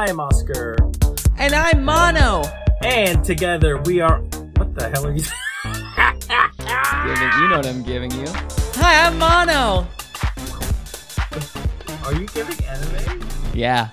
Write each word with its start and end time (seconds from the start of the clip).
I 0.00 0.06
am 0.08 0.18
Oscar. 0.18 0.76
And 1.36 1.54
I'm 1.54 1.84
Mano. 1.84 2.42
And 2.82 3.22
together 3.22 3.76
we 3.82 4.00
are. 4.00 4.20
What 4.56 4.74
the 4.74 4.88
hell 4.88 5.06
are 5.06 5.12
you? 5.12 5.22
giving, 7.04 7.42
you 7.42 7.48
know 7.48 7.56
what 7.58 7.66
I'm 7.66 7.82
giving 7.82 8.10
you. 8.12 8.24
Hi, 8.76 9.06
I'm 9.06 9.18
Mano. 9.18 9.86
Are 12.06 12.14
you 12.14 12.26
giving 12.28 12.64
anime? 12.64 13.28
Yeah. 13.52 13.90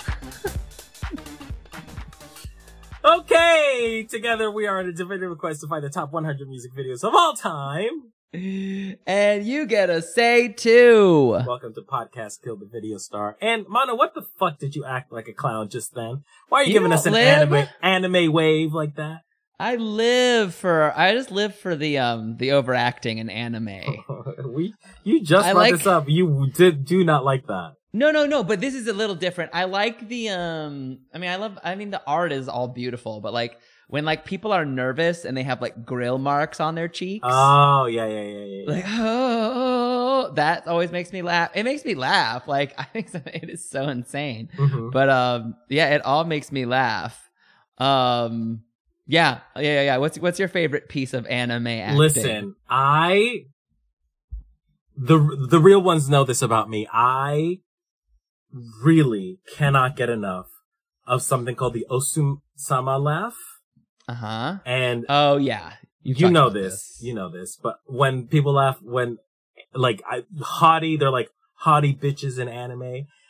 okay, 3.04 4.07
together 4.10 4.50
we 4.50 4.65
are 4.65 4.79
on 4.79 4.86
a 4.86 4.93
definitive 4.93 5.37
quest 5.37 5.60
to 5.60 5.68
find 5.68 5.83
the 5.83 5.89
top 5.89 6.14
100 6.14 6.47
music 6.47 6.74
videos 6.74 7.04
of 7.04 7.14
all 7.14 7.33
time. 7.33 8.14
And 8.34 9.46
you 9.46 9.66
get 9.66 9.89
a 9.89 10.02
say 10.02 10.50
too. 10.50 11.30
Welcome 11.47 11.74
to 11.75 11.82
Podcast 11.82 12.42
Killed 12.43 12.60
the 12.60 12.65
Video 12.70 12.97
Star. 12.97 13.38
And 13.42 13.65
Mano, 13.70 13.96
what 13.96 14.14
the 14.15 14.21
fuck 14.38 14.60
did 14.60 14.75
you 14.75 14.84
act 14.84 15.14
like 15.14 15.29
a 15.29 15.34
clown 15.34 15.70
just 15.70 15.96
then? 15.96 16.24
Why 16.50 16.60
are 16.60 16.64
you, 16.64 16.68
You 16.68 16.74
giving 16.74 16.92
us 16.92 17.06
an 17.06 17.14
live? 17.14 17.54
anime 17.54 17.68
anime 17.82 18.34
wave 18.34 18.74
like 18.74 18.96
that? 18.96 19.21
I 19.60 19.75
live 19.78 20.54
for 20.54 20.93
I 20.96 21.14
just 21.14 21.32
live 21.32 21.56
for 21.56 21.75
the 21.75 22.00
um 22.00 22.36
the 22.37 22.51
overacting 22.51 23.18
in 23.20 23.29
anime. 23.29 23.79
we 24.54 24.73
you 25.06 25.23
just 25.23 25.48
I 25.48 25.54
brought 25.54 25.59
like- 25.62 25.73
this 25.75 25.87
up. 25.87 26.09
You 26.09 26.51
did 26.54 26.84
do 26.86 27.06
not 27.06 27.23
like 27.23 27.48
that. 27.48 27.75
No, 27.93 28.12
no, 28.12 28.25
no, 28.25 28.43
but 28.43 28.59
this 28.59 28.75
is 28.75 28.87
a 28.87 28.93
little 28.93 29.15
different. 29.15 29.51
I 29.54 29.64
like 29.64 30.07
the 30.09 30.29
um 30.29 31.00
I 31.14 31.18
mean 31.18 31.29
I 31.29 31.37
love 31.37 31.57
I 31.64 31.75
mean 31.75 31.92
the 31.92 32.02
art 32.06 32.34
is 32.34 32.50
all 32.50 32.67
beautiful, 32.67 33.22
but 33.22 33.31
like 33.31 33.58
when 33.88 34.03
like 34.05 34.25
people 34.25 34.52
are 34.52 34.66
nervous 34.66 35.23
and 35.25 35.36
they 35.36 35.44
have 35.44 35.61
like 35.61 35.86
grill 35.86 36.17
marks 36.17 36.59
on 36.59 36.75
their 36.75 36.88
cheeks. 36.88 37.25
Oh 37.28 37.86
yeah 37.86 38.05
yeah 38.05 38.22
yeah 38.22 38.45
yeah. 38.45 38.64
like 38.72 38.86
oh 38.88 40.31
that 40.36 40.67
always 40.67 40.91
makes 40.91 41.11
me 41.14 41.22
laugh. 41.22 41.52
It 41.55 41.64
makes 41.64 41.86
me 41.86 41.95
laugh. 41.95 42.47
Like 42.47 42.73
I 42.78 42.83
think 42.83 43.09
so- 43.09 43.22
it 43.25 43.50
is 43.50 43.70
so 43.70 43.88
insane. 43.88 44.50
Mhm. 44.58 44.92
But 44.92 45.09
um 45.09 45.56
yeah, 45.70 45.95
it 45.95 46.02
all 46.06 46.25
makes 46.25 46.52
me 46.52 46.66
laugh. 46.66 47.30
Um 47.78 48.64
yeah, 49.09 49.39
yeah, 49.56 49.62
yeah, 49.62 49.81
yeah. 49.84 49.97
What's 49.97 50.19
what's 50.19 50.38
your 50.38 50.50
favorite 50.50 50.90
piece 50.90 51.14
of 51.14 51.25
anime 51.28 51.67
acting? 51.67 51.97
Listen, 51.97 52.56
I 52.69 53.45
the 54.97 55.47
the 55.50 55.59
real 55.59 55.81
ones 55.81 56.09
know 56.09 56.23
this 56.25 56.42
about 56.42 56.69
me. 56.69 56.88
I 56.92 57.59
really 58.84 59.40
cannot 59.56 59.95
get 59.95 60.09
enough 60.09 60.47
of 61.06 61.22
something 61.22 61.56
called 61.56 61.73
the 61.73 61.86
Osum 61.90 62.42
Sama 62.56 62.97
laugh, 62.97 63.38
Uh-huh. 64.08 64.59
and 64.66 65.05
Oh 65.09 65.38
yeah. 65.38 65.73
You've 66.03 66.22
you 66.22 66.30
know 66.30 66.47
about 66.47 66.53
this, 66.53 67.00
you 67.02 67.13
know 67.13 67.30
this. 67.30 67.58
But 67.61 67.80
when 67.86 68.27
people 68.27 68.53
laugh, 68.53 68.77
when 68.81 69.17
like 69.73 70.02
I, 70.09 70.23
haughty, 70.41 70.95
they're 70.95 71.11
like 71.11 71.30
haughty 71.55 71.94
bitches 71.94 72.39
in 72.39 72.47
anime. 72.47 72.80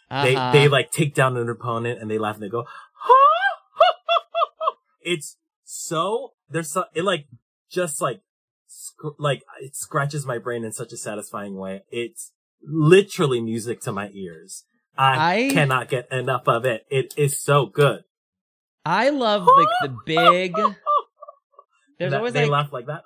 They 0.09 0.35
Uh-huh. 0.35 0.51
they 0.53 0.67
like 0.67 0.91
take 0.91 1.15
down 1.15 1.35
an 1.37 1.49
opponent 1.49 1.99
and 1.99 2.11
they 2.11 2.19
laugh 2.19 2.35
and 2.35 2.43
they 2.43 2.49
go. 2.49 2.65
it's 5.01 5.37
so 5.63 6.33
there's 6.49 6.71
so 6.71 6.85
it 6.93 7.03
like 7.03 7.27
just 7.69 8.01
like 8.01 8.21
sc- 8.67 9.15
like 9.17 9.43
it 9.61 9.75
scratches 9.75 10.25
my 10.25 10.37
brain 10.37 10.63
in 10.63 10.71
such 10.71 10.91
a 10.93 10.97
satisfying 10.97 11.57
way. 11.57 11.83
It's 11.89 12.31
literally 12.63 13.41
music 13.41 13.81
to 13.81 13.91
my 13.91 14.09
ears. 14.13 14.63
I, 14.97 15.47
I- 15.47 15.53
cannot 15.53 15.89
get 15.89 16.11
enough 16.11 16.47
of 16.47 16.65
it. 16.65 16.85
It 16.89 17.13
is 17.17 17.39
so 17.39 17.65
good. 17.65 18.03
I 18.89 19.09
love 19.09 19.45
like 19.45 19.67
the 19.81 19.97
big 20.05 20.53
There's 21.99 22.11
That- 22.11 22.17
always 22.17 22.33
they 22.33 22.43
like 22.45 22.51
laugh 22.51 22.71
like 22.73 22.85
that. 22.87 23.03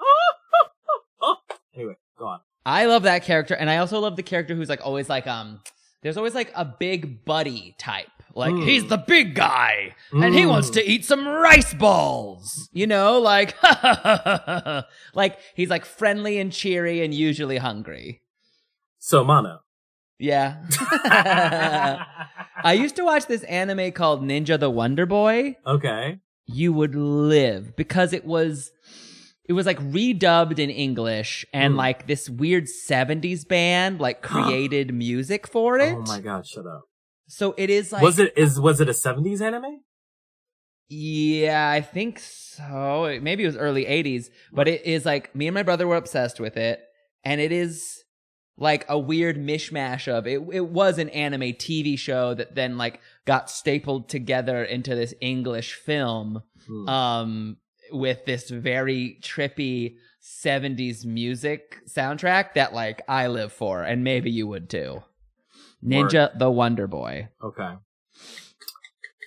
anyway, 1.76 1.96
go 2.18 2.28
on. 2.28 2.40
I 2.66 2.86
love 2.86 3.04
that 3.04 3.24
character, 3.24 3.56
and 3.56 3.70
I 3.70 3.78
also 3.78 4.00
love 4.00 4.16
the 4.16 4.24
character 4.24 4.54
who's 4.56 4.70
like 4.70 4.82
always 4.86 5.10
like 5.10 5.28
um. 5.28 5.62
There's 6.04 6.18
always 6.18 6.34
like 6.36 6.52
a 6.56 6.66
big 6.66 7.26
buddy 7.26 7.76
type. 7.78 8.08
Like 8.34 8.54
Mm. 8.54 8.66
he's 8.66 8.88
the 8.88 8.98
big 8.98 9.36
guy, 9.36 9.96
and 10.12 10.34
he 10.34 10.46
wants 10.46 10.70
Mm. 10.70 10.74
to 10.76 10.90
eat 10.90 11.06
some 11.06 11.28
rice 11.28 11.74
balls. 11.74 12.70
You 12.74 12.88
know, 12.88 13.20
like 13.20 13.56
like 15.14 15.38
he's 15.56 15.70
like 15.70 15.86
friendly 15.86 16.40
and 16.40 16.52
cheery 16.52 17.04
and 17.04 17.14
usually 17.14 17.58
hungry. 17.58 18.22
So 19.00 19.24
Mano. 19.24 19.62
Yeah. 20.22 20.58
I 22.64 22.74
used 22.74 22.96
to 22.98 23.04
watch 23.04 23.26
this 23.26 23.44
anime 23.44 23.92
called 23.92 24.22
Ninja 24.24 24.60
the 24.60 24.70
Wonder 24.70 25.06
Boy. 25.06 25.56
okay. 25.66 26.20
you 26.46 26.72
would 26.74 26.96
live 26.96 27.76
because 27.76 28.14
it 28.14 28.26
was 28.26 28.72
it 29.50 29.54
was 29.54 29.66
like 29.66 29.80
redubbed 29.80 30.60
in 30.60 30.70
English 30.70 31.46
and 31.54 31.74
Hmm. 31.74 31.78
like 31.86 32.08
this 32.08 32.30
weird 32.30 32.66
70s 32.90 33.48
band 33.48 34.00
like 34.00 34.22
created 34.22 34.94
music 34.94 35.48
for 35.48 35.80
it. 35.80 35.96
Oh 35.98 36.02
my 36.08 36.20
god, 36.22 36.46
shut 36.46 36.66
up. 36.68 36.84
So 37.28 37.54
it 37.58 37.70
is 37.70 37.92
like 37.92 38.04
was 38.04 38.20
it 38.20 38.34
is 38.38 38.60
was 38.60 38.80
it 38.82 38.90
a 38.90 38.94
70s 38.94 39.42
anime? 39.42 39.80
Yeah, 40.90 41.70
I 41.70 41.82
think 41.82 42.20
so. 42.20 43.18
Maybe 43.22 43.44
it 43.44 43.48
was 43.48 43.56
early 43.58 43.86
80s, 43.86 44.26
but 44.52 44.68
it 44.68 44.86
is 44.86 45.06
like 45.06 45.34
me 45.34 45.48
and 45.48 45.54
my 45.56 45.64
brother 45.64 45.88
were 45.88 45.96
obsessed 45.96 46.40
with 46.40 46.58
it 46.58 46.80
and 47.24 47.40
it 47.40 47.52
is 47.54 48.04
like 48.58 48.86
a 48.90 49.00
weird 49.00 49.38
mishmash 49.38 50.08
of 50.08 50.28
it 50.28 50.42
it 50.52 50.68
was 50.68 50.98
an 50.98 51.10
anime 51.10 51.42
TV 51.54 51.98
show 51.98 52.34
that 52.34 52.54
then 52.56 52.78
like 52.78 53.00
got 53.26 53.50
stapled 53.50 54.08
together 54.10 54.64
into 54.64 54.96
this 54.96 55.14
English 55.22 55.74
film 55.76 56.44
Hmm. 56.68 56.88
um 56.90 57.58
with 57.92 58.26
this 58.26 58.50
very 58.50 59.18
trippy 59.22 59.96
70s 60.22 61.04
music 61.04 61.80
soundtrack 61.88 62.54
that 62.54 62.74
like 62.74 63.02
I 63.08 63.28
live 63.28 63.52
for 63.52 63.82
and 63.84 64.04
maybe 64.04 64.30
you 64.30 64.46
would 64.48 64.70
too. 64.70 65.02
Ninja 65.84 66.38
the 66.38 66.52
Wonder 66.52 66.86
Boy. 66.88 67.30
okay. 67.44 67.74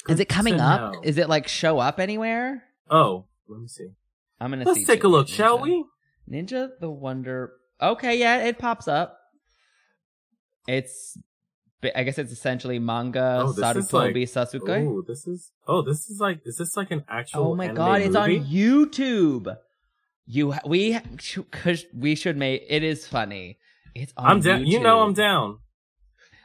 Is 0.09 0.21
it 0.21 0.29
coming 0.29 0.61
up? 0.61 0.93
know. 0.95 1.01
Is 1.03 1.19
it 1.19 1.29
like 1.29 1.49
show 1.49 1.79
up 1.79 1.99
anywhere? 1.99 2.63
Oh, 2.91 3.25
let 3.49 3.61
me 3.61 3.67
see. 3.69 3.89
I'm 4.41 4.51
gonna 4.51 4.65
Let's 4.65 4.87
take 4.87 5.03
a 5.05 5.09
look, 5.09 5.27
Ninja. 5.27 5.35
shall 5.35 5.59
we? 5.59 5.85
Ninja 6.31 6.71
the 6.81 6.91
Wonder. 6.91 7.55
Okay, 7.93 8.19
yeah, 8.19 8.45
it 8.45 8.59
pops 8.59 8.89
up. 8.89 9.19
It's, 10.67 11.19
I 11.95 12.03
guess 12.05 12.19
it's 12.19 12.33
essentially 12.33 12.79
manga 12.79 13.41
Oh, 13.43 13.53
this 13.53 13.77
is 13.77 13.93
like- 13.93 14.15
Sarutobi 14.15 14.23
Sasuke. 14.23 14.87
Oh, 14.89 15.03
this 15.07 15.27
is 15.27 15.53
Oh, 15.67 15.83
this 15.83 16.09
is 16.09 16.19
like 16.19 16.41
is 16.47 16.57
this 16.57 16.77
like 16.77 16.91
an 16.91 17.05
actual 17.09 17.49
Oh 17.53 17.55
my 17.55 17.69
god, 17.69 18.01
it's 18.01 18.17
on? 18.17 18.31
YouTube. 18.31 19.57
You 20.27 20.55
we 20.65 20.99
cause 21.51 21.85
we 21.95 22.15
should 22.15 22.39
make 22.39 22.65
it 22.67 22.83
is 22.83 23.07
funny. 23.07 23.59
It's 23.95 24.15
on 24.17 24.27
I'm 24.31 24.41
down. 24.41 24.67
You 24.67 24.81
know 24.81 25.01
I'm 25.01 25.13
down. 25.13 25.59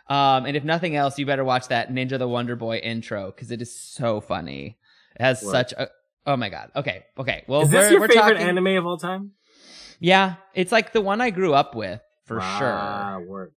Um, 0.07 0.45
and 0.45 0.57
if 0.57 0.63
nothing 0.65 0.95
else, 0.95 1.17
you 1.17 1.25
better 1.25 1.45
watch 1.45 1.69
that 1.69 1.89
Ninja 1.89 2.17
the 2.19 2.27
Wonder 2.27 2.55
Boy 2.57 2.77
intro 2.77 3.27
because 3.31 3.51
it 3.51 3.61
is 3.61 3.73
so 3.73 4.19
funny. 4.19 4.77
It 5.15 5.21
has 5.23 5.41
What? 5.41 5.51
such 5.51 5.71
a. 5.73 5.87
Oh 6.25 6.35
my 6.35 6.49
god. 6.49 6.71
Okay. 6.75 7.05
Okay. 7.17 7.45
Well, 7.47 7.61
is 7.61 7.69
this 7.69 7.85
we're, 7.85 7.91
your 7.91 7.99
we're 8.01 8.07
favorite 8.09 8.33
talking, 8.33 8.47
anime 8.49 8.67
of 8.77 8.85
all 8.85 8.97
time? 8.97 9.31
Yeah, 9.99 10.35
it's 10.53 10.71
like 10.71 10.93
the 10.93 11.01
one 11.01 11.19
I 11.21 11.29
grew 11.29 11.53
up 11.53 11.75
with 11.75 12.01
for 12.25 12.39
Ah, 12.41 13.19
word. 13.19 13.51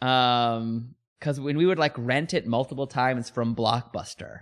sure. 0.00 0.08
Um, 0.08 0.94
because 1.18 1.40
when 1.40 1.56
we 1.56 1.64
would 1.66 1.78
like 1.78 1.94
rent 1.96 2.34
it 2.34 2.46
multiple 2.46 2.86
times 2.86 3.30
from 3.30 3.56
Blockbuster. 3.56 4.40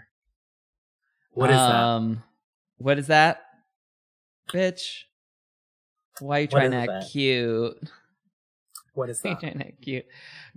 What 1.33 1.51
is 1.51 1.57
that? 1.57 1.71
Um, 1.71 2.23
what 2.79 2.99
is 2.99 3.07
that, 3.07 3.41
bitch? 4.49 5.05
Why 6.21 6.39
are 6.39 6.41
you 6.43 6.47
trying 6.49 6.73
to 6.73 6.77
act 6.77 6.89
that? 6.89 7.09
cute? 7.11 7.79
What 8.95 9.09
is 9.09 9.23
Why 9.23 9.31
are 9.31 9.33
you 9.33 9.35
that? 9.37 9.41
trying 9.41 9.59
to 9.59 9.67
act 9.69 9.81
cute, 9.83 10.05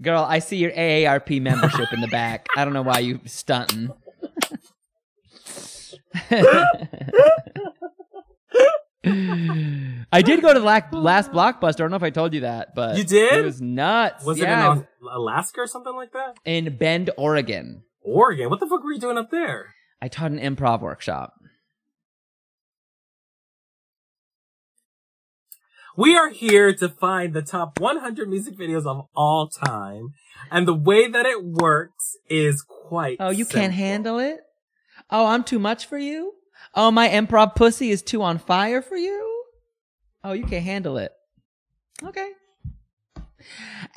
girl? 0.01 0.23
I 0.27 0.39
see 0.39 0.57
your 0.57 0.71
AARP 0.71 1.41
membership 1.41 1.93
in 1.93 2.01
the 2.01 2.07
back. 2.07 2.47
I 2.57 2.65
don't 2.65 2.73
know 2.73 2.81
why 2.81 2.99
you 2.99 3.21
stunting. 3.25 3.93
I 10.11 10.21
did 10.21 10.41
go 10.41 10.53
to 10.53 10.59
the 10.59 10.65
last 10.65 11.31
blockbuster. 11.31 11.65
I 11.67 11.71
don't 11.83 11.89
know 11.91 11.97
if 11.97 12.03
I 12.03 12.09
told 12.09 12.33
you 12.33 12.41
that, 12.41 12.73
but 12.75 12.97
You 12.97 13.03
did? 13.03 13.33
It 13.33 13.43
was 13.45 13.61
nuts. 13.61 14.23
Was 14.25 14.39
yeah, 14.39 14.73
it 14.73 14.77
in 14.77 14.87
Alaska 15.11 15.61
or 15.61 15.67
something 15.67 15.95
like 15.95 16.11
that? 16.13 16.37
in 16.45 16.75
Bend, 16.77 17.09
Oregon. 17.17 17.83
Oregon. 18.01 18.49
What 18.49 18.59
the 18.59 18.67
fuck 18.67 18.83
were 18.83 18.91
you 18.93 18.99
doing 18.99 19.17
up 19.17 19.31
there? 19.31 19.73
I 20.01 20.07
taught 20.07 20.31
an 20.31 20.39
improv 20.39 20.81
workshop. 20.81 21.33
We 25.97 26.15
are 26.17 26.29
here 26.29 26.73
to 26.75 26.89
find 26.89 27.33
the 27.33 27.41
top 27.41 27.79
100 27.79 28.27
music 28.29 28.57
videos 28.57 28.85
of 28.85 29.07
all 29.15 29.47
time. 29.47 30.13
And 30.51 30.67
the 30.67 30.73
way 30.73 31.07
that 31.07 31.25
it 31.25 31.43
works 31.43 32.17
is 32.29 32.61
quite 32.63 33.17
Oh, 33.19 33.29
you 33.29 33.45
simple. 33.45 33.61
can't 33.61 33.73
handle 33.73 34.19
it? 34.19 34.39
Oh, 35.09 35.25
I'm 35.27 35.43
too 35.43 35.59
much 35.59 35.85
for 35.85 35.97
you? 35.97 36.33
Oh, 36.75 36.91
my 36.91 37.07
improv 37.07 37.55
pussy 37.55 37.89
is 37.89 38.01
too 38.01 38.21
on 38.21 38.37
fire 38.37 38.81
for 38.81 38.97
you? 38.97 39.43
Oh, 40.23 40.33
you 40.33 40.43
can't 40.43 40.63
handle 40.63 40.97
it. 40.97 41.13
Okay. 42.03 42.31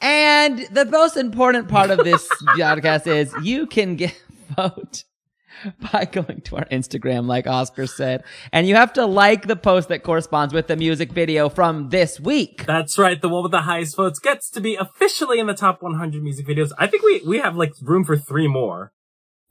And 0.00 0.60
the 0.70 0.84
most 0.84 1.16
important 1.16 1.68
part 1.68 1.90
of 1.90 2.04
this 2.04 2.28
podcast 2.56 3.06
is 3.06 3.34
you 3.42 3.66
can 3.66 3.96
get 3.96 4.14
vote 4.56 5.04
by 5.92 6.04
going 6.04 6.40
to 6.42 6.56
our 6.56 6.66
Instagram, 6.66 7.26
like 7.26 7.48
Oscar 7.48 7.86
said. 7.86 8.22
And 8.52 8.68
you 8.68 8.76
have 8.76 8.92
to 8.92 9.06
like 9.06 9.48
the 9.48 9.56
post 9.56 9.88
that 9.88 10.04
corresponds 10.04 10.54
with 10.54 10.68
the 10.68 10.76
music 10.76 11.10
video 11.10 11.48
from 11.48 11.88
this 11.88 12.20
week. 12.20 12.64
That's 12.66 12.96
right. 12.96 13.20
The 13.20 13.28
one 13.28 13.42
with 13.42 13.52
the 13.52 13.62
highest 13.62 13.96
votes 13.96 14.20
gets 14.20 14.50
to 14.50 14.60
be 14.60 14.76
officially 14.76 15.40
in 15.40 15.46
the 15.46 15.54
top 15.54 15.82
100 15.82 16.22
music 16.22 16.46
videos. 16.46 16.70
I 16.78 16.86
think 16.86 17.02
we, 17.02 17.22
we 17.26 17.38
have 17.38 17.56
like 17.56 17.72
room 17.82 18.04
for 18.04 18.16
three 18.16 18.46
more. 18.46 18.92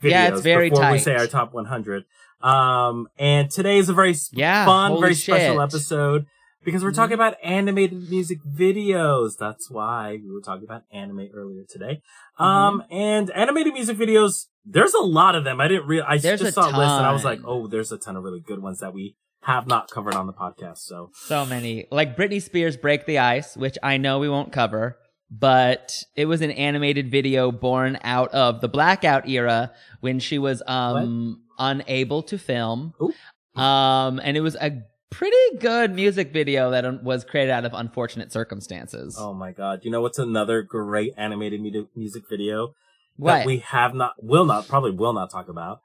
videos 0.02 0.12
Yeah, 0.12 0.28
it's 0.30 0.42
very 0.42 0.70
before 0.70 0.92
we 0.92 1.00
say 1.00 1.16
our 1.16 1.28
top 1.28 1.54
100. 1.54 2.06
Um, 2.42 3.07
and 3.18 3.50
today 3.50 3.78
is 3.78 3.89
a 3.89 3.94
very 3.94 4.16
Yeah, 4.31 4.66
fun, 4.66 5.00
very 5.00 5.16
special 5.16 5.62
episode 5.62 6.25
because 6.63 6.84
we're 6.84 6.92
talking 6.92 7.13
about 7.13 7.36
animated 7.44 8.10
music 8.10 8.39
videos. 8.44 9.38
That's 9.39 9.69
why 9.72 10.19
we 10.24 10.31
were 10.31 10.42
talking 10.42 10.63
about 10.66 10.84
anime 10.92 11.30
earlier 11.34 11.63
today. 11.69 12.01
Um, 12.38 12.81
Mm-hmm. 12.81 12.94
and 12.94 13.31
animated 13.31 13.74
music 13.74 13.98
videos, 13.98 14.45
there's 14.66 14.94
a 14.94 15.01
lot 15.01 15.36
of 15.36 15.44
them. 15.44 15.60
I 15.62 15.68
didn't 15.68 15.88
real, 15.88 16.04
I 16.07 16.18
There's 16.18 16.42
just 16.42 16.56
saw 16.56 16.66
a 16.68 16.75
list 16.78 16.95
and 16.95 17.06
I 17.06 17.12
was 17.13 17.24
like, 17.24 17.39
oh, 17.45 17.68
there's 17.68 17.92
a 17.92 17.98
ton 17.98 18.16
of 18.18 18.24
really 18.24 18.42
good 18.42 18.62
ones 18.62 18.80
that 18.80 18.94
we 18.94 19.16
have 19.44 19.66
not 19.66 19.90
covered 19.90 20.13
on 20.13 20.28
the 20.28 20.33
podcast. 20.33 20.80
So 20.80 21.10
So 21.13 21.45
many. 21.45 21.88
Like 21.90 22.18
Britney 22.18 22.42
Spears 22.42 22.75
Break 22.75 23.06
the 23.06 23.19
Ice, 23.19 23.56
which 23.56 23.78
I 23.81 23.98
know 23.98 24.19
we 24.19 24.28
won't 24.28 24.51
cover, 24.51 24.98
but 25.31 26.04
it 26.16 26.25
was 26.25 26.42
an 26.42 26.51
animated 26.51 27.10
video 27.10 27.51
born 27.51 27.98
out 28.04 28.30
of 28.31 28.60
the 28.62 28.68
blackout 28.68 29.28
era 29.28 29.72
when 30.01 30.19
she 30.19 30.38
was 30.38 30.62
um 30.68 31.42
unable 31.59 32.24
to 32.24 32.38
film. 32.38 32.94
Ooh. 33.01 33.13
Um 33.59 34.19
and 34.24 34.38
it 34.38 34.42
was 34.42 34.56
a 34.56 34.83
pretty 35.09 35.57
good 35.59 35.94
music 35.95 36.31
video 36.31 36.71
that 36.71 36.86
um, 36.86 37.04
was 37.04 37.24
created 37.24 37.51
out 37.51 37.65
of 37.65 37.74
unfortunate 37.74 38.31
circumstances. 38.31 39.15
Oh 39.18 39.33
my 39.33 39.51
god! 39.51 39.80
You 39.83 39.92
know 39.92 40.01
what's 40.01 40.19
another 40.19 40.62
great 40.62 41.13
animated 41.18 41.62
mu- 41.62 41.88
music 41.95 42.24
video 42.30 42.74
what? 43.15 43.31
that 43.39 43.45
we 43.45 43.59
have 43.59 43.95
not, 43.95 44.13
will 44.21 44.45
not, 44.45 44.68
probably 44.68 44.92
will 44.92 45.13
not 45.13 45.31
talk 45.31 45.50
about? 45.50 45.80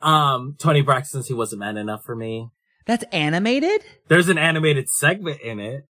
Um, 0.00 0.54
Toni 0.58 0.82
Braxton's 0.82 1.28
"He 1.28 1.34
Wasn't 1.34 1.58
Man 1.60 1.76
Enough 1.76 2.04
for 2.04 2.14
Me." 2.14 2.50
That's 2.86 3.04
animated? 3.12 3.82
There's 4.08 4.28
an 4.28 4.38
animated 4.38 4.88
segment 4.88 5.40
in 5.40 5.58
it 5.60 5.86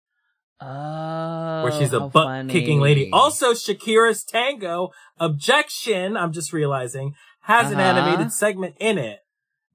Oh. 0.62 1.64
where 1.64 1.72
she's 1.72 1.94
a 1.94 2.02
butt 2.02 2.50
kicking 2.50 2.82
lady. 2.82 3.10
Also, 3.14 3.54
Shakira's 3.54 4.24
Tango. 4.24 4.92
Objection! 5.20 6.18
I'm 6.18 6.34
just 6.34 6.52
realizing 6.52 7.14
has 7.42 7.72
an 7.72 7.80
Uh-huh. 7.80 8.00
animated 8.00 8.32
segment 8.32 8.76
in 8.80 8.98
it. 8.98 9.20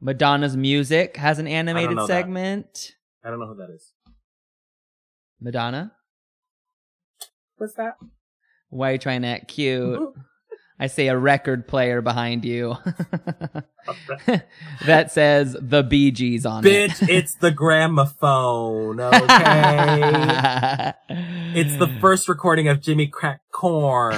Madonna's 0.00 0.56
music 0.56 1.16
has 1.16 1.38
an 1.38 1.46
animated 1.46 1.96
know 1.96 2.06
that. 2.06 2.12
segment. 2.12 2.96
I 3.24 3.30
don't 3.30 3.38
know 3.40 3.46
who 3.46 3.56
that 3.56 3.70
is. 3.70 3.92
Madonna? 5.40 5.92
What's 7.56 7.74
that? 7.74 7.96
Why 8.68 8.90
are 8.90 8.92
you 8.92 8.98
trying 8.98 9.22
to 9.22 9.28
act 9.28 9.48
cute? 9.48 10.00
I 10.78 10.88
see 10.88 11.06
a 11.08 11.16
record 11.16 11.68
player 11.68 12.00
behind 12.02 12.44
you 12.44 12.76
that 14.86 15.12
says 15.12 15.56
the 15.60 15.82
Bee 15.84 16.10
Gees 16.10 16.44
on 16.44 16.64
Bitch, 16.64 16.86
it. 16.86 16.90
Bitch, 16.90 17.08
it's 17.08 17.34
the 17.36 17.50
gramophone. 17.50 19.00
Okay. 19.14 20.92
It's 21.56 21.76
the 21.76 21.86
first 22.00 22.28
recording 22.28 22.66
of 22.68 22.80
Jimmy 22.80 23.06
Crack 23.06 23.40
Corn. 23.52 24.14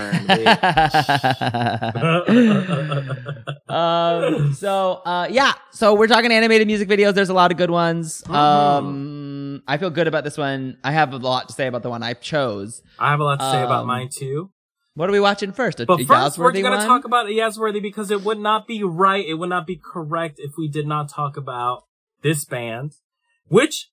um, 3.69 4.55
so, 4.55 5.03
uh, 5.05 5.29
yeah. 5.31 5.53
So 5.73 5.95
we're 5.95 6.07
talking 6.07 6.33
animated 6.33 6.67
music 6.67 6.89
videos. 6.89 7.15
There's 7.15 7.29
a 7.29 7.35
lot 7.35 7.51
of 7.51 7.59
good 7.59 7.71
ones. 7.71 8.23
Mhm. 8.27 8.35
Um, 8.35 9.63
I 9.67 9.77
feel 9.79 9.91
good 9.91 10.07
about 10.09 10.25
this 10.25 10.39
one. 10.39 10.79
I 10.85 10.93
have 10.93 11.13
a 11.13 11.19
lot 11.19 11.49
to 11.49 11.55
say 11.55 11.67
about 11.67 11.83
the 11.83 11.91
one 11.91 12.03
I 12.03 12.15
chose. 12.15 12.83
I 12.99 13.11
have 13.11 13.21
a 13.21 13.25
lot 13.25 13.39
to 13.41 13.51
say 13.51 13.63
about 13.63 13.83
Um, 13.83 13.87
mine 13.89 14.09
too. 14.11 14.51
What 14.97 15.11
are 15.11 15.13
we 15.13 15.21
watching 15.21 15.53
first? 15.53 15.79
A 15.79 15.85
But 15.87 16.03
first, 16.07 16.39
we're 16.39 16.53
going 16.53 16.81
to 16.81 16.87
talk 16.87 17.05
about 17.05 17.27
Yazworthy 17.27 17.83
because 17.83 18.11
it 18.11 18.23
would 18.25 18.39
not 18.41 18.67
be 18.67 18.83
right, 18.83 19.25
it 19.25 19.35
would 19.35 19.51
not 19.51 19.67
be 19.67 19.77
correct 19.77 20.37
if 20.39 20.53
we 20.57 20.69
did 20.69 20.87
not 20.87 21.11
talk 21.11 21.37
about 21.37 21.83
this 22.23 22.47
band, 22.47 22.93
which 23.47 23.91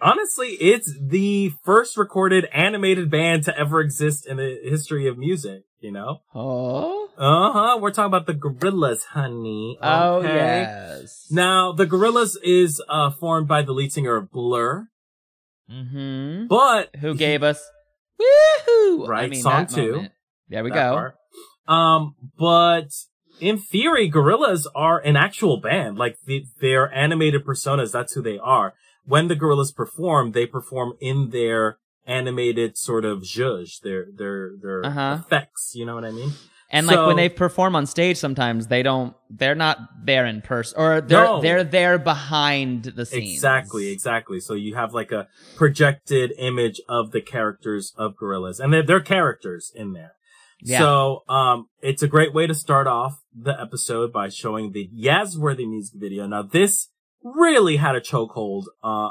honestly, 0.00 0.48
it's 0.60 0.92
the 1.00 1.52
first 1.64 1.96
recorded 1.96 2.46
animated 2.52 3.08
band 3.10 3.44
to 3.44 3.56
ever 3.56 3.80
exist 3.80 4.26
in 4.26 4.38
the 4.38 4.58
history 4.64 5.06
of 5.06 5.16
music, 5.16 5.62
you 5.78 5.92
know? 5.92 6.22
Oh, 6.34 7.08
Uh 7.16 7.52
huh. 7.52 7.78
We're 7.80 7.92
talking 7.92 8.08
about 8.12 8.26
the 8.26 8.34
Gorillaz, 8.34 9.04
honey. 9.12 9.78
oh 9.80 10.20
yes. 10.22 11.28
Now, 11.30 11.70
the 11.70 11.86
Gorillaz 11.86 12.36
is 12.42 12.82
uh, 12.88 13.10
formed 13.12 13.46
by 13.46 13.62
the 13.62 13.72
lead 13.72 13.92
singer 13.92 14.16
of 14.16 14.32
Blur, 14.32 14.88
Mm-hmm. 15.70 16.48
but 16.48 16.96
Who 16.96 17.14
gave 17.14 17.44
us 17.44 17.62
woohoo? 18.20 19.06
Right, 19.06 19.24
I 19.24 19.28
mean, 19.28 19.40
song 19.42 19.66
two. 19.66 19.92
moment. 19.92 20.12
There 20.50 20.64
we 20.64 20.70
go. 20.70 20.92
part. 20.94 21.14
Um, 21.68 22.14
but 22.38 22.88
in 23.40 23.56
theory, 23.58 24.10
Gorillaz 24.10 24.66
are 24.74 24.98
an 24.98 25.16
actual 25.16 25.58
band. 25.60 25.96
Like 25.96 26.16
the, 26.26 26.44
their 26.60 26.92
animated 26.92 27.44
personas, 27.46 27.92
that's 27.92 28.12
who 28.14 28.22
they 28.22 28.38
are. 28.38 28.74
When 29.06 29.28
the 29.28 29.36
Gorillaz 29.36 29.74
perform, 29.74 30.32
they 30.32 30.46
perform 30.46 30.94
in 31.00 31.30
their 31.30 31.78
animated 32.06 32.76
sort 32.76 33.04
of 33.04 33.20
zhuzh, 33.20 33.80
their 33.82 34.06
their 34.14 34.50
their 34.60 34.84
Uh-huh. 34.86 35.18
effects. 35.24 35.72
You 35.74 35.86
know 35.86 35.94
what 35.94 36.04
I 36.04 36.10
mean? 36.10 36.32
And 36.72 36.86
like 36.86 37.04
when 37.04 37.16
they 37.16 37.28
perform 37.28 37.74
on 37.74 37.84
stage, 37.86 38.16
sometimes 38.16 38.68
they 38.68 38.82
don't. 38.84 39.14
They're 39.28 39.56
not 39.56 39.78
there 40.04 40.24
in 40.26 40.40
person, 40.40 40.78
or 40.80 41.00
they're 41.00 41.24
No. 41.24 41.40
they're 41.40 41.64
there 41.64 41.98
behind 41.98 42.84
the 42.84 43.04
scenes. 43.06 43.32
Exactly, 43.34 43.88
exactly. 43.90 44.38
So 44.38 44.54
you 44.54 44.74
have 44.76 44.92
like 44.94 45.10
a 45.12 45.26
projected 45.56 46.32
image 46.38 46.80
of 46.88 47.10
the 47.12 47.20
characters 47.20 47.92
of 47.96 48.14
Gorillaz, 48.16 48.60
and 48.60 48.72
they're, 48.72 48.82
they're 48.84 49.00
characters 49.00 49.72
in 49.74 49.92
there. 49.94 50.12
Yeah. 50.62 50.78
So, 50.80 51.22
um, 51.28 51.66
it's 51.80 52.02
a 52.02 52.08
great 52.08 52.34
way 52.34 52.46
to 52.46 52.54
start 52.54 52.86
off 52.86 53.20
the 53.34 53.58
episode 53.60 54.12
by 54.12 54.28
showing 54.28 54.72
the 54.72 54.88
Yazworthy 54.96 55.68
music 55.68 55.94
video. 55.98 56.26
Now, 56.26 56.42
this 56.42 56.88
really 57.22 57.76
had 57.76 57.94
a 57.94 58.00
chokehold, 58.00 58.64
uh, 58.82 59.10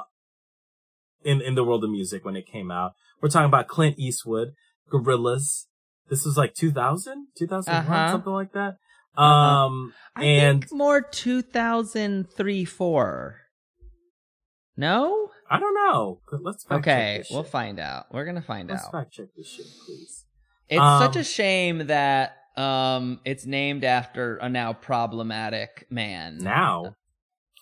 in, 1.24 1.42
in 1.42 1.56
the 1.56 1.64
world 1.64 1.84
of 1.84 1.90
music 1.90 2.24
when 2.24 2.36
it 2.36 2.46
came 2.46 2.72
out. 2.72 2.94
We're 3.22 3.30
talking 3.30 3.48
about 3.48 3.68
Clint 3.68 3.98
Eastwood, 4.00 4.54
Gorillaz. 4.92 5.66
This 6.10 6.26
was 6.26 6.38
like 6.38 6.54
2000, 6.56 7.28
2001, 7.38 7.76
Uh-huh. 8.00 8.12
something 8.14 8.34
like 8.34 8.54
that. 8.54 8.76
Uh-huh. 9.18 9.24
Um, 9.24 9.94
I 10.16 10.24
and 10.24 10.62
think 10.62 10.72
more 10.72 11.02
two 11.02 11.42
thousand 11.42 12.30
three 12.32 12.64
four. 12.64 13.42
No. 14.78 15.30
I 15.50 15.60
don't 15.60 15.74
know. 15.74 16.22
Let's 16.32 16.64
fact 16.64 16.86
check 16.86 16.94
Okay, 16.94 17.18
this 17.20 17.28
we'll 17.32 17.44
shit. 17.44 17.52
find 17.52 17.80
out. 17.80 18.06
We're 18.14 18.26
gonna 18.26 18.42
find 18.42 18.70
Let's 18.70 18.86
out. 18.86 18.92
fact 18.92 19.12
check 19.14 19.28
this 19.36 19.48
shit, 19.48 19.66
please. 19.86 20.26
It's 20.70 20.80
Um, 20.80 21.02
such 21.02 21.16
a 21.16 21.24
shame 21.24 21.88
that 21.88 22.36
um 22.56 23.20
it's 23.26 23.46
named 23.46 23.84
after 23.84 24.38
a 24.38 24.50
now 24.50 24.74
problematic 24.74 25.88
man. 25.90 26.38
Now, 26.40 26.96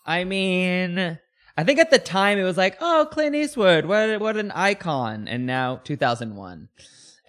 I 0.05 0.23
mean, 0.23 1.19
I 1.57 1.63
think 1.63 1.79
at 1.79 1.91
the 1.91 1.99
time 1.99 2.37
it 2.37 2.43
was 2.43 2.57
like, 2.57 2.77
oh, 2.81 3.07
Clint 3.11 3.35
Eastwood, 3.35 3.85
what 3.85 4.19
what 4.19 4.37
an 4.37 4.51
icon, 4.51 5.27
and 5.27 5.45
now 5.45 5.77
2001, 5.83 6.69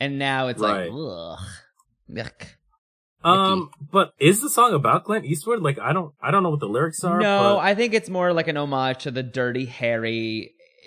and 0.00 0.18
now 0.18 0.48
it's 0.48 0.60
Right. 0.60 0.90
like, 0.90 0.92
ugh, 0.92 1.38
Yuck. 2.10 2.46
um, 3.24 3.70
but 3.92 4.14
is 4.18 4.40
the 4.40 4.48
song 4.50 4.72
about 4.72 5.04
Clint 5.04 5.24
Eastwood? 5.26 5.60
Like, 5.60 5.78
I 5.78 5.92
don't, 5.92 6.14
I 6.22 6.30
don't 6.30 6.42
know 6.42 6.50
what 6.50 6.60
the 6.60 6.68
lyrics 6.68 7.02
are. 7.04 7.18
No, 7.20 7.54
but- 7.56 7.58
I 7.58 7.74
think 7.74 7.92
it's 7.94 8.08
more 8.08 8.32
like 8.32 8.48
an 8.48 8.56
homage 8.56 9.02
to 9.04 9.10
the 9.10 9.22
dirty, 9.22 9.66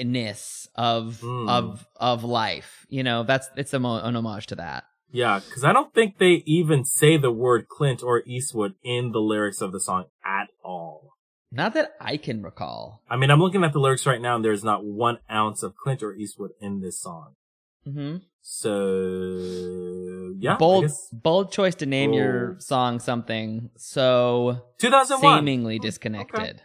hairy-ness 0.02 0.68
of 0.76 1.20
Hmm. 1.22 1.48
of 1.50 1.88
of 1.98 2.24
life. 2.24 2.86
You 2.90 3.04
know, 3.04 3.24
that's 3.24 3.50
it's 3.56 3.74
a 3.74 3.78
an 3.78 4.16
homage 4.16 4.48
to 4.48 4.56
that. 4.56 4.86
Yeah, 5.12 5.40
because 5.40 5.64
I 5.66 5.74
don't 5.74 5.94
think 5.94 6.20
they 6.20 6.42
even 6.46 6.86
say 6.86 7.18
the 7.18 7.32
word 7.32 7.68
Clint 7.68 8.02
or 8.02 8.24
Eastwood 8.26 8.76
in 8.82 9.12
the 9.12 9.20
lyrics 9.20 9.60
of 9.62 9.72
the 9.74 9.80
song 9.80 10.06
at 10.24 10.48
all. 10.64 11.16
Not 11.52 11.74
that 11.74 11.96
I 12.00 12.16
can 12.16 12.42
recall. 12.44 13.02
I 13.10 13.18
mean, 13.18 13.30
I'm 13.30 13.42
looking 13.42 13.66
at 13.66 13.74
the 13.74 13.80
lyrics 13.80 14.06
right 14.06 14.22
now, 14.22 14.38
and 14.38 14.46
there's 14.46 14.64
not 14.64 14.86
one 14.86 15.18
ounce 15.30 15.64
of 15.64 15.76
Clint 15.76 16.02
or 16.02 16.14
Eastwood 16.14 16.52
in 16.62 16.80
this 16.80 17.00
song. 17.00 17.36
hmm 17.84 18.18
So 18.42 20.34
yeah, 20.40 20.56
bold 20.58 20.86
bold 21.12 21.52
choice 21.52 21.76
to 21.76 21.86
name 21.86 22.14
your 22.14 22.56
song 22.60 23.00
something 23.00 23.70
so 23.76 24.62
2001. 24.78 25.40
seemingly 25.40 25.78
disconnected. 25.80 26.62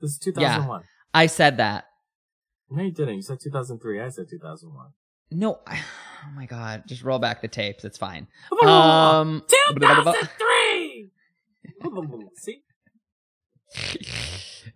This 0.00 0.12
is 0.12 0.18
2001. 0.18 0.82
I 1.14 1.26
said 1.26 1.58
that. 1.58 1.84
No, 2.74 2.82
you 2.82 2.90
didn't. 2.90 3.14
You 3.14 3.22
said 3.22 3.38
2003. 3.40 4.00
I 4.00 4.08
said 4.08 4.26
2001. 4.28 4.86
No, 5.30 5.60
I, 5.66 5.78
oh 6.26 6.30
my 6.34 6.46
god, 6.46 6.84
just 6.86 7.02
roll 7.02 7.18
back 7.18 7.40
the 7.42 7.48
tapes. 7.48 7.84
It's 7.84 7.98
fine. 7.98 8.26
Um, 8.64 9.42
2003. 9.48 11.10
See, 12.36 12.62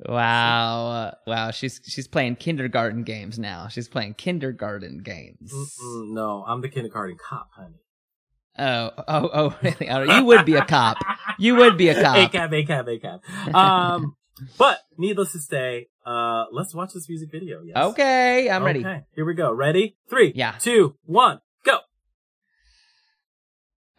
wow, 0.07 1.15
wow. 1.27 1.51
She's 1.51 1.81
she's 1.85 2.09
playing 2.09 2.37
kindergarten 2.37 3.05
games 3.05 3.39
now. 3.39 3.69
She's 3.69 3.89
playing 3.89 4.15
kindergarten 4.15 4.99
games. 4.99 5.53
Mm-mm, 5.53 6.13
no, 6.13 6.45
I'm 6.47 6.61
the 6.61 6.69
kindergarten 6.69 7.17
cop, 7.17 7.51
honey. 7.53 7.77
Oh, 8.59 8.91
oh, 9.07 9.31
oh, 9.33 9.59
really? 9.63 9.89
Oh, 9.89 10.03
you 10.03 10.25
would 10.25 10.45
be 10.45 10.57
a 10.57 10.65
cop. 10.65 10.99
You 11.39 11.55
would 11.57 11.77
be 11.77 11.89
a 11.89 11.95
cop. 12.03 12.17
ACAB, 12.17 12.67
ACAB, 12.67 13.01
ACAB. 13.01 13.55
Um, 13.55 14.17
but 14.57 14.79
needless 14.97 15.33
to 15.33 15.39
say, 15.41 15.89
uh, 16.07 16.45
let's 16.53 16.75
watch 16.75 16.93
this 16.95 17.09
music 17.09 17.31
video. 17.31 17.61
Yes. 17.65 17.77
Okay, 17.77 18.49
I'm 18.51 18.63
ready. 18.65 18.81
Okay, 18.81 19.03
here 19.15 19.25
we 19.25 19.35
go. 19.35 19.53
Ready? 19.53 19.97
Three, 20.09 20.33
Yeah. 20.35 20.53
two, 20.59 20.97
one, 21.05 21.41
go. 21.65 21.79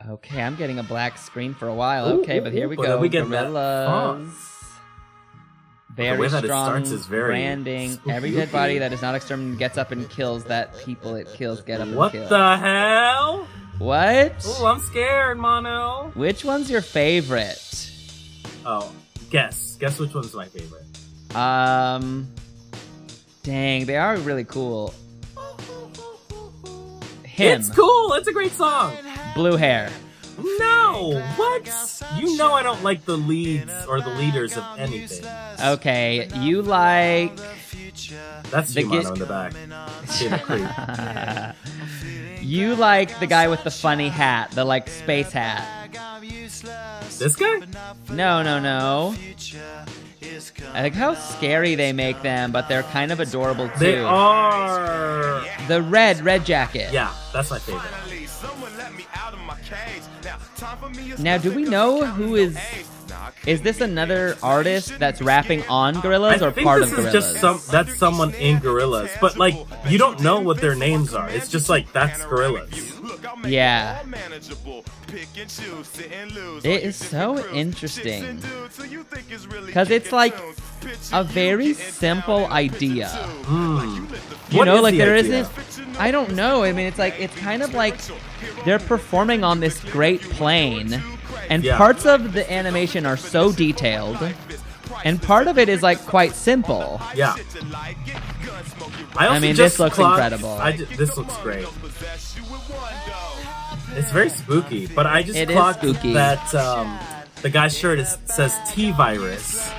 Okay, 0.08 0.42
I'm 0.42 0.56
getting 0.56 0.80
a 0.80 0.84
black 0.84 1.18
screen 1.18 1.54
for 1.54 1.68
a 1.68 1.74
while. 1.76 2.08
Ooh, 2.10 2.22
Okay, 2.22 2.40
ooh, 2.40 2.42
but 2.42 2.54
here 2.54 2.68
we 2.70 2.76
go. 2.78 2.98
we 3.00 3.10
get 3.10 3.26
Gorillaz. 3.26 4.30
Very 5.96 6.18
way 6.18 6.28
that 6.30 6.44
it 6.46 6.48
strong 6.48 6.66
starts 6.66 6.92
is 6.92 7.06
very 7.08 7.28
branding. 7.34 7.92
spooky. 7.92 8.12
Every 8.12 8.32
dead 8.32 8.52
body 8.54 8.78
that 8.78 8.94
is 8.94 9.02
not 9.02 9.16
exterminated 9.16 9.60
gets 9.60 9.78
up 9.78 9.92
and 9.92 10.10
kills 10.10 10.46
that 10.46 10.78
people 10.86 11.16
it 11.16 11.28
kills 11.34 11.62
get 11.62 11.82
up 11.82 11.90
What 11.90 12.14
and 12.14 12.22
kill. 12.22 12.30
the 12.30 12.58
hell? 12.58 13.48
What? 13.80 14.36
Oh, 14.46 14.66
I'm 14.66 14.80
scared, 14.80 15.38
Mano. 15.38 16.12
Which 16.14 16.46
one's 16.46 16.70
your 16.72 16.82
favorite? 16.82 17.92
Oh, 18.66 18.92
guess. 19.30 19.76
Guess 19.80 20.00
which 20.00 20.14
one's 20.14 20.34
my 20.34 20.46
favorite. 20.46 20.86
Um, 21.36 22.28
dang, 23.44 23.86
they 23.86 23.98
are 23.98 24.18
really 24.18 24.44
cool. 24.46 24.94
Him, 27.24 27.60
It's 27.62 27.70
cool. 27.70 28.14
It's 28.14 28.28
a 28.28 28.34
great 28.34 28.52
song. 28.52 28.94
blue 29.36 29.56
hair. 29.56 29.90
No, 30.60 31.22
what? 31.36 32.02
You 32.18 32.36
know 32.38 32.54
I 32.54 32.64
don't 32.64 32.82
like 32.84 33.06
the 33.06 33.18
leads 33.18 33.72
or 33.88 34.02
the 34.02 34.10
leaders 34.10 34.56
of 34.58 34.64
anything. 34.78 35.26
Okay, 35.64 36.28
you 36.36 36.62
like. 36.62 37.36
That's 38.50 38.74
The 38.74 38.84
Shimano 38.84 39.14
in 39.14 39.20
the 39.20 39.26
back. 39.26 39.54
Being 40.20 40.34
a 40.34 40.40
creep. 40.40 40.68
you 42.42 42.76
like 42.76 43.18
the 43.20 43.28
guy 43.28 43.48
with 43.50 43.64
the 43.64 43.72
funny 43.72 44.10
hat, 44.10 44.52
the 44.52 44.66
like 44.66 44.88
space 44.90 45.32
hat. 45.32 45.79
This 46.30 47.36
guy? 47.36 47.60
No, 48.12 48.44
no, 48.44 48.60
no. 48.60 49.16
I 50.74 50.84
like 50.84 50.94
how 50.94 51.16
scary 51.16 51.76
they 51.76 51.92
make 51.94 52.22
them, 52.22 52.52
but 52.52 52.68
they're 52.70 52.84
kind 52.84 53.12
of 53.12 53.20
adorable 53.20 53.68
too. 53.70 53.80
They 53.80 54.00
are. 54.00 55.44
The 55.68 55.82
red, 55.82 56.22
red 56.22 56.46
jacket. 56.46 56.92
Yeah, 56.94 57.14
that's 57.34 57.50
my 57.52 57.60
favorite. 57.60 57.92
Now, 61.20 61.38
do 61.38 61.52
we 61.52 61.64
know 61.64 62.06
who 62.06 62.36
is? 62.36 62.58
Is 63.46 63.62
this 63.62 63.82
another 63.82 64.38
artist 64.44 65.00
that's 65.00 65.22
rapping 65.22 65.64
on 65.68 65.96
Gorillaz 65.96 66.42
I 66.42 66.48
or 66.48 66.52
think 66.52 66.66
part 66.68 66.82
this 66.82 66.92
of 66.92 67.00
is 67.00 67.06
Gorillaz? 67.06 67.12
just 67.12 67.38
some. 67.38 67.62
That's 67.72 67.98
someone 67.98 68.34
in 68.36 68.58
Gorillaz, 68.60 69.10
but 69.22 69.38
like 69.38 69.56
you 69.88 69.98
don't 69.98 70.20
know 70.22 70.40
what 70.42 70.60
their 70.62 70.76
names 70.76 71.14
are. 71.14 71.30
It's 71.30 71.50
just 71.50 71.70
like 71.70 71.92
that's 71.94 72.24
Gorillaz. 72.26 72.99
Yeah. 73.48 74.02
It 76.64 76.84
is 76.84 76.96
so 76.96 77.44
interesting 77.54 78.42
because 79.66 79.90
it's 79.90 80.12
like 80.12 80.36
a 81.12 81.24
very 81.24 81.74
simple 81.74 82.46
idea. 82.48 83.08
Hmm. 83.10 84.06
You 84.52 84.66
know, 84.66 84.82
like 84.82 84.94
the 84.94 84.98
there 85.00 85.16
idea? 85.16 85.44
not 85.44 86.00
I 86.00 86.12
don't 86.12 86.36
know. 86.36 86.64
I 86.64 86.72
mean, 86.74 86.88
it's 86.88 87.00
like 87.00 87.16
it's 87.20 87.36
kind 87.38 87.62
of 87.64 87.74
like 87.74 87.96
they're 88.66 88.80
performing 88.80 89.44
on 89.44 89.60
this 89.60 89.80
great 89.86 90.22
plane, 90.22 91.02
and 91.50 91.64
Yeah. 91.64 91.78
parts 91.78 92.06
of 92.06 92.34
the 92.34 92.52
animation 92.52 93.06
are 93.06 93.18
so 93.18 93.52
detailed, 93.52 94.18
and 95.04 95.22
part 95.22 95.48
of 95.48 95.58
it 95.58 95.70
is 95.70 95.82
like 95.84 96.00
quite 96.06 96.34
simple. 96.36 97.02
Yeah. 97.16 97.36
I, 99.16 99.28
also 99.28 99.40
mean, 99.42 99.56
just 99.56 99.74
this 99.76 99.80
looks 99.80 99.96
clocked- 99.96 100.18
incredible. 100.20 100.54
I 100.60 100.72
ju- 100.74 100.86
this 100.96 101.18
looks 101.18 101.36
great. 101.38 101.66
It's 104.00 104.12
very 104.12 104.30
spooky, 104.30 104.88
but 104.88 105.06
I 105.06 105.24
just 105.24 105.38
It 105.38 105.50
clocked 105.50 105.80
spooky. 105.80 106.14
that 106.14 106.56
um, 106.56 106.98
the 107.42 107.50
guy's 107.50 107.78
shirt 107.78 108.00
is, 108.00 108.18
says 108.24 108.58
T 108.72 108.92
virus, 108.92 109.70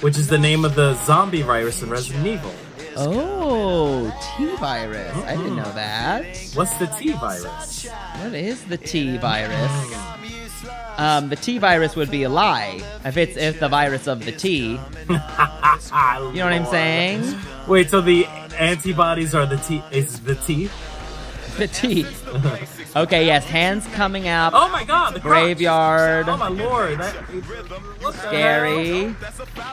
which 0.00 0.18
is 0.18 0.26
the 0.26 0.38
name 0.38 0.64
of 0.64 0.74
the 0.74 0.94
zombie 1.04 1.42
virus 1.42 1.80
in 1.80 1.88
Resident 1.88 2.26
Evil. 2.26 2.52
Oh, 2.96 4.10
T 4.36 4.56
virus! 4.56 5.16
I 5.18 5.36
didn't 5.36 5.54
know 5.54 5.72
that. 5.72 6.24
What's 6.54 6.74
the 6.78 6.86
T 6.86 7.12
virus? 7.12 7.86
What 7.86 8.34
is 8.34 8.64
the 8.64 8.76
T 8.76 9.18
virus? 9.18 9.94
Um, 10.98 11.28
the 11.28 11.36
T 11.36 11.58
virus 11.58 11.94
would 11.94 12.10
be 12.10 12.24
a 12.24 12.28
lie 12.28 12.82
if 13.04 13.16
it's 13.16 13.36
if 13.36 13.60
the 13.60 13.68
virus 13.68 14.08
of 14.08 14.24
the 14.24 14.32
T. 14.32 14.72
you 14.72 14.78
know 15.08 16.32
You 16.34 16.40
know 16.40 16.44
what 16.44 16.52
I'm 16.52 16.66
saying? 16.66 17.38
Wait, 17.68 17.88
so 17.88 18.00
the 18.00 18.26
antibodies 18.58 19.32
are 19.32 19.46
the 19.46 19.58
T? 19.58 19.80
Is 19.92 20.18
the 20.20 20.34
T? 20.34 20.68
The 21.56 21.68
T. 21.68 22.04
Okay, 22.96 23.24
yes, 23.26 23.44
hands 23.44 23.86
coming 23.94 24.26
out. 24.26 24.52
Oh 24.54 24.68
my 24.70 24.82
God! 24.84 25.14
The 25.14 25.20
crotch. 25.20 25.32
Graveyard. 25.42 26.28
Oh 26.28 26.36
my 26.36 26.48
lord! 26.48 26.98
That, 26.98 27.14
what 28.02 28.14
the 28.14 28.20
hell? 28.20 28.28
Scary. 28.28 29.14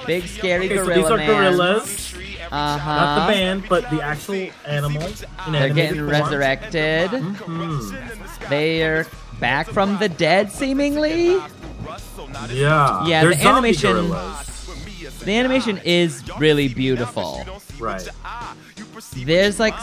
Big 0.06 0.28
scary 0.28 0.66
Okay, 0.66 0.78
so 0.78 0.94
these 0.94 1.06
are 1.10 1.18
man. 1.18 1.28
gorillas, 1.28 2.14
Uh 2.52 2.78
huh. 2.78 2.96
not 2.96 3.26
the 3.28 3.34
band, 3.34 3.64
but 3.68 3.90
the 3.90 4.02
actual 4.04 4.50
animal. 4.66 5.02
In 5.48 5.52
They're 5.54 5.70
getting 5.74 5.96
form. 5.98 6.10
resurrected. 6.10 7.10
Hmm. 7.10 8.50
They're 8.50 9.08
back 9.40 9.68
from 9.68 9.98
the 9.98 10.10
dead, 10.10 10.52
seemingly. 10.52 11.38
Yeah. 12.52 13.04
Yeah, 13.06 13.22
They're 13.24 13.34
the 13.34 13.48
animation- 13.48 13.94
gorillas. 13.94 14.57
The 15.24 15.36
animation 15.36 15.80
is 15.84 16.24
really 16.38 16.68
beautiful. 16.68 17.46
Right. 17.80 18.08
There's 19.16 19.60
like, 19.60 19.74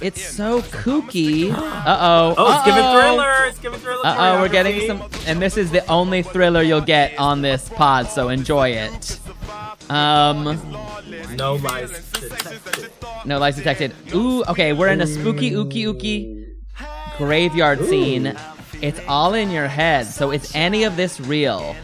it's 0.00 0.22
so 0.22 0.62
kooky. 0.62 1.52
Uh 1.52 1.96
oh. 2.00 2.34
Oh, 2.36 2.54
it's 2.56 2.64
giving 2.64 2.82
thriller. 2.82 3.46
It's 3.46 3.58
giving 3.58 3.80
thriller. 3.80 4.06
Uh 4.06 4.16
oh, 4.18 4.40
we're 4.42 4.48
getting 4.48 4.86
some, 4.86 5.02
and 5.26 5.40
this 5.40 5.56
is 5.56 5.70
the 5.70 5.86
only 5.86 6.22
thriller 6.22 6.62
you'll 6.62 6.80
get 6.80 7.16
on 7.18 7.40
this 7.42 7.68
pod, 7.70 8.08
so 8.08 8.28
enjoy 8.28 8.70
it. 8.70 9.18
Um, 9.90 10.44
No 11.36 11.54
lies 11.56 11.90
detected. 12.12 12.90
no 13.24 13.38
lies 13.38 13.56
detected. 13.56 13.94
Ooh, 14.14 14.44
okay, 14.44 14.72
we're 14.72 14.88
in 14.88 15.00
a 15.00 15.06
spooky, 15.06 15.52
ooky, 15.52 15.84
ooky 15.86 16.44
graveyard 17.16 17.84
scene. 17.86 18.34
It's 18.82 19.00
all 19.08 19.34
in 19.34 19.50
your 19.50 19.66
head, 19.66 20.06
so 20.06 20.30
is 20.30 20.52
any 20.54 20.84
of 20.84 20.96
this 20.96 21.20
real? 21.20 21.74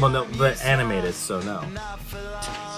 Well, 0.00 0.10
no, 0.10 0.26
but 0.38 0.62
animated, 0.64 1.14
so 1.14 1.40
no. 1.40 1.62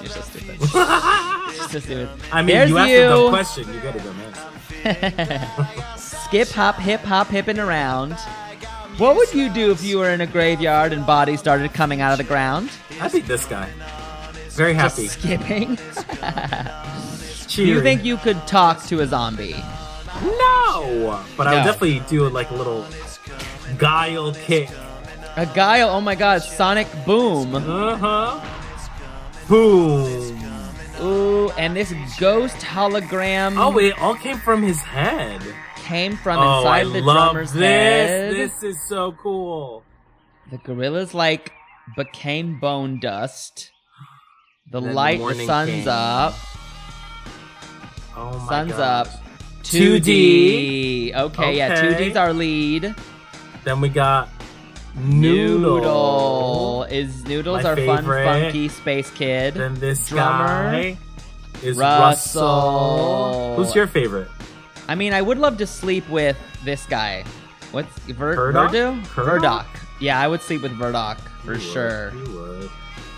You're 0.01 0.11
so 0.11 0.21
stupid. 0.23 0.57
You're 0.75 1.69
so 1.69 1.79
stupid. 1.81 2.09
I 2.33 2.43
mean, 2.43 2.57
There's 2.57 2.71
you 2.71 2.79
asked 2.79 2.91
you. 2.91 2.97
a 3.05 3.09
dumb 3.09 3.29
question. 3.31 3.73
You 3.73 3.81
got 3.81 3.97
a 3.97 4.01
dumb 4.01 4.21
answer. 4.21 5.97
Skip, 6.27 6.49
hop, 6.49 6.77
hip, 6.77 7.01
hop, 7.03 7.29
hipping 7.29 7.59
around. 7.59 8.15
What 8.99 9.17
would 9.17 9.33
you 9.33 9.49
do 9.49 9.71
if 9.71 9.83
you 9.85 9.99
were 9.99 10.11
in 10.11 10.21
a 10.21 10.27
graveyard 10.27 10.93
and 10.93 11.07
bodies 11.07 11.39
started 11.41 11.73
coming 11.73 12.01
out 12.01 12.13
of 12.13 12.19
the 12.19 12.25
ground? 12.25 12.71
I 13.01 13.09
think 13.09 13.27
this 13.27 13.47
guy. 13.47 13.69
Very 14.51 14.75
Just 14.75 14.97
happy. 14.97 15.09
skipping. 15.09 15.79
Do 17.49 17.65
you 17.67 17.81
think 17.83 18.05
you 18.05 18.17
could 18.19 18.47
talk 18.47 18.83
to 18.85 19.01
a 19.01 19.07
zombie? 19.07 19.55
No, 20.23 21.23
but 21.37 21.47
I 21.47 21.55
would 21.55 21.65
definitely 21.65 22.01
do 22.09 22.29
like 22.29 22.51
a 22.51 22.55
little 22.55 22.87
guile 23.79 24.33
kick. 24.33 24.69
A 25.37 25.47
guile, 25.47 25.89
oh 25.89 26.01
my 26.01 26.15
god, 26.15 26.43
Sonic 26.43 26.87
Boom. 27.07 27.55
Uh 27.55 27.97
huh. 27.97 28.41
Boom. 29.49 30.39
Ooh, 31.01 31.51
and 31.59 31.75
this 31.75 31.93
ghost 32.19 32.57
hologram 32.59 33.55
Oh, 33.57 33.77
it 33.79 33.99
all 33.99 34.15
came 34.15 34.37
from 34.39 34.63
his 34.63 34.81
head. 34.83 35.43
came 35.77 36.17
from 36.17 36.39
oh, 36.39 36.59
inside 36.59 36.81
I 36.81 36.85
the 36.85 37.01
love 37.01 37.33
drummer's 37.33 37.53
this. 37.53 37.63
head. 38.11 38.35
This 38.35 38.63
is 38.63 38.89
so 38.89 39.13
cool. 39.13 39.83
The 40.51 40.59
gorillas 40.59 41.15
like 41.15 41.51
became 41.97 42.61
bone 42.61 43.01
dust. 43.01 43.71
The 44.71 44.81
Then 44.81 44.95
light, 44.95 45.13
the 45.19 45.19
morning 45.25 45.47
sun's 45.47 45.71
came. 45.71 45.89
up. 45.89 46.35
Oh 48.15 48.25
my 48.31 48.33
god. 48.39 48.49
Sun's 48.49 48.73
gosh. 48.73 48.81
up. 48.81 49.23
2D. 49.65 51.13
2D. 51.13 51.15
Okay, 51.15 51.57
yeah, 51.57 51.83
2D's 51.83 52.17
our 52.17 52.33
lead. 52.33 52.95
Then 53.65 53.81
we 53.81 53.89
got 53.89 54.29
Noodle. 54.95 55.77
Noodle. 55.77 56.87
Is 56.91 57.25
Noodles 57.25 57.63
My 57.63 57.71
our 57.71 57.77
fun, 57.77 58.05
funky 58.05 58.69
space 58.69 59.11
kid? 59.11 59.55
Then 59.55 59.75
this 59.75 60.09
Drummer. 60.09 60.47
guy 60.73 60.99
is 61.63 61.77
Russell. 61.77 62.43
Russell. 62.43 63.55
Who's 63.57 63.75
your 63.75 63.87
favorite? 63.87 64.29
I 64.89 64.95
mean, 64.95 65.13
I 65.15 65.23
would 65.23 65.39
love 65.39 65.59
to 65.59 65.67
sleep 65.67 66.09
with 66.11 66.37
this 66.65 66.85
guy. 66.87 67.25
What's 67.71 67.89
Ver- 68.01 68.37
Verdoc? 68.37 68.71
Verdu? 68.71 69.03
Verdoc? 69.07 69.67
Yeah, 70.01 70.21
I 70.21 70.29
would 70.29 70.43
sleep 70.43 70.63
with 70.63 70.73
Verdoc 70.73 71.19
for 71.45 71.53
You 71.55 71.59
would, 71.59 71.63
sure. 71.63 72.13
You 72.15 72.39
would. 72.39 72.71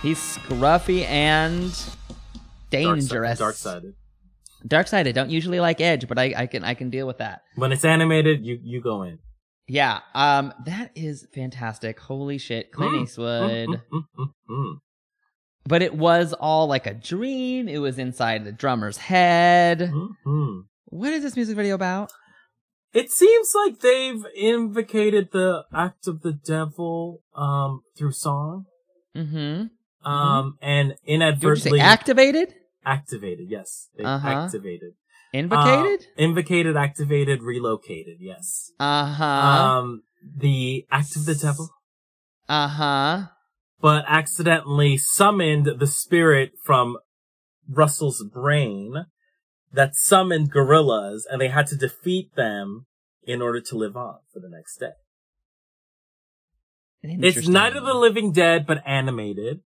He's 0.02 0.18
scruffy 0.18 1.04
and 1.08 1.72
dangerous. 2.70 3.38
Dark 3.38 3.54
sided. 3.56 3.94
Dark-sided. 4.66 5.14
Don't 5.14 5.28
usually 5.30 5.60
like 5.60 5.80
Edge, 5.82 6.08
but 6.08 6.18
I, 6.18 6.32
I 6.36 6.46
can 6.46 6.64
I 6.64 6.72
can 6.72 6.88
deal 6.88 7.06
with 7.06 7.18
that. 7.18 7.42
When 7.56 7.70
it's 7.70 7.84
animated, 7.84 8.46
you 8.46 8.58
you 8.62 8.80
go 8.80 9.02
in. 9.02 9.18
Yeah. 9.66 10.00
Um. 10.14 10.52
That 10.66 10.90
is 10.94 11.26
fantastic. 11.34 11.98
Holy 12.00 12.38
shit, 12.38 12.70
Clint 12.72 12.92
Mm, 12.94 13.02
Eastwood. 13.02 13.68
Mm, 13.92 14.28
mm. 14.50 14.74
But 15.66 15.80
it 15.82 15.94
was 15.94 16.34
all 16.34 16.66
like 16.66 16.86
a 16.86 16.92
dream. 16.94 17.68
It 17.68 17.78
was 17.78 17.98
inside 17.98 18.44
the 18.44 18.52
drummer's 18.52 18.98
head. 18.98 19.78
Mm, 19.80 20.08
mm. 20.26 20.62
What 20.86 21.12
is 21.12 21.22
this 21.22 21.36
music 21.36 21.56
video 21.56 21.74
about? 21.74 22.12
It 22.92 23.10
seems 23.10 23.52
like 23.54 23.80
they've 23.80 24.22
invocated 24.36 25.30
the 25.32 25.64
act 25.74 26.06
of 26.06 26.20
the 26.22 26.32
devil 26.32 27.22
um 27.34 27.82
through 27.96 28.12
song. 28.12 28.66
Mm-hmm. 29.16 30.08
Um 30.08 30.58
and 30.60 30.90
Did 30.90 30.98
you 31.06 31.14
inadvertently 31.14 31.80
activated? 31.80 32.54
activated, 32.84 33.46
yes. 33.48 33.88
They 33.96 34.04
Uh-huh. 34.04 34.28
activated. 34.28 34.92
Invocated? 35.34 36.06
Uh, 36.16 36.22
invocated, 36.22 36.76
activated, 36.76 37.42
relocated, 37.42 38.18
yes. 38.20 38.70
Uh 38.78 39.06
huh. 39.06 39.24
Um 39.24 40.02
the 40.38 40.86
act 40.90 41.16
of 41.16 41.26
the 41.26 41.34
devil. 41.34 41.70
Uh 42.48 42.68
huh. 42.68 43.22
but 43.80 44.04
accidentally 44.06 44.96
summoned 44.96 45.66
the 45.78 45.86
spirit 45.86 46.52
from 46.62 46.96
Russell's 47.68 48.22
brain 48.32 49.06
that 49.72 49.94
summoned 49.94 50.50
gorillas 50.50 51.26
and 51.28 51.40
they 51.40 51.48
had 51.48 51.66
to 51.66 51.76
defeat 51.76 52.34
them 52.36 52.86
in 53.24 53.42
order 53.42 53.60
to 53.60 53.76
live 53.76 53.96
on 53.96 54.18
for 54.32 54.40
the 54.40 54.48
next 54.48 54.78
day. 54.78 54.92
It's 57.02 57.48
Night 57.48 57.76
of 57.76 57.84
the 57.84 57.94
Living 57.94 58.32
Dead, 58.32 58.66
but 58.66 58.82
animated. 58.86 59.60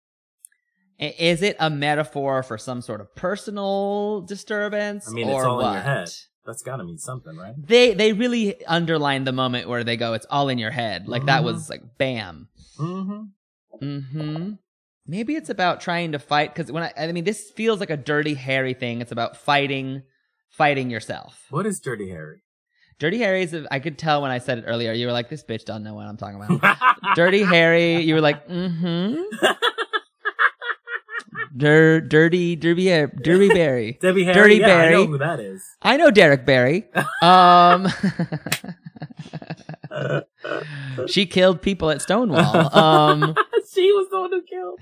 Is 1.00 1.42
it 1.44 1.56
a 1.60 1.70
metaphor 1.70 2.42
for 2.44 2.58
some 2.58 2.82
sort 2.82 3.02
of 3.02 3.14
personal 3.16 4.22
disturbance? 4.22 5.08
I 5.08 5.12
mean, 5.12 5.30
it's 5.30 5.44
all 5.44 5.58
what? 5.58 5.68
in 5.68 5.74
your 5.74 5.82
head. 5.84 6.10
That's 6.46 6.64
gotta 6.64 6.84
mean 6.84 6.98
something, 6.98 7.36
right? 7.36 7.54
They 7.58 7.94
they 7.94 8.14
really 8.14 8.66
underline 8.66 9.26
the 9.26 9.32
moment 9.34 9.68
where 9.68 9.84
they 9.84 9.98
go, 9.98 10.14
"It's 10.14 10.26
all 10.30 10.48
in 10.50 10.58
your 10.58 10.72
head." 10.72 11.08
Like 11.08 11.26
that 11.26 11.42
Mhm. 11.42 11.46
was 11.46 11.70
like 11.70 11.98
bam. 11.98 12.48
Mm-hmm. 12.80 13.22
Hmm. 13.80 14.54
Maybe 15.06 15.36
it's 15.36 15.50
about 15.50 15.82
trying 15.82 16.14
to 16.14 16.20
fight 16.20 16.54
because 16.54 16.72
when 16.72 16.84
I, 16.84 16.94
I 16.98 17.12
mean, 17.12 17.24
this 17.26 17.50
feels 17.52 17.80
like 17.80 17.90
a 17.90 17.98
dirty 17.98 18.34
Harry 18.34 18.74
thing. 18.74 19.02
It's 19.02 19.12
about 19.12 19.38
fighting, 19.38 20.04
fighting 20.50 20.90
yourself. 20.90 21.46
What 21.50 21.66
is 21.66 21.80
Dirty 21.80 22.10
Harry? 22.10 22.42
Dirty 23.00 23.20
Harry 23.20 23.44
is. 23.44 23.56
I 23.70 23.80
could 23.80 23.98
tell 23.98 24.22
when 24.22 24.32
I 24.32 24.40
said 24.40 24.58
it 24.60 24.64
earlier. 24.68 24.92
You 24.94 25.06
were 25.06 25.14
like, 25.14 25.30
"This 25.30 25.44
bitch 25.44 25.66
doesn't 25.66 25.84
know 25.84 25.94
what 25.94 26.08
I'm 26.08 26.18
talking 26.18 26.42
about." 26.42 26.78
dirty 27.16 27.44
Harry. 27.44 27.98
You 28.02 28.16
were 28.16 28.22
like, 28.22 28.48
"Mm-hmm." 28.48 29.22
Dir- 31.58 32.02
dirty, 32.02 32.56
Derby, 32.56 32.86
Derby 33.22 33.50
Berry. 33.50 33.94
Debbie 34.02 34.24
Harry. 34.26 34.34
Dirty 34.36 34.56
yeah, 34.58 34.76
I 34.76 34.92
know 34.92 35.06
who 35.08 35.18
that 35.18 35.40
is. 35.40 35.64
I 35.82 35.98
know 35.98 36.12
Derek 36.12 36.46
Barry. 36.46 36.86
Um, 37.24 37.88
she 41.08 41.26
killed 41.26 41.62
people 41.62 41.90
at 41.90 42.02
Stonewall. 42.02 42.78
Um, 42.78 43.36
she 43.74 43.92
was 43.92 44.08
the 44.12 44.20
one 44.20 44.32
who 44.32 44.42
killed. 44.44 44.80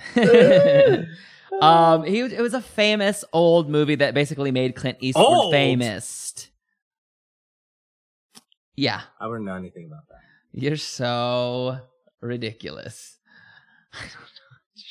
um, 1.61 2.03
he 2.03 2.19
it 2.19 2.41
was 2.41 2.53
a 2.53 2.61
famous 2.61 3.23
old 3.31 3.69
movie 3.69 3.95
that 3.95 4.13
basically 4.13 4.51
made 4.51 4.75
Clint 4.75 4.97
Eastwood 4.99 5.25
Old? 5.25 5.53
famous. 5.53 6.49
Yeah, 8.75 9.01
I 9.19 9.27
wouldn't 9.27 9.45
know 9.45 9.55
anything 9.55 9.85
about 9.85 10.07
that. 10.09 10.19
you're 10.51 10.75
so 10.75 11.79
ridiculous. 12.19 13.17
You 14.75 14.83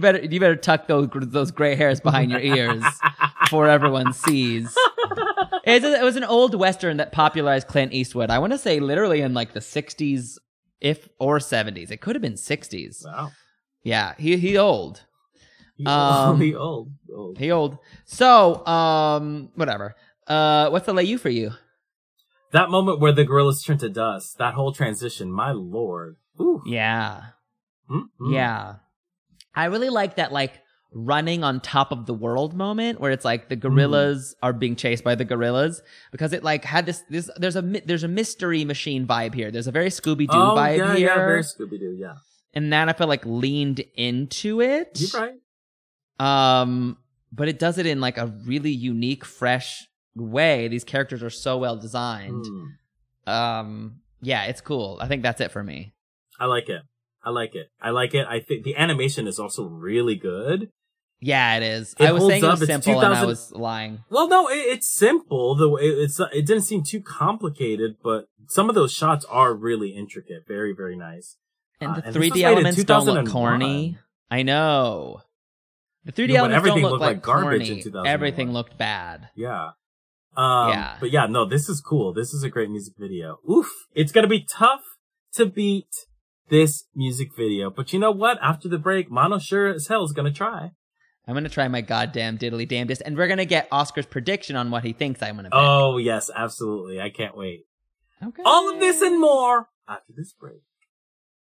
better 0.00 0.18
you 0.24 0.40
better 0.40 0.56
tuck 0.56 0.86
those 0.86 1.08
those 1.12 1.50
gray 1.50 1.74
hairs 1.74 2.00
behind 2.00 2.30
your 2.30 2.40
ears 2.40 2.82
before 3.42 3.68
everyone 3.68 4.12
sees. 4.12 4.76
It's 5.64 5.84
a- 5.84 6.00
it 6.00 6.04
was 6.04 6.16
an 6.16 6.24
old 6.24 6.54
western 6.54 6.96
that 6.98 7.12
popularized 7.12 7.68
Clint 7.68 7.92
Eastwood. 7.92 8.30
I 8.30 8.38
want 8.38 8.52
to 8.52 8.58
say 8.58 8.80
literally 8.80 9.20
in 9.20 9.34
like 9.34 9.52
the 9.52 9.60
60s 9.60 10.38
if 10.80 11.08
or 11.18 11.38
70s. 11.38 11.90
It 11.90 12.00
could 12.00 12.14
have 12.16 12.22
been 12.22 12.34
60s. 12.34 13.04
Wow. 13.04 13.32
Yeah, 13.82 14.14
he 14.18 14.36
he 14.38 14.56
old. 14.58 15.04
He 15.76 15.86
Um, 15.86 16.30
old, 16.30 16.40
he 16.46 16.54
old, 16.54 16.92
old. 17.14 17.38
He 17.38 17.50
old. 17.50 17.78
So, 18.04 18.64
um 18.66 19.50
whatever. 19.54 19.94
Uh 20.26 20.68
what's 20.70 20.86
the 20.86 20.92
lay 20.94 21.04
you 21.04 21.18
for 21.18 21.28
you? 21.30 21.52
That 22.52 22.68
moment 22.70 22.98
where 23.00 23.12
the 23.12 23.24
gorillas 23.24 23.62
turn 23.62 23.78
to 23.78 23.88
dust, 23.88 24.38
that 24.38 24.54
whole 24.54 24.72
transition, 24.72 25.30
my 25.30 25.52
lord. 25.52 26.16
Ooh. 26.40 26.62
Yeah. 26.66 27.22
Mm-mm. 27.88 28.08
Yeah. 28.32 28.76
I 29.60 29.66
really 29.66 29.90
like 29.90 30.16
that 30.16 30.32
like 30.32 30.60
running 30.92 31.44
on 31.44 31.60
top 31.60 31.92
of 31.92 32.06
the 32.06 32.14
world 32.14 32.52
moment 32.52 33.00
where 33.00 33.12
it's 33.12 33.24
like 33.24 33.48
the 33.48 33.54
gorillas 33.54 34.34
are 34.42 34.52
being 34.52 34.74
chased 34.74 35.04
by 35.04 35.14
the 35.14 35.24
gorillas 35.24 35.82
because 36.10 36.32
it 36.32 36.42
like 36.42 36.64
had 36.64 36.84
this 36.86 37.04
this 37.08 37.30
there's 37.36 37.54
a 37.56 37.62
there's 37.62 38.02
a 38.02 38.08
mystery 38.08 38.64
machine 38.64 39.06
vibe 39.06 39.34
here. 39.34 39.50
There's 39.50 39.68
a 39.68 39.72
very 39.72 39.90
Scooby 39.90 40.26
Doo 40.26 40.28
Oh, 40.32 40.54
vibe 40.56 40.78
yeah, 40.78 40.96
here. 40.96 41.06
yeah, 41.08 41.14
very 41.14 41.42
Scooby 41.42 41.78
Doo, 41.78 41.96
yeah. 41.98 42.14
and 42.54 42.72
that 42.72 42.88
I 42.88 42.92
feel 42.92 43.06
like 43.06 43.24
leaned 43.24 43.84
into 43.94 44.60
it. 44.60 44.98
You're 45.00 45.20
right. 45.22 45.34
Um, 46.18 46.98
but 47.32 47.48
it 47.48 47.58
does 47.58 47.78
it 47.78 47.86
in 47.86 48.00
like 48.00 48.18
a 48.18 48.26
really 48.44 48.72
unique, 48.72 49.24
fresh 49.24 49.86
way. 50.16 50.68
These 50.68 50.84
characters 50.84 51.22
are 51.22 51.30
so 51.30 51.56
well 51.58 51.76
designed. 51.76 52.44
Mm. 53.26 53.32
Um, 53.32 54.00
yeah, 54.20 54.44
it's 54.46 54.60
cool. 54.60 54.98
I 55.00 55.06
think 55.08 55.22
that's 55.22 55.40
it 55.40 55.50
for 55.52 55.62
me. 55.62 55.94
I 56.38 56.46
like 56.46 56.68
it. 56.68 56.82
I 57.22 57.30
like 57.30 57.54
it. 57.54 57.68
I 57.80 57.90
like 57.90 58.14
it. 58.14 58.26
I 58.28 58.40
think 58.40 58.64
the 58.64 58.76
animation 58.76 59.26
is 59.26 59.38
also 59.38 59.64
really 59.64 60.16
good. 60.16 60.70
Yeah, 61.20 61.56
it 61.58 61.62
is. 61.62 61.94
It 61.98 62.06
I 62.06 62.12
was 62.12 62.26
saying 62.26 62.42
it 62.42 62.46
up. 62.46 62.52
was 62.52 62.62
It's 62.62 62.84
simple, 62.84 63.00
and 63.02 63.12
I 63.14 63.24
was 63.26 63.52
lying. 63.52 64.00
Well, 64.08 64.26
no, 64.26 64.48
it, 64.48 64.54
it's 64.54 64.88
simple. 64.88 65.54
The 65.54 65.68
way 65.68 65.82
it's 65.82 66.18
it 66.18 66.46
didn't 66.46 66.62
seem 66.62 66.82
too 66.82 67.02
complicated, 67.02 67.96
but 68.02 68.24
some 68.48 68.70
of 68.70 68.74
those 68.74 68.92
shots 68.92 69.26
are 69.26 69.52
really 69.54 69.90
intricate. 69.90 70.44
Very, 70.48 70.72
very 70.74 70.96
nice. 70.96 71.36
And 71.80 71.90
Uh, 71.92 71.94
the 71.96 72.06
and 72.06 72.14
this 72.14 72.22
3D 72.22 72.30
was 72.30 72.32
made 72.32 72.40
in 72.40 72.46
elements 72.46 72.84
don't 72.84 73.04
look 73.06 73.28
corny. 73.28 73.98
I 74.30 74.42
know. 74.42 75.20
The 76.04 76.12
3D 76.12 76.28
No, 76.28 76.34
but 76.34 76.38
elements 76.38 76.56
everything 76.56 76.82
don't 76.82 76.90
look 76.90 76.90
looked 76.92 77.00
like, 77.02 77.16
like 77.16 77.22
garbage 77.22 77.68
in 77.68 77.76
corny. 77.76 77.82
2001. 77.82 78.06
Everything 78.06 78.52
looked 78.52 78.78
bad. 78.78 79.28
Yeah. 79.34 79.70
Um, 80.36 80.70
Yeah. 80.70 80.96
But 81.00 81.10
yeah, 81.10 81.26
no, 81.26 81.44
this 81.44 81.68
is 81.68 81.82
cool. 81.82 82.14
This 82.14 82.32
is 82.32 82.42
a 82.42 82.48
great 82.48 82.70
music 82.70 82.94
video. 82.98 83.40
Oof. 83.50 83.68
It's 83.94 84.10
gonna 84.12 84.26
be 84.26 84.40
tough 84.42 84.80
to 85.34 85.44
beat 85.44 86.06
this 86.50 86.84
music 86.94 87.34
video. 87.36 87.70
But 87.70 87.92
you 87.92 87.98
know 87.98 88.10
what? 88.10 88.38
After 88.42 88.68
the 88.68 88.78
break, 88.78 89.10
Mano 89.10 89.38
sure 89.38 89.68
as 89.68 89.86
hell 89.86 90.04
is 90.04 90.12
gonna 90.12 90.32
try. 90.32 90.72
I'm 91.26 91.34
gonna 91.34 91.48
try 91.48 91.68
my 91.68 91.80
goddamn 91.80 92.38
diddly 92.38 92.66
damnedest, 92.68 93.02
and 93.04 93.16
we're 93.16 93.28
gonna 93.28 93.44
get 93.44 93.68
Oscar's 93.70 94.06
prediction 94.06 94.56
on 94.56 94.70
what 94.70 94.84
he 94.84 94.92
thinks 94.92 95.22
I'm 95.22 95.36
gonna 95.36 95.48
pick. 95.50 95.58
Oh, 95.58 95.96
yes, 95.96 96.30
absolutely. 96.34 97.00
I 97.00 97.10
can't 97.10 97.36
wait. 97.36 97.66
okay. 98.22 98.42
All 98.44 98.72
of 98.72 98.80
this 98.80 99.00
and 99.00 99.20
more 99.20 99.68
after 99.88 100.12
this 100.16 100.32
break. 100.32 100.60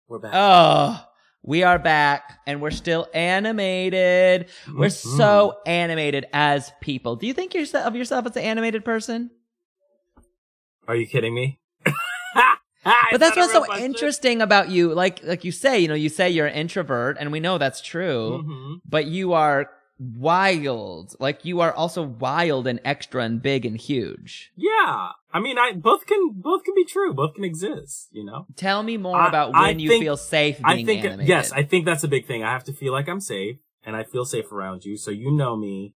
We're 0.07 0.19
back. 0.19 0.31
Oh, 0.33 1.05
we 1.43 1.63
are 1.63 1.77
back, 1.79 2.39
and 2.47 2.61
we're 2.61 2.71
still 2.71 3.07
animated. 3.13 4.49
We're 4.67 4.87
Mhm. 4.87 5.17
so 5.17 5.59
animated 5.65 6.25
as 6.33 6.71
people. 6.81 7.15
Do 7.15 7.27
you 7.27 7.33
think 7.33 7.53
yourse- 7.53 7.73
of 7.75 7.95
yourself 7.95 8.25
as 8.25 8.35
an 8.37 8.43
animated 8.43 8.83
person? 8.83 9.29
Are 10.87 10.95
you 10.95 11.07
kidding 11.07 11.33
me? 11.35 11.59
But 13.11 13.19
that's 13.19 13.35
what's 13.37 13.51
so 13.53 13.65
interesting 13.77 14.41
about 14.41 14.69
you. 14.69 14.93
Like, 14.93 15.23
like 15.23 15.43
you 15.43 15.51
say, 15.51 15.79
you 15.79 15.87
know, 15.87 15.93
you 15.95 16.09
say 16.09 16.29
you're 16.29 16.47
an 16.47 16.53
introvert, 16.55 17.17
and 17.19 17.31
we 17.31 17.39
know 17.39 17.57
that's 17.57 17.81
true. 17.81 18.41
hmm 18.43 18.73
But 18.87 19.05
you 19.07 19.33
are 19.33 19.69
wild. 19.97 21.15
Like 21.19 21.45
you 21.45 21.61
are 21.61 21.71
also 21.73 22.03
wild 22.03 22.67
and 22.67 22.79
extra 22.83 23.23
and 23.23 23.41
big 23.41 23.65
and 23.65 23.77
huge. 23.77 24.51
Yeah. 24.55 25.09
I 25.33 25.39
mean, 25.39 25.57
I 25.57 25.71
both 25.73 26.05
can 26.05 26.31
both 26.33 26.63
can 26.63 26.73
be 26.75 26.85
true. 26.85 27.13
Both 27.13 27.35
can 27.35 27.43
exist. 27.43 28.09
You 28.11 28.25
know. 28.25 28.45
Tell 28.55 28.83
me 28.83 28.97
more 28.97 29.17
I- 29.17 29.27
about 29.29 29.55
I 29.55 29.67
when 29.67 29.79
you 29.79 29.89
think- 29.89 30.03
feel 30.03 30.17
safe 30.17 30.59
I 30.63 30.83
think 30.83 31.03
animated. 31.05 31.27
yes, 31.27 31.51
I 31.51 31.63
think 31.63 31.85
that's 31.85 32.03
a 32.03 32.07
big 32.07 32.25
thing. 32.27 32.43
I 32.43 32.51
have 32.51 32.63
to 32.65 32.73
feel 32.73 32.91
like 32.93 33.07
I'm 33.09 33.19
safe, 33.21 33.57
and 33.85 33.95
I 33.95 34.03
feel 34.03 34.25
safe 34.25 34.51
around 34.51 34.83
you, 34.85 34.97
so 34.97 35.11
you 35.11 35.31
know 35.31 35.55
me 35.55 35.93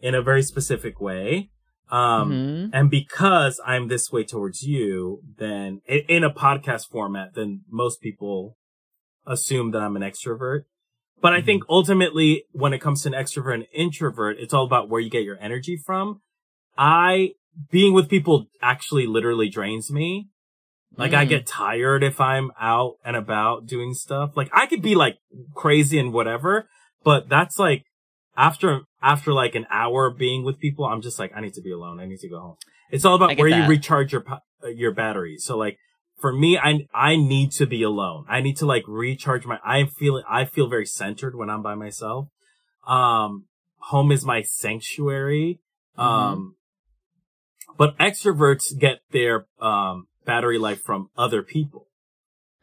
in 0.00 0.14
a 0.14 0.22
very 0.22 0.42
specific 0.42 1.00
way. 1.00 1.50
Um, 1.90 2.32
Mhm. 2.32 2.70
and 2.72 2.90
because 2.90 3.60
I'm 3.64 3.88
this 3.88 4.12
way 4.12 4.24
towards 4.24 4.62
you, 4.62 5.22
then 5.38 5.80
i- 5.88 6.04
in 6.08 6.22
a 6.24 6.30
podcast 6.30 6.88
format, 6.90 7.34
then 7.34 7.62
most 7.70 8.00
people 8.00 8.56
assume 9.26 9.70
that 9.72 9.82
I'm 9.82 9.96
an 9.96 10.02
extrovert. 10.02 10.64
But 11.20 11.32
I 11.32 11.38
Mm-hmm. 11.38 11.46
think 11.46 11.62
ultimately, 11.68 12.44
when 12.52 12.72
it 12.72 12.78
comes 12.80 13.02
to 13.02 13.08
an 13.08 13.14
extrovert 13.14 13.54
and 13.54 13.66
introvert, 13.72 14.38
it's 14.38 14.54
all 14.54 14.64
about 14.64 14.88
where 14.88 15.00
you 15.00 15.10
get 15.10 15.24
your 15.24 15.38
energy 15.40 15.76
from. 15.76 16.20
I, 16.76 17.32
being 17.70 17.92
with 17.92 18.08
people 18.08 18.46
actually 18.62 19.06
literally 19.06 19.48
drains 19.48 19.90
me. 19.90 20.28
Like 20.96 21.12
I 21.12 21.24
Mm. 21.26 21.28
get 21.28 21.46
tired 21.46 22.02
if 22.02 22.20
I'm 22.20 22.50
out 22.58 22.94
and 23.04 23.16
about 23.16 23.66
doing 23.66 23.94
stuff. 23.94 24.36
Like 24.36 24.48
I 24.52 24.66
could 24.66 24.80
be 24.82 24.94
like 24.94 25.18
crazy 25.54 25.98
and 25.98 26.12
whatever, 26.12 26.68
but 27.02 27.28
that's 27.28 27.58
like 27.58 27.84
after 28.36 28.82
after 29.02 29.32
like 29.32 29.54
an 29.54 29.66
hour 29.70 30.10
being 30.10 30.44
with 30.44 30.58
people, 30.58 30.84
I'm 30.84 31.02
just 31.02 31.18
like 31.18 31.32
I 31.34 31.40
need 31.40 31.54
to 31.54 31.62
be 31.62 31.72
alone. 31.72 32.00
I 32.00 32.06
need 32.06 32.20
to 32.20 32.28
go 32.28 32.40
home. 32.40 32.56
It's 32.90 33.04
all 33.04 33.14
about 33.14 33.38
where 33.38 33.50
that. 33.50 33.64
you 33.64 33.68
recharge 33.68 34.12
your 34.12 34.24
your 34.74 34.92
batteries. 34.92 35.44
So 35.44 35.56
like 35.56 35.78
for 36.20 36.32
me, 36.32 36.58
I 36.58 36.86
I 36.92 37.16
need 37.16 37.52
to 37.52 37.66
be 37.66 37.82
alone. 37.82 38.24
I 38.28 38.40
need 38.40 38.56
to 38.58 38.66
like 38.66 38.84
recharge 38.86 39.46
my. 39.46 39.58
I 39.64 39.84
feel 39.84 40.22
I 40.28 40.44
feel 40.44 40.68
very 40.68 40.86
centered 40.86 41.36
when 41.36 41.50
I'm 41.50 41.62
by 41.62 41.74
myself. 41.74 42.28
Um, 42.86 43.46
home 43.78 44.10
is 44.10 44.24
my 44.24 44.42
sanctuary. 44.42 45.60
Mm-hmm. 45.98 46.08
Um, 46.08 46.54
but 47.76 47.96
extroverts 47.98 48.76
get 48.76 49.00
their 49.10 49.46
um 49.60 50.08
battery 50.24 50.58
life 50.58 50.82
from 50.82 51.10
other 51.16 51.42
people. 51.42 51.86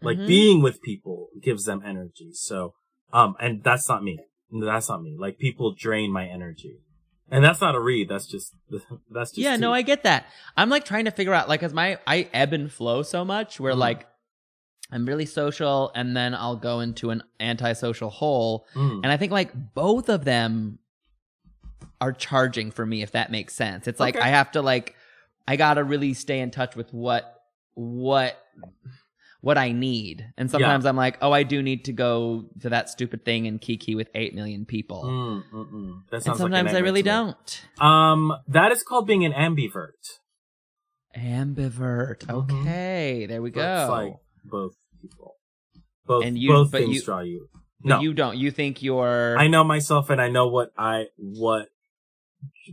Like 0.02 0.18
Mhm. 0.18 0.28
being 0.28 0.62
with 0.62 0.82
people 0.82 1.30
gives 1.42 1.64
them 1.66 1.82
energy. 1.84 2.32
So, 2.34 2.74
um, 3.14 3.36
and 3.40 3.64
that's 3.64 3.88
not 3.88 4.04
me. 4.04 4.20
That's 4.62 4.90
not 4.90 5.02
me. 5.02 5.16
Like 5.18 5.38
people 5.38 5.74
drain 5.74 6.12
my 6.12 6.26
energy. 6.28 6.78
And 7.32 7.44
that's 7.44 7.60
not 7.60 7.74
a 7.76 7.80
read. 7.80 8.08
That's 8.08 8.28
just, 8.28 8.54
that's 9.12 9.32
just. 9.32 9.38
yeah, 9.40 9.56
no, 9.56 9.74
I 9.74 9.82
get 9.82 10.04
that. 10.04 10.28
I'm 10.56 10.70
like 10.70 10.86
trying 10.86 11.06
to 11.06 11.12
figure 11.12 11.34
out, 11.34 11.50
like, 11.50 11.60
cause 11.62 11.74
my, 11.74 11.98
I 12.06 12.30
ebb 12.34 12.54
and 12.54 12.72
flow 12.72 13.02
so 13.02 13.26
much 13.26 13.60
where 13.60 13.74
Mhm. 13.74 13.78
like, 13.80 14.08
I'm 14.92 15.08
really 15.08 15.26
social 15.26 15.92
and 15.96 16.16
then 16.16 16.36
I'll 16.36 16.56
go 16.56 16.80
into 16.82 17.10
an 17.10 17.24
antisocial 17.40 18.12
hole. 18.12 18.68
Mm. 18.76 18.98
And 19.04 19.08
I 19.08 19.18
think 19.18 19.32
like 19.32 19.52
both 19.74 20.10
of 20.10 20.24
them 20.26 20.78
are 22.00 22.14
charging 22.14 22.70
for 22.70 22.86
me, 22.86 23.02
if 23.02 23.12
that 23.14 23.32
makes 23.32 23.56
sense. 23.56 23.88
It's 23.88 24.00
like 24.00 24.16
Okay. 24.16 24.24
I 24.24 24.30
have 24.30 24.52
to 24.52 24.62
like, 24.62 24.96
I 25.48 25.56
gotta 25.56 25.84
really 25.84 26.14
stay 26.14 26.40
in 26.40 26.52
touch 26.52 26.76
with 26.76 26.94
what, 26.94 27.42
what, 27.74 28.38
what 29.46 29.60
I 29.60 29.74
need. 29.74 30.26
And 30.40 30.50
sometimes 30.50 30.88
I'm 30.88 30.96
like, 30.96 31.20
oh, 31.22 31.32
I 31.32 31.44
do 31.44 31.62
need 31.62 31.86
to 31.86 31.94
go 31.94 32.46
to 32.62 32.70
that 32.70 32.90
stupid 32.90 33.24
thing 33.24 33.46
in 33.46 33.60
Kiki 33.60 33.94
with 33.94 34.10
8 34.16 34.34
million 34.34 34.66
people. 34.66 35.04
Mm, 35.04 35.44
mm, 35.54 35.72
mm. 35.72 35.92
And 36.12 36.24
sounds 36.24 36.28
like 36.28 36.38
sometimes 36.38 36.74
I 36.74 36.80
really 36.80 37.04
don't. 37.04 37.62
Um, 37.80 38.34
that 38.48 38.72
is 38.72 38.82
called 38.82 39.06
being 39.06 39.24
an 39.24 39.34
ambivert. 39.34 40.18
Ambivert. 41.16 42.26
Mhm. 42.26 42.62
Okay, 42.62 43.28
there 43.28 43.44
we 43.44 43.52
go. 43.52 43.62
That's 43.62 43.90
like 43.92 44.14
both 44.46 44.74
people. 45.00 45.36
Both 46.08 46.26
And 46.26 46.40
you- 46.40 46.50
both 46.50 46.72
but 46.72 46.82
things 46.82 46.96
you- 46.96 47.04
draw 47.04 47.20
you. 47.20 47.48
But 47.82 47.90
No, 47.90 48.00
you 48.02 48.14
don't. 48.16 48.38
You 48.38 48.50
think 48.50 48.82
you're. 48.82 49.38
I 49.38 49.48
know 49.48 49.64
myself 49.64 50.10
and 50.10 50.20
I 50.20 50.28
know 50.30 50.48
what 50.48 50.72
I 50.76 51.06
what 51.18 51.68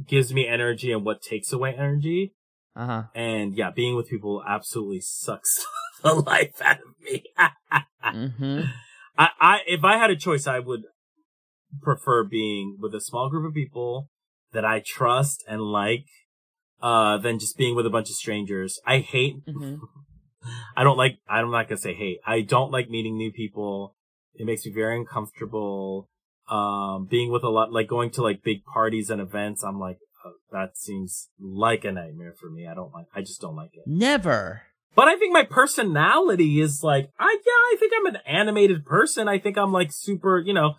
gives 0.06 0.32
me 0.32 0.46
energy 0.48 0.90
and 0.90 1.04
what 1.04 1.20
takes 1.20 1.52
away 1.52 1.74
energy. 1.74 2.32
Uh 2.74 2.86
huh. 2.86 3.02
And 3.14 3.54
yeah, 3.54 3.70
being 3.70 3.94
with 3.94 4.08
people 4.08 4.42
absolutely 4.48 5.00
sucks 5.02 5.66
the 6.02 6.14
life 6.26 6.60
out 6.62 6.78
of 6.78 7.00
me. 7.00 7.24
hmm 8.02 8.60
I, 9.18 9.28
I 9.40 9.58
if 9.66 9.84
I 9.84 9.98
had 9.98 10.10
a 10.10 10.16
choice, 10.16 10.46
I 10.46 10.58
would 10.58 10.82
prefer 11.80 12.24
being 12.24 12.76
with 12.80 12.94
a 12.94 13.00
small 13.00 13.28
group 13.28 13.46
of 13.46 13.54
people 13.54 14.08
that 14.52 14.64
I 14.64 14.82
trust 14.84 15.44
and 15.48 15.62
like, 15.62 16.06
uh, 16.80 17.18
than 17.18 17.38
just 17.38 17.56
being 17.56 17.74
with 17.74 17.86
a 17.86 17.90
bunch 17.90 18.10
of 18.10 18.16
strangers. 18.16 18.80
I 18.86 18.98
hate. 18.98 19.36
hmm 19.46 19.76
I 20.76 20.82
don't 20.82 20.96
like. 20.96 21.18
I'm 21.28 21.50
not 21.50 21.68
gonna 21.68 21.78
say 21.78 21.94
hate. 21.94 22.18
I 22.26 22.40
don't 22.40 22.72
like 22.72 22.90
meeting 22.90 23.16
new 23.16 23.30
people. 23.30 23.94
It 24.34 24.44
makes 24.44 24.66
me 24.66 24.72
very 24.72 24.98
uncomfortable. 24.98 26.08
Um, 26.50 27.06
being 27.08 27.30
with 27.30 27.44
a 27.44 27.48
lot, 27.48 27.72
like 27.72 27.86
going 27.86 28.10
to 28.10 28.22
like 28.22 28.42
big 28.42 28.64
parties 28.64 29.08
and 29.08 29.20
events. 29.20 29.62
I'm 29.62 29.78
like, 29.78 29.98
uh, 30.24 30.30
that 30.50 30.76
seems 30.76 31.28
like 31.38 31.84
a 31.84 31.92
nightmare 31.92 32.34
for 32.38 32.50
me. 32.50 32.66
I 32.66 32.74
don't 32.74 32.92
like. 32.92 33.06
I 33.14 33.20
just 33.20 33.40
don't 33.40 33.54
like 33.54 33.70
it. 33.74 33.84
Never. 33.86 34.62
But 34.94 35.08
I 35.08 35.16
think 35.16 35.32
my 35.32 35.42
personality 35.44 36.60
is 36.60 36.82
like, 36.82 37.08
I, 37.18 37.30
yeah, 37.46 37.52
I 37.52 37.76
think 37.78 37.92
I'm 37.96 38.06
an 38.06 38.18
animated 38.26 38.84
person. 38.84 39.26
I 39.26 39.38
think 39.38 39.56
I'm 39.56 39.72
like 39.72 39.90
super, 39.90 40.38
you 40.38 40.52
know, 40.52 40.74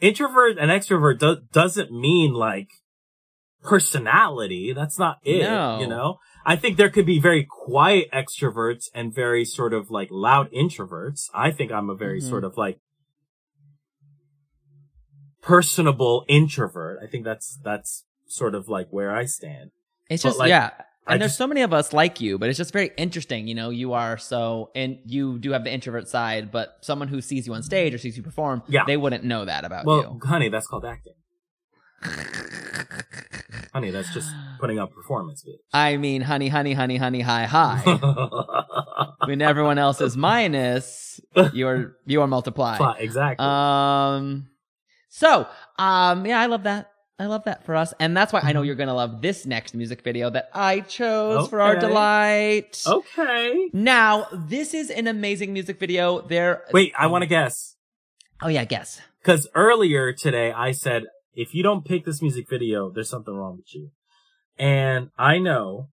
introvert 0.00 0.56
and 0.58 0.70
extrovert 0.70 1.18
do- 1.18 1.42
doesn't 1.52 1.90
mean 1.90 2.32
like 2.32 2.68
personality. 3.64 4.72
That's 4.72 4.98
not 4.98 5.18
it, 5.24 5.42
No. 5.42 5.80
you 5.80 5.86
know? 5.88 6.18
I 6.44 6.54
think 6.54 6.76
there 6.76 6.90
could 6.90 7.06
be 7.06 7.18
very 7.18 7.44
quiet 7.44 8.08
extroverts 8.12 8.84
and 8.94 9.12
very 9.12 9.44
sort 9.44 9.74
of 9.74 9.90
like 9.90 10.08
loud 10.12 10.48
introverts. 10.52 11.24
I 11.34 11.50
think 11.50 11.72
I'm 11.72 11.90
a 11.90 11.96
very 11.96 12.20
Mhm. 12.20 12.28
sort 12.28 12.44
of 12.44 12.56
like 12.56 12.78
personable 15.42 16.24
introvert. 16.28 17.00
I 17.02 17.06
think 17.08 17.24
that's, 17.24 17.58
that's 17.64 18.04
sort 18.26 18.54
of 18.54 18.68
like 18.68 18.88
where 18.90 19.14
I 19.14 19.24
stand. 19.24 19.70
It's 20.08 20.22
But, 20.22 20.28
just 20.28 20.38
like, 20.38 20.48
yeah. 20.50 20.70
And 21.08 21.20
there's 21.22 21.36
so 21.36 21.46
many 21.46 21.62
of 21.62 21.72
us 21.72 21.92
like 21.92 22.20
you, 22.20 22.36
but 22.38 22.48
it's 22.48 22.58
just 22.58 22.72
very 22.72 22.90
interesting. 22.96 23.46
You 23.46 23.54
know, 23.54 23.70
you 23.70 23.92
are 23.92 24.18
so, 24.18 24.70
and 24.74 24.98
you 25.04 25.38
do 25.38 25.52
have 25.52 25.62
the 25.64 25.72
introvert 25.72 26.08
side, 26.08 26.50
but 26.50 26.78
someone 26.80 27.08
who 27.08 27.20
sees 27.20 27.46
you 27.46 27.54
on 27.54 27.62
stage 27.62 27.94
or 27.94 27.98
sees 27.98 28.16
you 28.16 28.22
perform, 28.22 28.62
Yeah. 28.68 28.82
they 28.86 28.96
wouldn't 28.96 29.22
know 29.24 29.44
that 29.44 29.64
about 29.64 29.84
you. 29.84 29.90
Well, 29.90 30.20
honey, 30.24 30.48
that's 30.48 30.66
called 30.66 30.84
acting. 30.84 31.14
Honey, 33.72 33.90
that's 33.90 34.12
just 34.12 34.30
putting 34.58 34.78
up 34.78 34.92
performance 34.94 35.44
you. 35.46 35.52
videos. 35.52 35.58
I 35.72 35.96
mean, 35.98 36.22
honey, 36.22 36.48
honey, 36.48 36.72
honey, 36.72 36.96
honey, 36.96 37.20
hi, 37.20 37.44
hi. 37.44 39.12
when 39.26 39.42
everyone 39.42 39.78
else 39.78 40.00
is 40.00 40.16
minus, 40.16 41.20
you're 41.52 41.96
you 42.06 42.22
are 42.22 42.26
multiply. 42.26 42.78
But 42.78 43.00
exactly. 43.00 43.44
Um. 43.44 44.48
So, 45.08 45.46
um, 45.78 46.26
yeah, 46.26 46.40
I 46.40 46.46
love 46.46 46.64
that. 46.64 46.90
I 47.18 47.26
love 47.26 47.44
that 47.44 47.64
for 47.64 47.74
us, 47.74 47.94
and 47.98 48.14
that's 48.14 48.30
why 48.32 48.40
I 48.42 48.52
know 48.52 48.60
you're 48.60 48.74
gonna 48.74 48.94
love 48.94 49.22
this 49.22 49.46
next 49.46 49.74
music 49.74 50.02
video 50.02 50.28
that 50.30 50.50
I 50.52 50.80
chose 50.80 51.48
for 51.48 51.62
our 51.62 51.76
delight. 51.76 52.82
okay. 52.86 53.70
Now, 53.72 54.26
this 54.32 54.74
is 54.74 54.90
an 54.90 55.06
amazing 55.06 55.54
music 55.54 55.78
video. 55.80 56.20
There. 56.20 56.64
Wait, 56.72 56.92
I 56.98 57.06
want 57.06 57.22
to 57.22 57.26
guess. 57.26 57.76
Oh 58.42 58.48
yeah, 58.48 58.64
guess. 58.66 59.00
Because 59.22 59.48
earlier 59.54 60.12
today 60.12 60.52
I 60.52 60.72
said, 60.72 61.04
if 61.34 61.54
you 61.54 61.62
don't 61.62 61.86
pick 61.86 62.04
this 62.04 62.20
music 62.20 62.50
video, 62.50 62.90
there's 62.90 63.08
something 63.08 63.34
wrong 63.34 63.56
with 63.56 63.74
you. 63.74 63.90
And 64.58 65.10
I 65.18 65.38
know 65.38 65.88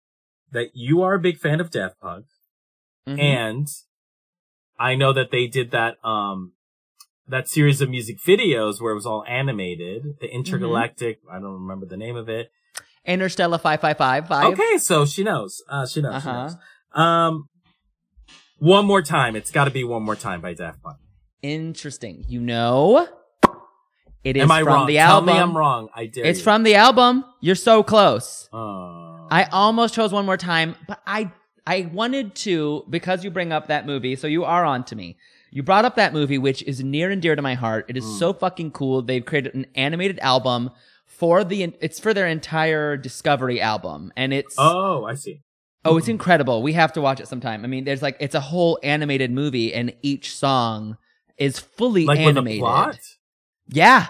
that 0.51 0.71
you 0.73 1.01
are 1.03 1.13
a 1.13 1.19
big 1.19 1.37
fan 1.39 1.61
of 1.61 1.71
Daft 1.71 1.99
Punk. 2.01 2.25
Mhm. 3.07 3.19
And 3.19 3.67
I 4.77 4.95
know 4.95 5.13
that 5.13 5.31
they 5.31 5.47
did 5.47 5.71
that, 5.71 6.03
um, 6.03 6.51
that 7.27 7.47
series 7.47 7.81
of 7.81 7.89
music 7.89 8.17
videos 8.19 8.81
where 8.81 8.91
it 8.91 8.95
was 8.95 9.05
all 9.05 9.23
animated, 9.27 10.17
the 10.19 10.27
intergalactic, 10.33 11.19
I 11.31 11.35
don't 11.39 11.53
remember 11.53 11.85
the 11.85 11.97
name 11.97 12.15
of 12.15 12.27
it. 12.29 12.51
Interstella 13.07 13.59
five 13.59 13.81
five 13.81 13.97
five 13.97 14.27
five. 14.27 14.53
Okay, 14.53 14.77
so 14.77 15.05
she 15.05 15.23
knows. 15.23 15.61
Uh, 15.69 15.85
she 15.85 16.01
knows. 16.01 16.13
Uh-huh. 16.15 16.43
knows. 16.43 16.55
Um, 16.93 17.49
one 18.59 18.85
more 18.85 19.01
time. 19.01 19.35
It's 19.35 19.51
got 19.51 19.65
to 19.65 19.71
be 19.71 19.83
one 19.83 20.03
more 20.03 20.15
time 20.15 20.39
by 20.41 20.53
Daft 20.53 20.81
Punk. 20.81 20.97
Interesting. 21.41 22.23
You 22.27 22.39
know, 22.39 23.07
it 24.23 24.37
is 24.37 24.43
Am 24.43 24.51
I 24.51 24.59
from 24.63 24.67
wrong? 24.73 24.87
the 24.87 24.95
Tell 24.95 25.09
album. 25.17 25.35
me 25.35 25.41
I'm 25.41 25.57
wrong. 25.57 25.89
I 25.93 26.05
dare 26.05 26.25
It's 26.25 26.39
you. 26.39 26.43
from 26.43 26.63
the 26.63 26.75
album. 26.75 27.25
You're 27.41 27.55
so 27.55 27.83
close. 27.83 28.47
Oh. 28.53 29.27
I 29.29 29.43
almost 29.51 29.93
chose 29.93 30.13
one 30.13 30.25
more 30.25 30.37
time, 30.37 30.75
but 30.87 31.01
I 31.05 31.31
I 31.67 31.89
wanted 31.93 32.35
to 32.35 32.85
because 32.89 33.23
you 33.23 33.31
bring 33.31 33.51
up 33.51 33.67
that 33.67 33.85
movie, 33.85 34.15
so 34.15 34.27
you 34.27 34.45
are 34.45 34.63
on 34.63 34.83
to 34.85 34.95
me. 34.95 35.17
You 35.55 35.61
brought 35.63 35.85
up 35.85 35.95
that 35.95 36.13
movie, 36.13 36.37
which 36.39 36.63
is 36.63 36.83
near 36.83 37.11
and 37.11 37.21
dear 37.21 37.35
to 37.35 37.41
my 37.41 37.53
heart. 37.53 37.85
It 37.87 37.95
is 37.95 38.03
Mm. 38.03 38.17
so 38.19 38.33
fucking 38.33 38.71
cool. 38.71 39.01
They've 39.03 39.23
created 39.23 39.53
an 39.53 39.67
animated 39.75 40.17
album 40.19 40.71
for 41.05 41.43
the 41.43 41.63
it's 41.79 41.99
for 41.99 42.13
their 42.13 42.27
entire 42.27 42.97
Discovery 42.97 43.61
album, 43.61 44.11
and 44.17 44.33
it's 44.33 44.55
Oh, 44.57 45.05
I 45.05 45.13
see. 45.13 45.41
oh, 45.85 45.97
it's 45.97 46.07
incredible. 46.07 46.63
We 46.63 46.73
have 46.73 46.91
to 46.93 47.01
watch 47.01 47.19
it 47.19 47.27
sometime. 47.27 47.63
I 47.63 47.67
mean, 47.67 47.83
there's 47.83 48.01
like 48.01 48.17
it's 48.19 48.33
a 48.35 48.39
whole 48.39 48.79
animated 48.81 49.29
movie, 49.31 49.73
and 49.73 49.93
each 50.01 50.35
song 50.35 50.97
is 51.37 51.59
fully 51.59 52.05
Like 52.05 52.17
with 52.17 52.25
a 52.25 52.29
animated. 52.29 52.61
plot? 52.61 52.97
Yeah. 53.69 54.07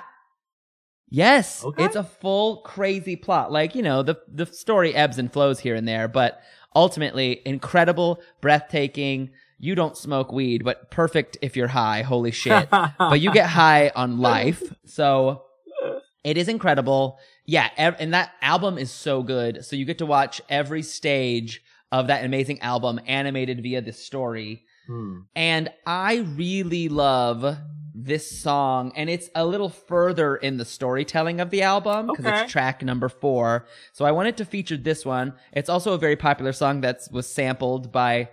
Yes. 1.09 1.63
Okay. 1.63 1.83
It's 1.85 1.95
a 1.95 2.03
full 2.03 2.57
crazy 2.61 3.15
plot. 3.15 3.51
Like, 3.51 3.75
you 3.75 3.81
know, 3.83 4.01
the 4.01 4.15
the 4.27 4.45
story 4.45 4.95
ebbs 4.95 5.17
and 5.19 5.31
flows 5.31 5.59
here 5.59 5.75
and 5.75 5.87
there, 5.87 6.07
but 6.07 6.41
ultimately 6.75 7.41
incredible, 7.45 8.21
breathtaking. 8.41 9.29
You 9.63 9.75
don't 9.75 9.95
smoke 9.95 10.31
weed, 10.33 10.65
but 10.65 10.91
perfect 10.91 11.37
if 11.41 11.55
you're 11.55 11.69
high. 11.69 12.01
Holy 12.01 12.31
shit. 12.31 12.69
but 12.71 13.21
you 13.21 13.31
get 13.31 13.47
high 13.49 13.91
on 13.95 14.19
life. 14.19 14.61
So 14.85 15.43
it 16.25 16.37
is 16.37 16.49
incredible. 16.49 17.17
Yeah, 17.45 17.69
ev- 17.77 17.95
and 17.99 18.13
that 18.13 18.31
album 18.41 18.77
is 18.77 18.91
so 18.91 19.23
good. 19.23 19.63
So 19.63 19.75
you 19.77 19.85
get 19.85 19.99
to 19.99 20.05
watch 20.05 20.41
every 20.49 20.81
stage 20.81 21.61
of 21.93 22.07
that 22.07 22.25
amazing 22.25 22.59
album 22.61 22.99
animated 23.07 23.63
via 23.63 23.81
this 23.81 24.03
story. 24.03 24.65
Hmm. 24.87 25.19
And 25.35 25.69
I 25.85 26.25
really 26.35 26.89
love 26.89 27.57
this 27.95 28.29
song, 28.41 28.91
and 28.97 29.09
it's 29.09 29.29
a 29.35 29.45
little 29.45 29.69
further 29.69 30.35
in 30.35 30.57
the 30.57 30.65
storytelling 30.65 31.39
of 31.39 31.51
the 31.51 31.61
album 31.61 32.07
because 32.07 32.25
Okay. 32.25 32.41
it's 32.43 32.51
track 32.51 32.81
number 32.83 33.07
four. 33.07 33.67
So 33.93 34.03
I 34.03 34.11
wanted 34.11 34.35
to 34.37 34.45
feature 34.45 34.75
this 34.77 35.05
one. 35.05 35.33
It's 35.53 35.69
also 35.69 35.93
a 35.93 35.97
very 35.97 36.15
popular 36.15 36.51
song 36.53 36.81
that 36.81 37.01
was 37.11 37.27
sampled 37.27 37.91
by 37.91 38.29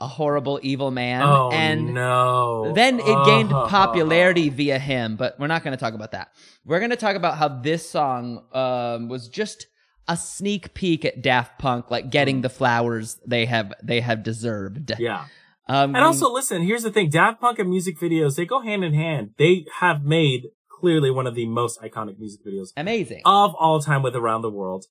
a 0.00 0.06
horrible 0.08 0.58
evil 0.62 0.90
man, 0.90 1.22
Oh 1.22 1.50
and 1.52 1.94
no! 1.94 2.72
then 2.74 2.98
it 3.00 3.24
gained 3.26 3.52
Oh. 3.52 3.66
popularity 3.68 4.48
via 4.48 4.78
him. 4.78 5.16
But 5.16 5.38
we're 5.38 5.46
not 5.46 5.62
going 5.62 5.76
to 5.76 5.80
talk 5.80 5.94
about 5.94 6.10
that. 6.12 6.28
We're 6.64 6.80
going 6.80 6.90
to 6.90 6.96
talk 6.96 7.14
about 7.16 7.38
how 7.38 7.48
this 7.48 7.88
song 7.88 8.44
um, 8.52 9.08
was 9.08 9.28
just 9.28 9.66
a 10.08 10.16
sneak 10.16 10.74
peek 10.74 11.04
at 11.04 11.22
Daft 11.22 11.58
Punk, 11.58 11.90
like 11.90 12.10
getting 12.10 12.40
the 12.42 12.48
flowers 12.50 13.18
they 13.26 13.46
have 13.46 13.72
they 13.82 14.00
have 14.00 14.22
deserved. 14.22 14.92
Yeah, 14.98 15.26
Um, 15.68 15.94
and 15.94 16.04
also 16.04 16.30
listen. 16.30 16.62
Here's 16.62 16.82
the 16.82 16.90
thing: 16.90 17.08
Daft 17.08 17.40
Punk 17.40 17.58
and 17.58 17.70
music 17.70 17.98
videos 17.98 18.34
they 18.36 18.44
go 18.46 18.60
hand 18.60 18.84
in 18.84 18.94
hand. 18.94 19.30
They 19.38 19.64
have 19.80 20.02
made 20.04 20.48
clearly 20.68 21.10
one 21.10 21.26
of 21.26 21.34
the 21.34 21.46
most 21.46 21.80
iconic 21.80 22.18
music 22.18 22.44
videos 22.44 22.72
amazing. 22.76 23.22
of 23.24 23.54
all 23.54 23.80
time 23.80 24.02
with 24.02 24.14
"Around 24.16 24.42
the 24.42 24.50
World." 24.50 24.86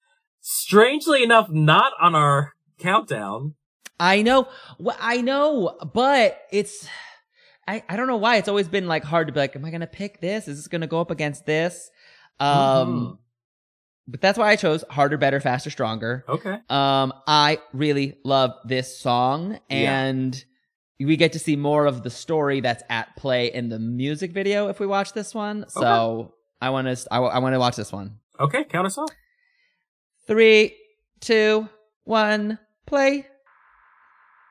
Strangely 0.45 1.23
enough, 1.23 1.49
not 1.49 1.93
on 2.01 2.15
our 2.15 2.53
countdown. 2.79 3.55
I 3.99 4.21
know, 4.21 4.47
wh- 4.83 4.97
I 4.99 5.21
know, 5.21 5.77
but 5.93 6.39
it's, 6.51 6.87
I, 7.67 7.83
I 7.87 7.95
don't 7.95 8.07
know 8.07 8.17
why 8.17 8.37
it's 8.37 8.47
always 8.49 8.67
been 8.67 8.87
like 8.87 9.03
hard 9.03 9.27
to 9.27 9.33
be 9.33 9.39
like, 9.39 9.55
am 9.55 9.63
I 9.65 9.71
gonna 9.71 9.87
pick 9.87 10.19
this? 10.19 10.47
Is 10.47 10.57
this 10.57 10.67
gonna 10.67 10.87
go 10.87 10.99
up 10.99 11.11
against 11.11 11.45
this? 11.45 11.89
Um, 12.39 13.19
but 14.07 14.19
that's 14.19 14.37
why 14.37 14.49
I 14.49 14.55
chose 14.57 14.83
harder, 14.89 15.17
better, 15.17 15.39
faster, 15.39 15.69
stronger. 15.69 16.25
Okay. 16.27 16.57
Um, 16.69 17.13
I 17.27 17.59
really 17.71 18.17
love 18.25 18.51
this 18.65 18.99
song, 18.99 19.59
Yeah. 19.69 20.03
and 20.03 20.43
we 20.99 21.15
get 21.15 21.33
to 21.33 21.39
see 21.39 21.55
more 21.55 21.85
of 21.85 22.03
the 22.03 22.09
story 22.09 22.59
that's 22.61 22.83
at 22.89 23.15
play 23.15 23.53
in 23.53 23.69
the 23.69 23.79
music 23.79 24.31
video 24.33 24.67
if 24.69 24.79
we 24.79 24.87
watch 24.87 25.13
this 25.13 25.33
one. 25.33 25.65
So 25.69 26.33
I 26.61 26.69
want 26.71 26.87
to, 26.87 27.07
I, 27.13 27.17
I 27.19 27.39
want 27.39 27.53
to 27.53 27.59
watch 27.59 27.75
this 27.75 27.91
one. 27.91 28.19
Okay. 28.39 28.63
Count 28.65 28.87
us 28.87 28.97
off. 28.97 29.09
Three, 30.27 30.75
two, 31.19 31.67
one, 32.03 32.59
play. 32.85 33.27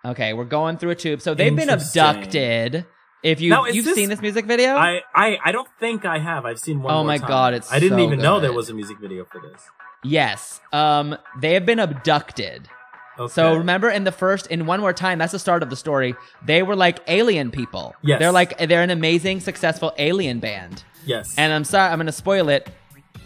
Okay, 0.05 0.33
we're 0.33 0.45
going 0.45 0.79
through 0.79 0.91
a 0.91 0.95
tube. 0.95 1.21
So 1.23 1.35
they've 1.35 1.55
been 1.55 1.69
abducted. 1.71 2.87
If 3.23 3.41
you 3.41 3.51
now, 3.51 3.67
you've 3.67 3.85
this- 3.85 3.95
seen 3.95 4.09
this 4.09 4.21
music 4.21 4.47
video, 4.47 4.75
I, 4.75 5.03
I 5.15 5.39
I 5.45 5.53
don't 5.53 5.69
think 5.79 6.05
I 6.05 6.19
have. 6.19 6.45
I've 6.45 6.59
seen 6.59 6.83
one. 6.83 6.93
Oh 6.93 7.05
my 7.05 7.19
time. 7.19 7.29
God, 7.29 7.55
it's 7.55 7.73
I 7.73 7.79
didn't 7.79 7.99
so 7.99 8.05
even 8.05 8.19
know 8.19 8.41
there 8.41 8.53
was 8.53 8.69
a 8.69 8.75
music 8.75 8.99
video 9.01 9.25
for 9.25 9.41
this. 9.41 9.63
yes. 10.03 10.61
Um, 10.73 11.17
they 11.41 11.55
have 11.55 11.65
been 11.65 11.79
abducted. 11.79 12.69
Okay. 13.19 13.31
So 13.33 13.55
remember 13.59 13.91
in 13.91 14.03
the 14.05 14.11
first, 14.11 14.49
in 14.49 14.67
one 14.67 14.81
more 14.81 14.93
time, 14.93 15.19
that's 15.19 15.33
the 15.33 15.39
start 15.39 15.63
of 15.63 15.71
the 15.71 15.77
story. 15.77 16.17
They 16.45 16.63
were 16.65 16.75
like 16.75 16.99
alien 17.07 17.53
people. 17.53 17.95
Yes. 18.03 18.19
They're 18.19 18.33
like 18.33 18.59
they're 18.59 18.83
an 18.83 18.91
amazing, 18.91 19.39
successful 19.41 19.93
alien 19.99 20.41
band. 20.41 20.83
yes. 21.07 21.33
And 21.39 21.53
I'm 21.53 21.63
sorry, 21.65 21.93
I'm 21.93 21.99
gonna 21.99 22.11
spoil 22.11 22.49
it. 22.49 22.69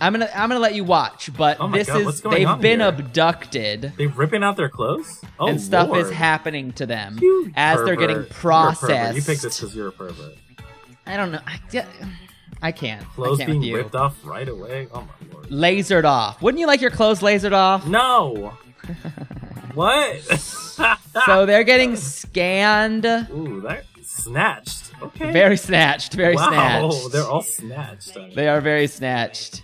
I'm 0.00 0.12
gonna 0.12 0.28
I'm 0.34 0.48
gonna 0.48 0.60
let 0.60 0.74
you 0.74 0.84
watch, 0.84 1.30
but 1.36 1.58
Oh 1.60 1.68
this 1.70 1.88
God, 1.88 2.00
is 2.02 2.20
they've 2.20 2.60
been 2.60 2.80
here? 2.80 2.88
abducted 2.88 3.92
They're 3.96 4.08
ripping 4.08 4.42
out 4.42 4.56
their 4.56 4.68
clothes? 4.68 5.22
Oh, 5.38 5.46
and 5.48 5.60
stuff 5.60 5.88
Lord. 5.88 6.00
is 6.06 6.10
happening 6.12 6.72
to 6.72 6.86
them 6.86 7.18
You 7.20 7.50
as 7.56 7.76
they're 7.78 7.96
pervert. 7.96 7.98
getting 8.00 8.16
You're 8.16 8.24
a 8.26 8.30
processed. 8.30 9.16
You 9.16 9.22
picked 9.22 9.42
this 9.42 9.58
because 9.60 9.74
you're 9.74 9.88
a 9.88 9.92
pervert. 9.92 10.34
I 11.06 11.16
don't 11.16 11.30
know. 11.32 11.40
I, 11.46 11.60
I 12.62 12.72
can't. 12.72 13.00
Clothes 13.10 13.40
I 13.40 13.44
can't 13.46 13.60
being 13.60 13.74
ripped 13.74 13.94
off 13.94 14.16
right 14.24 14.48
away. 14.48 14.88
Oh 14.92 15.00
my 15.02 15.32
lord. 15.32 15.46
Lasered 15.48 16.04
off. 16.04 16.42
Wouldn't 16.42 16.58
you 16.60 16.66
like 16.66 16.80
your 16.80 16.90
clothes 16.90 17.20
lasered 17.20 17.52
off? 17.52 17.86
No. 17.86 18.54
what? 19.74 20.20
So 21.26 21.46
they're 21.46 21.64
getting 21.64 21.96
scanned. 21.96 23.04
Ooh, 23.06 23.60
that 23.62 23.84
snatched. 24.02 24.92
Okay. 25.02 25.32
Very 25.32 25.56
snatched. 25.56 26.14
Very 26.14 26.34
wow, 26.34 26.48
snatched. 26.90 27.12
they're 27.12 27.24
all 27.24 27.42
snatched. 27.42 28.16
They 28.34 28.48
are 28.48 28.60
very 28.60 28.86
snatched. 28.86 29.62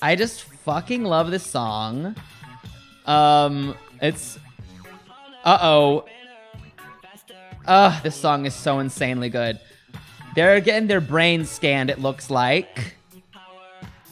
I 0.00 0.14
just 0.16 0.42
fucking 0.42 1.04
love 1.04 1.30
this 1.30 1.44
song. 1.46 2.14
Um, 3.06 3.74
it's. 4.00 4.38
Uh 5.44 5.58
oh. 5.62 6.04
Ugh, 7.66 8.02
this 8.02 8.16
song 8.16 8.46
is 8.46 8.54
so 8.54 8.78
insanely 8.78 9.28
good. 9.28 9.60
They're 10.34 10.60
getting 10.60 10.88
their 10.88 11.00
brains 11.00 11.50
scanned, 11.50 11.90
it 11.90 11.98
looks 11.98 12.30
like. 12.30 12.94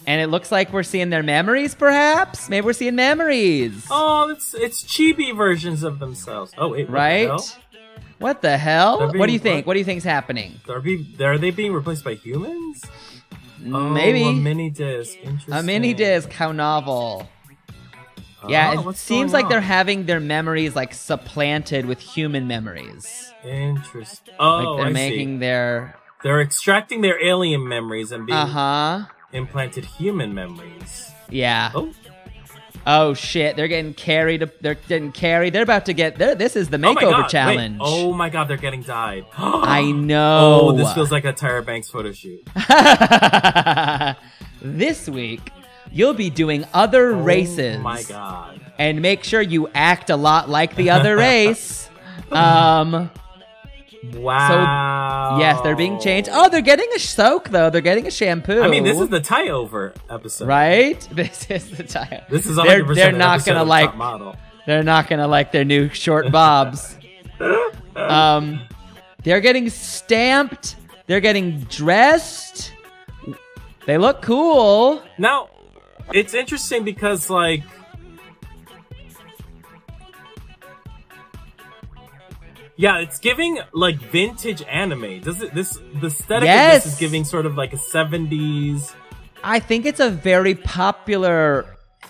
And 0.06 0.20
it 0.20 0.26
looks 0.28 0.52
like 0.52 0.72
we're 0.72 0.82
seeing 0.84 1.10
their 1.10 1.22
memories, 1.22 1.74
perhaps? 1.74 2.48
Maybe 2.48 2.64
we're 2.64 2.74
seeing 2.74 2.94
memories. 2.94 3.86
Oh, 3.90 4.30
it's 4.30 4.54
it's 4.54 4.84
chibi 4.84 5.36
versions 5.36 5.82
of 5.82 5.98
themselves. 5.98 6.52
Oh 6.58 6.68
wait, 6.68 6.82
what 6.82 6.86
the 6.88 6.92
right? 6.92 7.26
hell? 7.28 7.46
What 8.18 8.42
the 8.42 8.56
hell? 8.56 8.98
They're 8.98 9.18
What 9.18 9.26
do 9.26 9.32
you 9.32 9.40
being- 9.40 9.56
think? 9.56 9.66
What 9.66 9.72
do 9.74 9.78
you 9.80 9.84
think's 9.84 10.04
happening? 10.04 10.60
Are, 10.68 10.80
be, 10.80 11.16
are 11.20 11.38
they 11.38 11.50
being 11.50 11.72
replaced 11.72 12.04
by 12.04 12.14
humans? 12.14 12.82
Oh, 13.72 13.90
Maybe. 13.90 14.22
a 14.24 14.32
mini 14.32 14.70
disc. 14.70 15.16
Interesting. 15.22 15.54
A 15.54 15.62
mini 15.62 15.94
disc, 15.94 16.30
how 16.32 16.52
novel. 16.52 17.28
Yeah, 18.48 18.74
Oh, 18.78 18.90
it 18.90 18.96
seems 18.96 19.32
like 19.32 19.48
they're 19.48 19.60
having 19.60 20.06
their 20.06 20.20
memories 20.20 20.76
like 20.76 20.94
supplanted 20.94 21.86
with 21.86 21.98
human 21.98 22.46
memories. 22.46 23.32
Interesting. 23.44 24.34
Oh, 24.38 24.56
like 24.74 24.76
they're 24.78 24.86
I 24.86 24.92
making 24.92 25.36
see. 25.36 25.38
their 25.38 25.96
They're 26.22 26.40
extracting 26.40 27.00
their 27.00 27.22
alien 27.24 27.66
memories 27.66 28.12
and 28.12 28.24
being 28.26 28.38
uh 28.38 28.46
huh. 28.46 29.04
implanted 29.32 29.84
human 29.84 30.32
memories. 30.34 31.10
Yeah. 31.28 31.72
Oh, 31.74 31.92
Oh 32.88 33.14
shit! 33.14 33.56
They're 33.56 33.66
getting 33.66 33.94
carried. 33.94 34.48
They're 34.60 34.76
getting 34.76 35.10
carried. 35.10 35.52
They're 35.52 35.64
about 35.64 35.86
to 35.86 35.92
get. 35.92 36.18
This 36.18 36.54
is 36.54 36.68
the 36.68 36.76
oh 36.76 36.94
makeover 36.94 37.22
wait. 37.22 37.28
challenge. 37.30 37.78
Oh 37.80 38.12
my 38.12 38.28
god, 38.28 38.46
they're 38.46 38.56
getting 38.56 38.82
dyed. 38.82 39.26
I 39.36 39.90
know. 39.90 40.60
Oh, 40.62 40.72
this 40.72 40.92
feels 40.94 41.10
like 41.10 41.24
a 41.24 41.32
Tyra 41.32 41.66
Banks 41.66 41.90
photo 41.90 42.12
shoot. 42.12 42.46
this 44.62 45.08
week, 45.08 45.50
you'll 45.90 46.14
be 46.14 46.30
doing 46.30 46.64
other 46.72 47.12
races. 47.12 47.76
Oh 47.78 47.82
my 47.82 48.02
god. 48.04 48.60
and 48.78 49.02
make 49.02 49.24
sure 49.24 49.40
you 49.42 49.68
act 49.74 50.10
a 50.10 50.16
lot 50.16 50.48
like 50.48 50.76
the 50.76 50.90
other 50.90 51.16
race. 51.18 51.90
Um, 52.30 53.10
Wow. 54.14 55.34
So 55.36 55.40
yes, 55.40 55.60
they're 55.62 55.76
being 55.76 55.98
changed. 55.98 56.28
Oh, 56.32 56.48
they're 56.48 56.60
getting 56.60 56.88
a 56.94 56.98
soak 56.98 57.48
though. 57.50 57.70
They're 57.70 57.80
getting 57.80 58.06
a 58.06 58.10
shampoo. 58.10 58.62
I 58.62 58.68
mean, 58.68 58.84
this 58.84 58.98
is 58.98 59.08
the 59.08 59.20
tie 59.20 59.48
over 59.48 59.92
episode. 60.10 60.48
right. 60.48 61.06
This 61.12 61.50
is 61.50 61.70
the 61.76 61.82
tie. 61.84 62.24
This 62.30 62.46
is 62.46 62.56
100% 62.58 62.66
They're, 62.66 62.94
they're 62.94 63.12
not 63.12 63.44
gonna 63.44 63.64
like. 63.64 63.96
Model. 63.96 64.36
They're 64.66 64.82
not 64.82 65.08
gonna 65.08 65.28
like 65.28 65.52
their 65.52 65.64
new 65.64 65.88
short 65.90 66.30
bobs. 66.32 66.96
um, 67.94 68.60
they're 69.22 69.40
getting 69.40 69.70
stamped. 69.70 70.76
They're 71.06 71.20
getting 71.20 71.60
dressed. 71.62 72.72
They 73.86 73.98
look 73.98 74.22
cool. 74.22 75.02
Now, 75.18 75.48
it's 76.12 76.34
interesting 76.34 76.84
because 76.84 77.30
like 77.30 77.62
Yeah, 82.76 82.98
it's 82.98 83.18
giving 83.18 83.58
like 83.72 83.96
vintage 83.98 84.62
anime. 84.62 85.20
Does 85.20 85.40
it 85.42 85.54
this 85.54 85.78
the 86.00 86.08
aesthetic 86.08 86.48
of 86.48 86.82
this 86.84 86.86
is 86.92 86.98
giving 86.98 87.24
sort 87.24 87.46
of 87.46 87.56
like 87.56 87.72
a 87.72 87.76
70s 87.76 88.94
I 89.42 89.60
think 89.60 89.86
it's 89.86 90.00
a 90.00 90.10
very 90.10 90.54
popular 90.54 91.64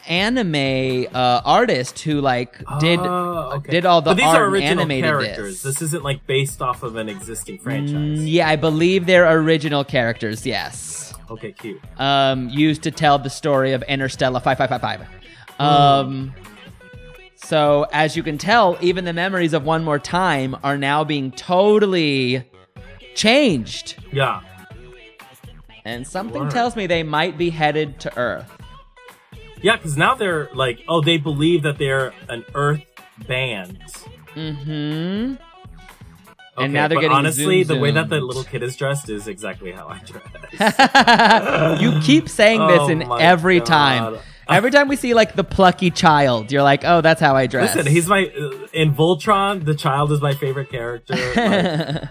anime 0.09 1.07
uh, 1.15 1.41
artist 1.45 1.99
who 2.01 2.21
like 2.21 2.59
did 2.81 2.99
Oh, 3.01 3.53
okay. 3.57 3.71
did 3.73 3.87
all 3.87 4.01
the 4.03 4.11
But 4.11 4.17
these 4.19 4.27
art 4.27 4.41
are 4.41 4.45
and 4.47 4.55
original 4.55 4.81
animated 4.83 5.05
characters. 5.05 5.63
this. 5.63 5.75
This 5.75 5.83
isn't 5.83 6.03
like 6.05 6.27
based 6.27 6.63
off 6.63 6.83
of 6.83 6.97
an 6.97 7.09
existing 7.09 7.59
franchise. 7.59 8.21
Mm, 8.21 8.25
yeah, 8.31 8.49
I 8.49 8.57
believe 8.57 9.07
they're 9.07 9.31
original 9.39 9.85
characters. 9.85 10.47
Yes, 10.47 11.15
Okay, 11.31 11.53
cute. 11.53 11.81
um, 11.99 12.49
used 12.49 12.83
to 12.85 12.91
tell 12.91 13.19
the 13.19 13.31
story 13.31 13.73
of 13.73 13.83
Interstella 13.89 14.43
five 14.43 14.59
five 14.59 14.69
five 14.71 14.81
five. 14.81 15.01
Um, 15.59 16.33
so 17.47 17.87
as 17.93 18.17
you 18.17 18.23
can 18.23 18.39
tell, 18.39 18.77
even 18.81 19.05
the 19.05 19.13
memories 19.13 19.53
of 19.53 19.65
One 19.65 19.85
More 19.85 19.99
Time 19.99 20.57
are 20.65 20.77
now 20.77 21.05
being 21.05 21.31
totally 21.31 22.45
changed, 23.15 23.97
Yeah. 24.13 24.41
and 25.85 26.07
something 26.07 26.43
Word. 26.43 26.51
tells 26.51 26.77
me 26.77 26.87
they 26.87 27.03
might 27.03 27.39
be 27.39 27.51
headed 27.51 28.01
to 28.01 28.19
Earth. 28.19 28.51
Yeah, 29.63 29.77
because 29.77 29.97
now 29.97 30.15
they're 30.15 30.51
like, 30.55 30.81
oh, 30.89 31.01
they 31.01 31.17
believe 31.17 31.63
that 31.63 31.79
they're 31.79 32.13
an 32.29 32.45
Earth 32.55 32.83
band. 33.27 33.79
Mm-hmm. 34.35 35.35
Okay, 36.59 36.65
And 36.65 36.73
now 36.73 36.89
they're 36.89 37.01
getting 37.01 37.17
honestly, 37.17 37.63
the 37.63 37.77
way 37.77 37.91
that 37.91 38.09
the 38.09 38.21
little 38.21 38.45
kid 38.45 38.63
is 38.63 38.77
dressed 38.77 39.09
is 39.11 39.29
exactly 39.29 39.73
how 39.73 39.89
I 39.89 39.99
dress. 40.61 41.81
you 41.81 41.99
keep 42.01 42.29
saying 42.29 42.67
this 42.67 42.81
Oh 42.81 42.89
in 42.89 43.11
every 43.13 43.59
God. 43.61 43.67
time. 43.67 44.17
Every 44.49 44.71
time 44.71 44.87
we 44.89 44.97
see 44.97 45.13
like 45.15 45.35
the 45.35 45.43
plucky 45.45 45.91
child, 45.91 46.53
you're 46.53 46.63
like, 46.63 46.85
"Oh, 46.85 47.01
that's 47.01 47.21
how 47.21 47.35
I 47.35 47.47
dress." 47.47 47.75
Listen, 47.75 47.91
he's 47.93 48.07
my 48.07 48.21
in 48.73 48.95
Voltron. 48.95 49.65
The 49.65 49.75
child 49.75 50.13
is 50.13 50.21
my 50.21 50.35
favorite 50.35 50.71
character. 50.71 51.15
Like, 51.15 52.09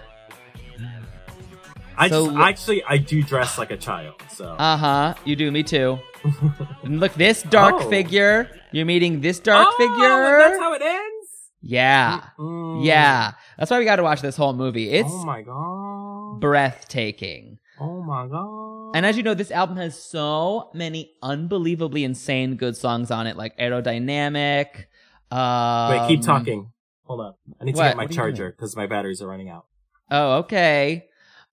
I 1.98 2.08
So- 2.10 2.26
just 2.26 2.36
actually 2.36 2.84
I 2.84 2.98
do 2.98 3.22
dress 3.22 3.56
like 3.56 3.70
a 3.70 3.76
child. 3.78 4.20
So 4.30 4.44
uh 4.50 4.76
huh. 4.76 5.14
You 5.24 5.34
do. 5.36 5.50
Me 5.50 5.62
too. 5.62 5.98
And 6.82 7.00
Look, 7.00 7.14
this 7.14 7.42
dark 7.42 7.74
Oh. 7.78 7.88
figure. 7.90 8.50
You're 8.72 8.84
meeting 8.84 9.20
this 9.22 9.40
dark 9.40 9.68
Oh, 9.70 9.76
figure. 9.78 10.38
That's 10.38 10.58
how 10.58 10.74
it 10.74 10.82
ends. 10.82 11.28
yeah, 11.62 12.20
Mm. 12.38 12.84
yeah. 12.84 13.32
That's 13.56 13.70
why 13.70 13.78
we 13.78 13.84
got 13.86 13.96
to 13.96 14.02
watch 14.02 14.20
this 14.20 14.36
whole 14.36 14.52
movie. 14.52 14.90
It's 14.90 15.08
oh 15.10 15.24
my 15.24 15.40
god. 15.42 16.40
breathtaking. 16.40 17.58
Oh 17.80 18.02
my 18.02 18.26
god. 18.26 18.65
And 18.94 19.04
as 19.06 19.16
you 19.16 19.22
know, 19.22 19.34
this 19.34 19.50
album 19.50 19.76
has 19.76 20.00
so 20.00 20.70
many 20.74 21.12
unbelievably 21.22 22.04
insane 22.04 22.56
good 22.56 22.76
songs 22.76 23.10
on 23.10 23.26
it, 23.26 23.36
like 23.36 23.56
Aerodynamic. 23.58 24.86
Um, 25.30 25.90
wait, 25.90 26.08
keep 26.08 26.22
talking. 26.22 26.72
Hold 27.04 27.20
on. 27.20 27.34
I 27.60 27.64
need 27.64 27.74
to 27.74 27.78
get 27.82 27.96
my 27.96 28.04
What 28.04 28.12
charger 28.12 28.50
because 28.50 28.76
my 28.76 28.86
batteries 28.86 29.22
are 29.22 29.28
running 29.28 29.48
out. 29.48 29.66
Oh, 30.10 30.38
okay. 30.38 31.06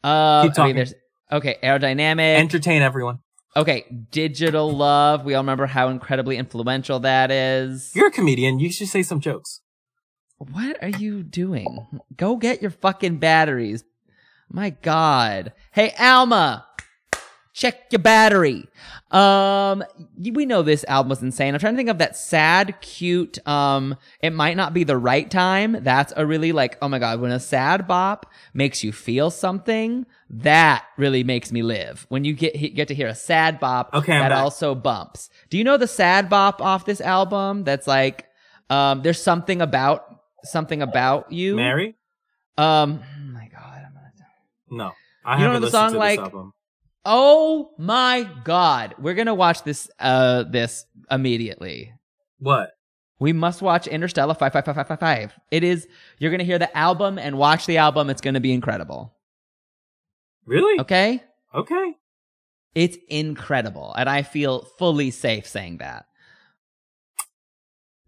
Uh, 0.03 0.43
Keep 0.43 0.51
I 0.51 0.53
talking. 0.53 0.75
mean, 0.75 0.87
okay, 1.31 1.57
Aerodynamic. 1.63 2.37
Entertain 2.37 2.81
everyone. 2.81 3.19
Okay, 3.55 3.85
Digital 4.11 4.71
Love. 4.75 5.25
We 5.25 5.35
all 5.35 5.43
remember 5.43 5.67
how 5.67 5.89
incredibly 5.89 6.37
influential 6.37 6.99
that 7.01 7.29
is. 7.29 7.91
You're 7.95 8.07
a 8.07 8.11
comedian. 8.11 8.59
You 8.59 8.71
should 8.71 8.87
say 8.87 9.03
some 9.03 9.19
jokes. 9.19 9.61
What 10.37 10.81
are 10.81 10.89
you 10.89 11.23
doing? 11.23 11.87
Go 12.17 12.35
get 12.35 12.61
your 12.61 12.71
fucking 12.71 13.17
batteries. 13.17 13.83
My 14.49 14.71
God. 14.71 15.53
Hey, 15.71 15.93
Alma, 15.99 16.65
check 17.53 17.91
your 17.91 17.99
battery. 17.99 18.67
Um, 19.11 19.83
we 20.17 20.45
know 20.45 20.63
this 20.63 20.83
album 20.87 21.11
was 21.11 21.21
insane. 21.21 21.53
I'm 21.53 21.59
trying 21.59 21.73
to 21.73 21.77
think 21.77 21.89
of 21.89 21.99
that 21.99 22.17
sad, 22.17 22.81
cute, 22.81 23.45
um, 23.47 23.95
it 24.21 24.31
might 24.31 24.57
not 24.57 24.73
be 24.73 24.83
the 24.83 24.97
right 24.97 25.29
time. 25.29 25.77
That's 25.81 26.11
a 26.17 26.25
really 26.25 26.51
like, 26.51 26.77
oh 26.81 26.89
my 26.89 26.97
God, 26.97 27.21
when 27.21 27.31
a 27.31 27.39
sad 27.39 27.87
bop 27.87 28.25
makes 28.55 28.83
you 28.83 28.91
feel 28.91 29.29
something, 29.29 30.07
that 30.31 30.83
really 30.97 31.23
makes 31.23 31.51
me 31.51 31.61
live. 31.61 32.07
When 32.09 32.23
you 32.23 32.33
get, 32.33 32.53
get 32.73 32.87
to 32.87 32.95
hear 32.95 33.07
a 33.07 33.15
sad 33.15 33.59
bop 33.59 33.91
Okay, 33.93 34.17
that 34.17 34.31
also 34.31 34.73
bumps. 34.73 35.29
Do 35.51 35.59
you 35.59 35.63
know 35.63 35.77
the 35.77 35.87
sad 35.87 36.29
bop 36.29 36.59
off 36.59 36.85
this 36.85 37.01
album? 37.01 37.63
That's 37.65 37.85
like, 37.85 38.27
um, 38.71 39.03
there's 39.03 39.21
something 39.21 39.61
about, 39.61 40.05
something 40.43 40.81
about 40.81 41.31
you. 41.31 41.55
Mary? 41.55 41.95
Um, 42.57 42.99
oh 43.03 43.31
my 43.31 43.47
God. 43.47 43.83
I'm 43.85 43.93
gonna 43.93 44.11
No. 44.71 44.91
I 45.23 45.37
You 45.37 45.43
don't 45.43 45.53
know 45.53 45.59
the 45.59 45.69
song, 45.69 45.93
like-. 45.93 46.19
Oh 47.05 47.71
my 47.77 48.29
god. 48.43 48.95
We're 48.97 49.13
gonna 49.13 49.33
watch 49.33 49.63
this 49.63 49.89
uh 49.99 50.43
this 50.43 50.85
immediately. 51.11 51.93
What? 52.39 52.71
We 53.19 53.33
must 53.33 53.61
watch 53.61 53.85
Interstella 53.85 54.37
55555. 54.37 55.33
It 55.51 55.63
is 55.63 55.87
you're 56.19 56.31
gonna 56.31 56.43
hear 56.43 56.59
the 56.59 56.75
album 56.77 57.17
and 57.17 57.37
watch 57.37 57.65
the 57.65 57.77
album. 57.77 58.09
It's 58.09 58.21
gonna 58.21 58.39
be 58.39 58.53
incredible. 58.53 59.15
Really? 60.45 60.79
Okay? 60.79 61.23
Okay. 61.53 61.93
It's 62.75 62.97
incredible. 63.07 63.93
And 63.97 64.09
I 64.09 64.23
feel 64.23 64.67
fully 64.77 65.11
safe 65.11 65.47
saying 65.47 65.77
that. 65.77 66.05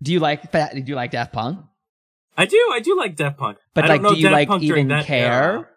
Do 0.01 0.11
you 0.11 0.19
like? 0.19 0.51
Do 0.51 0.83
you 0.85 0.95
like 0.95 1.11
Daft 1.11 1.33
Punk? 1.33 1.59
I 2.37 2.45
do. 2.45 2.57
I 2.73 2.79
do 2.79 2.97
like 2.97 3.15
Daft 3.15 3.37
Punk. 3.37 3.57
But 3.73 3.85
I 3.85 3.87
like, 3.87 4.01
do 4.01 4.15
you 4.15 4.23
Daft 4.23 4.33
like 4.33 4.47
Punk 4.47 4.63
even 4.63 4.89
care? 5.03 5.33
era. 5.33 5.67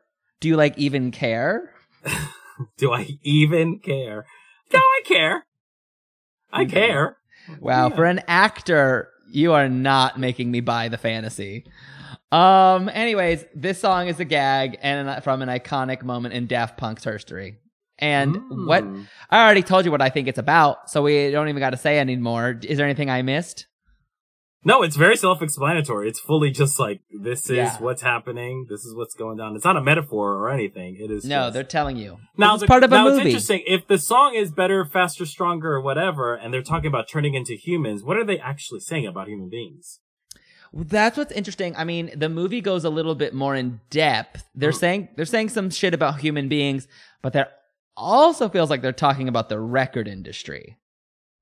Do 0.40 0.48
you 0.48 0.56
like 0.56 0.78
even 0.78 1.10
care? 1.10 1.72
Do 2.78 2.92
I 2.92 3.18
even 3.22 3.78
care? 3.80 4.26
No, 4.72 4.78
I 4.80 5.00
care. 5.04 5.44
I 6.52 6.64
care. 6.64 7.16
Wow, 7.60 7.88
Yeah. 7.88 7.96
for 7.96 8.04
an 8.04 8.20
actor, 8.28 9.10
you 9.30 9.52
are 9.52 9.68
not 9.68 10.18
making 10.18 10.50
me 10.50 10.60
buy 10.60 10.88
the 10.88 10.98
fantasy. 10.98 11.64
Um. 12.30 12.90
Anyways, 12.90 13.44
this 13.54 13.80
song 13.80 14.08
is 14.08 14.20
a 14.20 14.24
gag 14.24 14.78
and 14.82 15.22
from 15.24 15.40
an 15.40 15.48
iconic 15.48 16.02
moment 16.02 16.34
in 16.34 16.46
Daft 16.46 16.76
Punk's 16.76 17.04
history. 17.04 17.56
And 18.00 18.36
what 18.66 18.84
Mm. 18.84 19.06
I 19.30 19.42
already 19.44 19.62
told 19.62 19.84
you 19.84 19.90
what 19.90 20.02
I 20.02 20.08
think 20.10 20.28
it's 20.28 20.38
about, 20.38 20.88
so 20.90 21.02
we 21.02 21.30
don't 21.30 21.48
even 21.48 21.58
got 21.60 21.70
to 21.70 21.76
say 21.78 21.98
anymore. 21.98 22.60
Is 22.62 22.76
there 22.76 22.86
anything 22.86 23.08
I 23.10 23.22
missed? 23.22 23.66
No, 24.68 24.82
it's 24.82 24.96
very 24.96 25.16
self-explanatory. 25.16 26.08
It's 26.08 26.20
fully 26.20 26.50
just 26.50 26.78
like 26.78 27.00
this 27.10 27.48
is 27.48 27.56
Yeah. 27.56 27.76
what's 27.80 28.02
happening. 28.02 28.66
This 28.68 28.84
is 28.84 28.94
what's 28.94 29.14
going 29.14 29.38
down. 29.38 29.56
It's 29.56 29.64
not 29.64 29.76
a 29.76 29.80
metaphor 29.82 30.34
or 30.34 30.50
anything. 30.50 30.96
It 31.00 31.10
is. 31.10 31.24
No, 31.24 31.44
just- 31.44 31.54
they're 31.54 31.64
telling 31.64 31.96
you. 31.96 32.18
now 32.36 32.54
it's 32.54 32.66
part 32.66 32.84
of 32.84 32.92
a 32.92 32.94
now 32.94 33.08
it's 33.08 33.24
interesting. 33.24 33.62
If 33.66 33.86
the 33.86 33.96
song 33.98 34.34
is 34.34 34.50
better, 34.52 34.84
faster, 34.84 35.24
stronger, 35.24 35.72
or 35.76 35.80
whatever, 35.80 36.34
and 36.34 36.52
they're 36.52 36.62
talking 36.62 36.88
about 36.88 37.08
turning 37.08 37.32
into 37.34 37.54
humans, 37.54 38.02
what 38.04 38.16
are 38.18 38.24
they 38.24 38.38
actually 38.38 38.80
saying 38.80 39.06
about 39.06 39.26
human 39.28 39.48
beings? 39.48 40.00
That's 40.72 41.16
what's 41.16 41.32
interesting. 41.32 41.74
I 41.76 41.84
mean, 41.84 42.10
the 42.14 42.28
movie 42.28 42.60
goes 42.60 42.84
a 42.84 42.90
little 42.90 43.14
bit 43.14 43.32
more 43.32 43.54
in 43.56 43.80
depth. 43.88 44.44
They're 44.54 44.72
Mm. 44.72 44.78
saying 44.84 45.08
they're 45.16 45.24
saying 45.24 45.48
some 45.48 45.70
shit 45.70 45.94
about 45.94 46.20
human 46.20 46.46
beings, 46.48 46.86
but 47.22 47.32
there 47.32 47.48
also 47.96 48.50
feels 48.50 48.68
like 48.68 48.82
they're 48.82 48.92
talking 48.92 49.28
about 49.28 49.48
the 49.48 49.58
record 49.58 50.06
industry. 50.06 50.76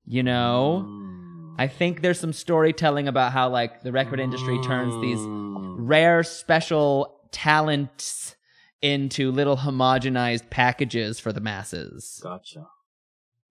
You 0.05 0.23
know? 0.23 0.85
Mm. 0.87 1.26
I 1.57 1.67
think 1.67 2.01
there's 2.01 2.19
some 2.19 2.33
storytelling 2.33 3.07
about 3.07 3.31
how 3.31 3.49
like 3.49 3.81
the 3.83 3.91
record 3.91 4.19
industry 4.19 4.59
turns 4.63 4.93
these 5.01 5.19
Mm. 5.19 5.75
rare 5.79 6.23
special 6.23 7.19
talents 7.31 8.35
into 8.81 9.31
little 9.31 9.57
homogenized 9.57 10.49
packages 10.49 11.19
for 11.19 11.33
the 11.33 11.39
masses. 11.41 12.19
Gotcha. 12.23 12.67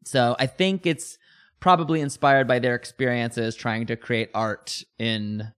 So 0.04 0.36
I 0.38 0.46
think 0.46 0.86
it's 0.86 1.18
probably 1.58 2.00
inspired 2.00 2.46
by 2.46 2.58
their 2.60 2.74
experiences 2.76 3.56
trying 3.56 3.86
to 3.86 3.96
create 3.96 4.30
art 4.34 4.84
in 4.98 5.52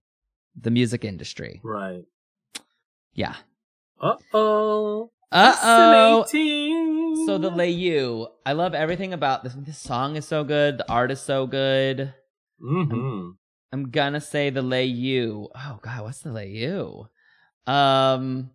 the 0.59 0.71
music 0.71 1.05
industry. 1.05 1.61
Right. 1.63 2.03
Yeah. 3.13 3.35
Uh 4.01 4.15
oh. 4.33 5.11
Uh 5.31 5.55
oh. 5.61 6.25
So 7.27 7.37
the 7.37 7.51
Lay 7.51 7.69
You, 7.69 8.27
I 8.45 8.53
love 8.53 8.73
everything 8.73 9.13
about 9.13 9.43
this. 9.43 9.53
This 9.55 9.77
song 9.77 10.15
is 10.15 10.25
so 10.25 10.43
good. 10.43 10.79
The 10.79 10.89
art 10.91 11.11
is 11.11 11.19
so 11.19 11.45
good. 11.45 12.13
Mm-hmm. 12.63 13.29
I'm 13.71 13.89
gonna 13.91 14.21
say 14.21 14.49
the 14.49 14.61
Lay 14.61 14.85
You. 14.85 15.49
Oh 15.55 15.79
God, 15.81 16.03
what's 16.03 16.21
the 16.21 16.31
Lay 16.31 16.49
You? 16.49 17.07
Um. 17.67 18.51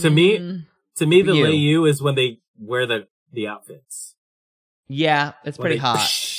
To 0.00 0.10
me- 0.10 0.38
mm, 0.38 0.66
To 0.96 1.06
me, 1.06 1.22
the 1.22 1.34
You. 1.34 1.44
lay 1.44 1.54
you 1.54 1.84
is 1.86 2.02
when 2.02 2.14
they 2.16 2.40
wear 2.58 2.86
the 2.86 3.06
the 3.32 3.46
outfits. 3.46 4.14
yeah, 4.88 5.32
it's 5.44 5.58
When 5.58 5.64
pretty 5.64 5.76
they- 5.76 5.80
hot. 5.82 6.32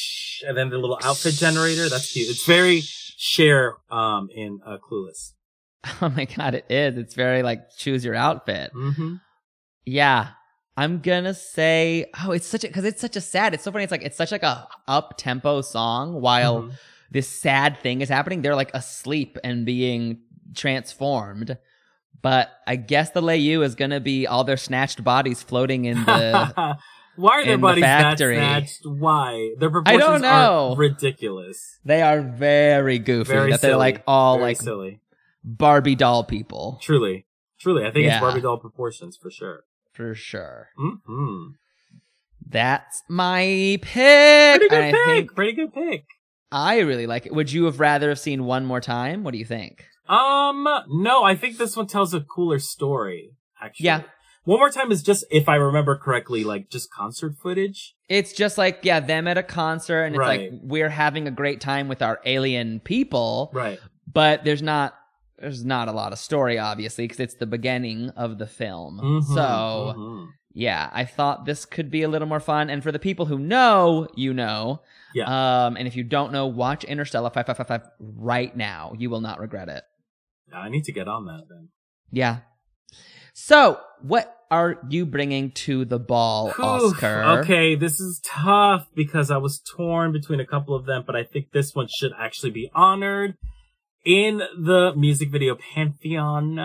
And 0.47 0.55
then 0.55 0.69
the 0.69 0.77
little 0.77 0.99
outfit 1.03 1.33
generator. 1.33 1.89
That's 1.89 2.11
cute. 2.11 2.29
It's 2.29 2.45
very 2.45 2.81
Cher 2.81 3.75
um 3.89 4.29
in 4.35 4.59
uh, 4.65 4.77
Clueless. 4.77 5.33
Oh 6.01 6.09
my 6.09 6.25
God, 6.25 6.53
it 6.55 6.65
is. 6.69 6.97
It's 6.97 7.13
very 7.15 7.41
like 7.43 7.69
choose 7.77 8.03
your 8.05 8.13
outfit. 8.15 8.71
Mm-hmm. 8.75 9.15
Yeah. 9.85 10.29
I'm 10.77 10.99
gonna 10.99 11.33
say, 11.33 12.05
oh, 12.23 12.31
it's 12.31 12.45
such 12.45 12.63
a 12.63 12.67
because 12.67 12.85
it's 12.85 13.01
such 13.01 13.15
a 13.15 13.21
sad. 13.21 13.53
It's 13.55 13.63
so 13.63 13.71
funny. 13.71 13.83
It's 13.83 13.91
like 13.91 14.03
it's 14.03 14.15
such 14.15 14.31
like 14.31 14.43
a 14.43 14.67
up 14.87 15.15
tempo 15.17 15.61
song 15.61 16.21
while 16.21 16.63
Mhm. 16.63 16.71
this 17.11 17.27
sad 17.27 17.79
thing 17.79 18.01
is 18.01 18.09
happening. 18.09 18.43
They're 18.43 18.55
like 18.55 18.71
asleep 18.75 19.37
and 19.43 19.65
being 19.65 20.19
transformed. 20.55 21.57
But 22.21 22.49
I 22.65 22.75
guess 22.75 23.11
the 23.11 23.21
lay 23.21 23.37
you 23.37 23.63
is 23.63 23.75
gonna 23.75 23.99
be 23.99 24.27
all 24.27 24.43
their 24.43 24.57
snatched 24.57 25.03
bodies 25.03 25.41
floating 25.43 25.85
in 25.85 26.03
the. 26.05 26.77
Why 27.15 27.39
are 27.39 27.45
their 27.45 27.55
in 27.55 27.61
the 27.61 27.67
bodies 27.67 27.81
that 27.81 28.01
factory. 28.03 28.35
snatched? 28.35 28.81
Why? 28.85 29.55
Their 29.57 29.69
I 29.69 29.71
proportions 29.71 30.03
don't 30.03 30.21
know. 30.21 30.73
are 30.73 30.75
ridiculous. 30.75 31.79
they 31.83 32.03
are 32.03 32.21
very 32.21 32.99
goofy. 32.99 33.31
Very 33.33 33.49
that 33.51 33.61
they're 33.61 33.75
like 33.75 34.03
all 34.05 34.35
Very 34.37 34.49
like 34.49 34.61
silly. 34.61 34.99
Barbie 35.43 35.95
doll 35.95 36.23
people 36.23 36.77
Truly. 36.83 37.25
Truly. 37.59 37.83
I 37.85 37.91
think 37.91 38.05
Yeah. 38.05 38.17
it's 38.17 38.21
Barbie 38.21 38.41
doll 38.41 38.57
proportions 38.59 39.17
for 39.19 39.31
sure. 39.31 39.61
For 39.97 40.15
sure. 40.15 40.69
Mm-hmm. 40.79 41.47
That's 42.49 43.03
my 43.09 43.77
pick. 43.81 44.59
Pretty 44.59 44.69
good 44.69 44.83
I 44.83 44.91
pick. 44.91 45.05
think 45.05 45.35
Pretty 45.35 45.53
good 45.53 45.73
pick. 45.73 46.05
I 46.51 46.79
really 46.79 47.07
like 47.07 47.25
it. 47.25 47.33
Would 47.33 47.51
you 47.51 47.65
have 47.65 47.79
rather 47.81 48.07
have 48.09 48.19
seen 48.19 48.45
one 48.45 48.65
more 48.65 48.79
time? 48.79 49.23
What 49.23 49.31
do 49.31 49.37
you 49.37 49.45
think? 49.45 49.85
Um, 50.07 50.65
no, 50.87 51.23
I 51.23 51.35
think 51.35 51.57
this 51.57 51.75
one 51.75 51.87
tells 51.87 52.13
a 52.13 52.21
cooler 52.21 52.59
story. 52.59 53.31
Actually, 53.61 53.85
Yeah. 53.87 54.01
One 54.45 54.59
more 54.59 54.69
time 54.69 54.93
is 54.93 55.03
just, 55.03 55.25
if 55.29 55.49
I 55.49 55.55
remember 55.55 55.97
correctly, 55.97 56.45
like 56.45 56.69
just 56.69 56.89
concert 56.89 57.33
footage. 57.35 57.95
It's 58.07 58.31
just 58.31 58.57
like, 58.57 58.79
yeah, 58.83 59.01
them 59.01 59.27
at 59.27 59.37
a 59.37 59.43
concert, 59.43 60.03
and 60.03 60.15
it's 60.15 60.19
Right. 60.21 60.51
like 60.53 60.59
we're 60.63 60.87
having 60.87 61.27
a 61.27 61.31
great 61.31 61.59
time 61.59 61.89
with 61.89 62.01
our 62.01 62.21
alien 62.23 62.79
people, 62.79 63.49
Right. 63.53 63.77
but 64.09 64.45
there's 64.45 64.61
not 64.61 64.93
there's 65.39 65.63
not 65.63 65.87
a 65.87 65.91
lot 65.91 66.11
of 66.13 66.19
story, 66.19 66.57
obviously, 66.57 67.05
because 67.05 67.19
it's 67.19 67.35
the 67.35 67.45
beginning 67.45 68.09
of 68.11 68.37
the 68.37 68.47
film. 68.47 68.99
Mhm, 69.01 69.23
So 69.23 69.93
mhm. 69.97 70.27
yeah, 70.53 70.89
I 70.91 71.05
thought 71.05 71.45
this 71.45 71.65
could 71.65 71.91
be 71.91 72.01
a 72.03 72.07
little 72.07 72.27
more 72.27 72.39
fun. 72.39 72.69
And 72.69 72.81
for 72.81 72.91
the 72.91 72.99
people 72.99 73.25
who 73.27 73.37
know, 73.37 74.07
you 74.15 74.33
know. 74.33 74.81
Yeah. 75.13 75.65
Um, 75.65 75.77
and 75.77 75.87
if 75.87 75.95
you 75.95 76.03
don't 76.03 76.31
know, 76.31 76.47
watch 76.47 76.85
Interstella 76.85 77.31
555 77.33 77.81
right 77.99 78.55
now. 78.55 78.93
You 78.97 79.09
will 79.09 79.21
not 79.21 79.39
regret 79.39 79.69
it. 79.69 79.83
I 80.53 80.69
need 80.69 80.83
to 80.85 80.91
get 80.91 81.07
on 81.07 81.25
that 81.25 81.43
then. 81.49 81.69
Yeah. 82.11 82.39
So, 83.33 83.79
what 84.01 84.33
are 84.49 84.79
you 84.89 85.05
bringing 85.05 85.51
to 85.51 85.85
the 85.85 85.99
ball, 85.99 86.51
Whew, 86.51 86.65
Oscar? 86.65 87.23
Okay, 87.39 87.75
this 87.75 87.99
is 87.99 88.21
tough 88.25 88.87
because 88.95 89.29
I 89.29 89.37
was 89.37 89.59
torn 89.59 90.11
between 90.11 90.39
a 90.39 90.45
couple 90.45 90.75
of 90.75 90.85
them, 90.85 91.03
but 91.05 91.15
I 91.15 91.23
think 91.23 91.51
this 91.51 91.75
one 91.75 91.87
should 91.87 92.13
actually 92.17 92.51
be 92.51 92.71
honored 92.73 93.35
in 94.07 94.37
the 94.37 94.93
music 94.95 95.29
video 95.29 95.55
pantheon. 95.75 96.57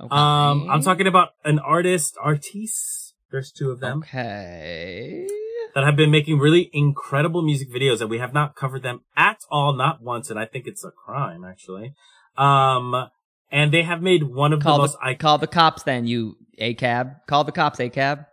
Okay. 0.00 0.08
Um, 0.10 0.68
I'm 0.68 0.82
talking 0.82 1.06
about 1.06 1.30
an 1.44 1.60
artist, 1.60 2.16
artiste. 2.20 3.14
There's 3.30 3.52
two 3.52 3.70
of 3.70 3.78
them 3.80 3.98
Okay. 3.98 5.26
that 5.74 5.84
have 5.84 5.96
been 5.96 6.10
making 6.10 6.38
really 6.38 6.70
incredible 6.72 7.42
music 7.42 7.70
videos, 7.72 8.00
and 8.00 8.10
we 8.10 8.18
have 8.18 8.34
not 8.34 8.56
covered 8.56 8.82
them 8.82 9.02
at 9.16 9.38
all, 9.50 9.72
not 9.74 10.02
once, 10.02 10.28
and 10.30 10.38
I 10.40 10.44
think 10.46 10.66
it's 10.66 10.82
a 10.84 10.90
crime 10.90 11.44
actually. 11.44 11.94
Um, 12.36 13.08
and 13.50 13.72
they 13.72 13.82
have 13.82 14.02
made 14.02 14.24
one 14.24 14.52
of 14.52 14.60
Call 14.60 14.78
the 14.78 14.78
the, 14.78 14.88
most 14.88 14.98
iconic. 15.00 15.18
call 15.20 15.38
the 15.38 15.46
cops 15.46 15.82
then, 15.84 16.06
you 16.06 16.36
A 16.58 16.74
cab. 16.74 17.12
Call 17.28 17.44
the 17.44 17.52
cops, 17.52 17.78
A 17.80 17.88
cab. 17.88 18.24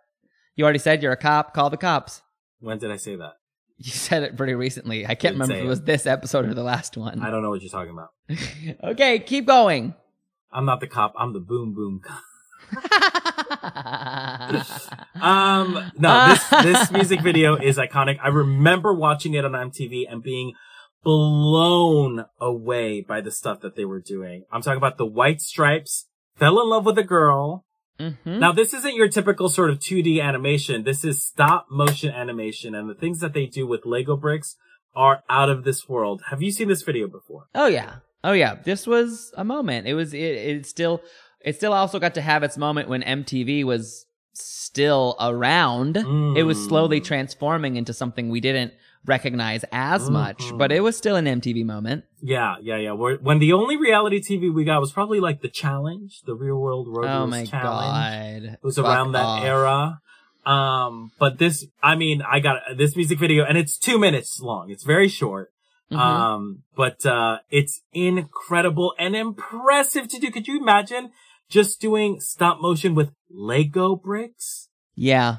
You 0.55 0.63
already 0.63 0.79
said 0.79 1.03
you're 1.03 1.11
a 1.11 1.17
cop. 1.17 1.53
Call 1.53 1.69
the 1.69 1.77
cops. 1.77 2.21
When 2.61 2.77
did 2.79 2.89
I 2.91 2.97
say 2.97 3.15
that? 3.17 3.33
You 3.77 3.91
said 3.91 4.23
it 4.23 4.37
pretty 4.37 4.53
recently. 4.53 5.05
I 5.05 5.15
can't 5.15 5.35
remember 5.35 5.55
if 5.55 5.61
it 5.61 5.65
it. 5.65 5.69
was 5.69 5.81
this 5.81 6.05
episode 6.05 6.45
or 6.45 6.53
the 6.53 6.63
last 6.63 6.95
one. 6.95 7.21
I 7.21 7.29
don't 7.29 7.41
know 7.41 7.49
what 7.49 7.61
you're 7.61 7.69
talking 7.69 7.91
about. 7.91 8.11
okay, 8.91 9.19
keep 9.19 9.45
going. 9.45 9.93
I'm 10.51 10.65
not 10.65 10.79
the 10.79 10.87
cop. 10.87 11.13
I'm 11.17 11.33
the 11.33 11.41
boom 11.41 11.73
boom 11.73 12.01
cop. 12.03 12.23
Um, 15.21 15.91
no, 15.97 16.29
this, 16.29 16.49
this 16.49 16.91
music 16.91 17.21
video 17.21 17.55
is 17.55 17.77
iconic. 17.77 18.19
I 18.21 18.27
remember 18.27 18.93
watching 18.93 19.33
it 19.33 19.45
on 19.45 19.53
MTV 19.53 20.03
and 20.09 20.21
being 20.21 20.53
blown 21.03 22.25
away 22.39 23.01
by 23.01 23.21
the 23.21 23.31
stuff 23.31 23.61
that 23.61 23.75
they 23.75 23.85
were 23.85 24.01
doing. 24.01 24.43
I'm 24.51 24.61
talking 24.61 24.77
about 24.77 24.97
the 24.97 25.05
White 25.05 25.41
Stripes, 25.41 26.07
fell 26.35 26.61
in 26.61 26.69
love 26.69 26.85
with 26.85 26.97
a 26.97 27.03
girl. 27.03 27.64
Mhm. 27.99 28.39
Now, 28.39 28.51
this 28.51 28.73
isn't 28.73 28.95
your 28.95 29.07
typical 29.07 29.47
sort 29.49 29.69
of 29.69 29.79
2D 29.79 30.19
animation. 30.21 30.83
This 30.83 31.05
is 31.05 31.23
stop 31.23 31.67
motion 31.71 32.11
animation 32.13 32.75
and 32.75 32.89
the 32.89 32.93
things 32.95 33.19
that 33.19 33.33
they 33.33 33.45
do 33.45 33.65
with 33.65 33.85
Lego 33.85 34.15
bricks 34.17 34.57
are 34.95 35.23
out 35.29 35.49
of 35.49 35.63
this 35.63 35.87
world. 35.87 36.21
Have 36.29 36.41
you 36.41 36.51
seen 36.51 36.67
this 36.67 36.81
video 36.83 37.07
before? 37.07 37.47
Oh 37.55 37.67
yeah. 37.67 37.95
Oh 38.23 38.33
yeah. 38.33 38.55
This 38.63 38.85
was 38.87 39.31
a 39.37 39.43
moment. 39.43 39.87
It 39.87 39.93
was 39.93 40.13
it, 40.13 40.17
it 40.19 40.65
still 40.65 41.01
it 41.41 41.55
still 41.55 41.73
also 41.73 41.99
got 41.99 42.15
to 42.15 42.21
have 42.21 42.43
its 42.43 42.57
moment 42.57 42.89
when 42.89 43.01
MTV 43.03 43.63
was 43.63 44.05
still 44.33 45.15
around. 45.19 45.95
It 45.97 46.43
was 46.43 46.61
slowly 46.63 46.99
Mm. 46.99 47.05
transforming 47.05 47.75
into 47.77 47.93
something 47.93 48.29
we 48.29 48.41
didn't 48.41 48.73
recognize 49.05 49.63
as 49.71 50.09
much, 50.09 50.39
Mhm. 50.51 50.57
but 50.57 50.71
it 50.71 50.81
was 50.81 50.97
still 50.97 51.15
an 51.15 51.25
MTV 51.27 51.63
moment. 51.63 52.03
Yeah, 52.21 52.55
yeah, 52.61 52.77
yeah. 52.77 52.91
Where, 52.93 53.17
when 53.17 53.39
the 53.39 53.53
only 53.53 53.77
reality 53.77 54.19
TV 54.21 54.49
we 54.53 54.63
got 54.63 54.79
was 54.81 54.91
probably 54.91 55.19
like 55.19 55.41
the 55.41 55.49
challenge, 55.49 56.21
the 56.25 56.35
real 56.35 56.57
world 56.57 56.87
road 56.89 57.05
oh 57.07 57.27
my 57.27 57.45
challenge. 57.45 58.43
god. 58.45 58.53
It 58.53 58.59
was 58.63 58.75
Fuck 58.77 58.85
around 58.85 59.11
that 59.13 59.25
off. 59.25 59.43
era. 59.43 59.99
Um, 60.45 61.11
but 61.19 61.39
this, 61.39 61.65
I 61.81 61.95
mean, 61.95 62.21
I 62.21 62.39
got 62.39 62.57
this 62.77 62.95
music 62.95 63.17
video 63.19 63.43
and 63.45 63.57
it's 63.57 63.77
two 63.77 63.97
minutes 63.97 64.39
long. 64.41 64.69
It's 64.69 64.83
very 64.83 65.07
short. 65.07 65.49
Mhm. 65.91 65.97
Um, 65.99 66.63
but, 66.75 67.05
uh, 67.05 67.39
it's 67.49 67.81
incredible 67.93 68.93
and 68.97 69.15
impressive 69.15 70.07
to 70.09 70.19
do. 70.19 70.31
Could 70.31 70.47
you 70.47 70.59
imagine 70.59 71.11
just 71.49 71.79
doing 71.79 72.19
stop 72.19 72.59
motion 72.61 72.95
with 72.95 73.11
Lego 73.29 73.95
bricks? 73.95 74.69
yeah. 74.95 75.37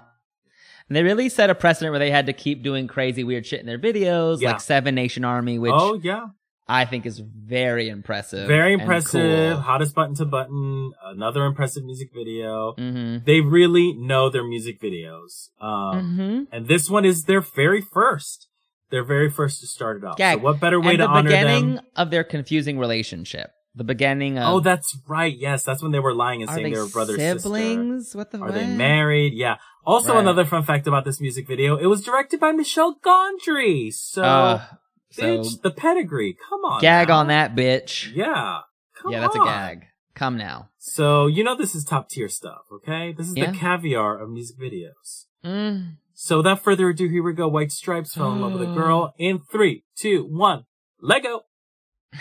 And 0.88 0.94
they 0.96 1.02
really 1.02 1.28
set 1.28 1.50
a 1.50 1.54
precedent 1.54 1.92
where 1.92 1.98
they 1.98 2.10
had 2.10 2.26
to 2.26 2.32
keep 2.32 2.62
doing 2.62 2.86
crazy 2.86 3.24
weird 3.24 3.44
shit 3.46 3.60
in 3.60 3.66
their 3.66 3.78
videos, 3.78 4.40
Yeah. 4.40 4.52
like 4.52 4.60
Seven 4.60 4.94
Nation 4.94 5.24
Army, 5.24 5.58
which 5.58 5.72
oh, 5.74 6.00
yeah. 6.02 6.26
I 6.68 6.84
think 6.84 7.06
is 7.06 7.18
very 7.20 7.88
impressive. 7.88 8.46
Very 8.48 8.72
impressive. 8.72 9.54
cool. 9.54 9.60
Hardest 9.62 9.94
button 9.94 10.14
to 10.16 10.24
button. 10.24 10.92
Another 11.04 11.44
impressive 11.44 11.84
music 11.84 12.10
video. 12.14 12.74
Mhm. 12.78 13.24
They 13.24 13.40
really 13.40 13.92
know 13.94 14.30
their 14.30 14.44
music 14.44 14.80
videos. 14.80 15.48
Um, 15.60 16.16
Mhm. 16.18 16.46
and 16.52 16.66
this 16.68 16.88
one 16.90 17.04
is 17.04 17.24
their 17.24 17.40
very 17.40 17.80
first. 17.80 18.48
Their 18.90 19.04
very 19.04 19.28
first 19.30 19.60
to 19.60 19.66
start 19.66 19.96
it 19.98 20.04
off. 20.04 20.16
Yeah, 20.18 20.34
So 20.34 20.38
what 20.38 20.60
better 20.60 20.80
way 20.80 20.90
and 20.90 20.98
to 20.98 21.04
the 21.04 21.08
honor 21.10 21.28
beginning 21.30 21.74
them? 21.76 21.84
of 21.96 22.10
their 22.12 22.22
confusing 22.24 22.78
relationship. 22.78 23.50
The 23.76 23.84
beginning 23.84 24.38
of 24.38 24.44
Oh, 24.54 24.60
that's 24.60 24.98
right. 25.06 25.36
Yes, 25.36 25.62
that's 25.62 25.82
when 25.82 25.92
they 25.92 25.98
were 26.00 26.14
lying 26.14 26.40
and 26.40 26.50
saying 26.50 26.62
they 26.64 26.70
they 26.72 26.78
were 26.80 26.88
brother 26.88 27.14
sister. 27.14 27.38
siblings? 27.40 28.14
What 28.16 28.30
the 28.30 28.38
Are 28.40 28.50
they 28.50 28.66
married? 28.66 29.34
Yeah. 29.34 29.56
Also, 29.84 30.14
Right. 30.14 30.20
another 30.20 30.46
fun 30.46 30.62
fact 30.62 30.86
about 30.86 31.04
this 31.04 31.20
music 31.20 31.46
video: 31.46 31.76
it 31.76 31.86
was 31.86 32.02
directed 32.02 32.40
by 32.40 32.52
Michel 32.52 32.96
Gondry. 33.04 33.92
So, 33.92 34.22
Uh, 34.22 34.64
so 35.10 35.22
bitch, 35.22 35.60
the 35.62 35.70
pedigree. 35.70 36.36
Come 36.48 36.60
on, 36.64 36.80
gag 36.80 37.08
now. 37.08 37.18
on 37.18 37.26
that 37.28 37.54
bitch. 37.54 38.10
Yeah. 38.14 38.60
Come 39.00 39.12
yeah, 39.12 39.20
that's 39.20 39.36
on. 39.36 39.42
a 39.46 39.50
gag. 39.50 39.84
Come 40.14 40.38
now. 40.38 40.70
So 40.78 41.26
you 41.26 41.44
know 41.44 41.54
this 41.54 41.74
is 41.74 41.84
top 41.84 42.08
tier 42.08 42.28
stuff, 42.28 42.62
okay? 42.72 43.12
This 43.12 43.28
is 43.28 43.36
Yeah. 43.36 43.50
the 43.50 43.58
caviar 43.58 44.18
of 44.18 44.30
music 44.30 44.56
videos. 44.58 45.26
Mm. 45.44 45.96
So 46.14 46.38
without 46.38 46.62
further 46.62 46.88
ado, 46.88 47.08
here 47.08 47.22
we 47.22 47.34
go. 47.34 47.46
White 47.46 47.70
Stripes 47.72 48.14
fell 48.14 48.32
in 48.32 48.40
love 48.40 48.54
with 48.54 48.62
a 48.62 48.72
girl 48.72 49.12
in 49.18 49.40
three, 49.52 49.84
two, 49.94 50.24
one. 50.24 50.64
Lego. 51.02 51.42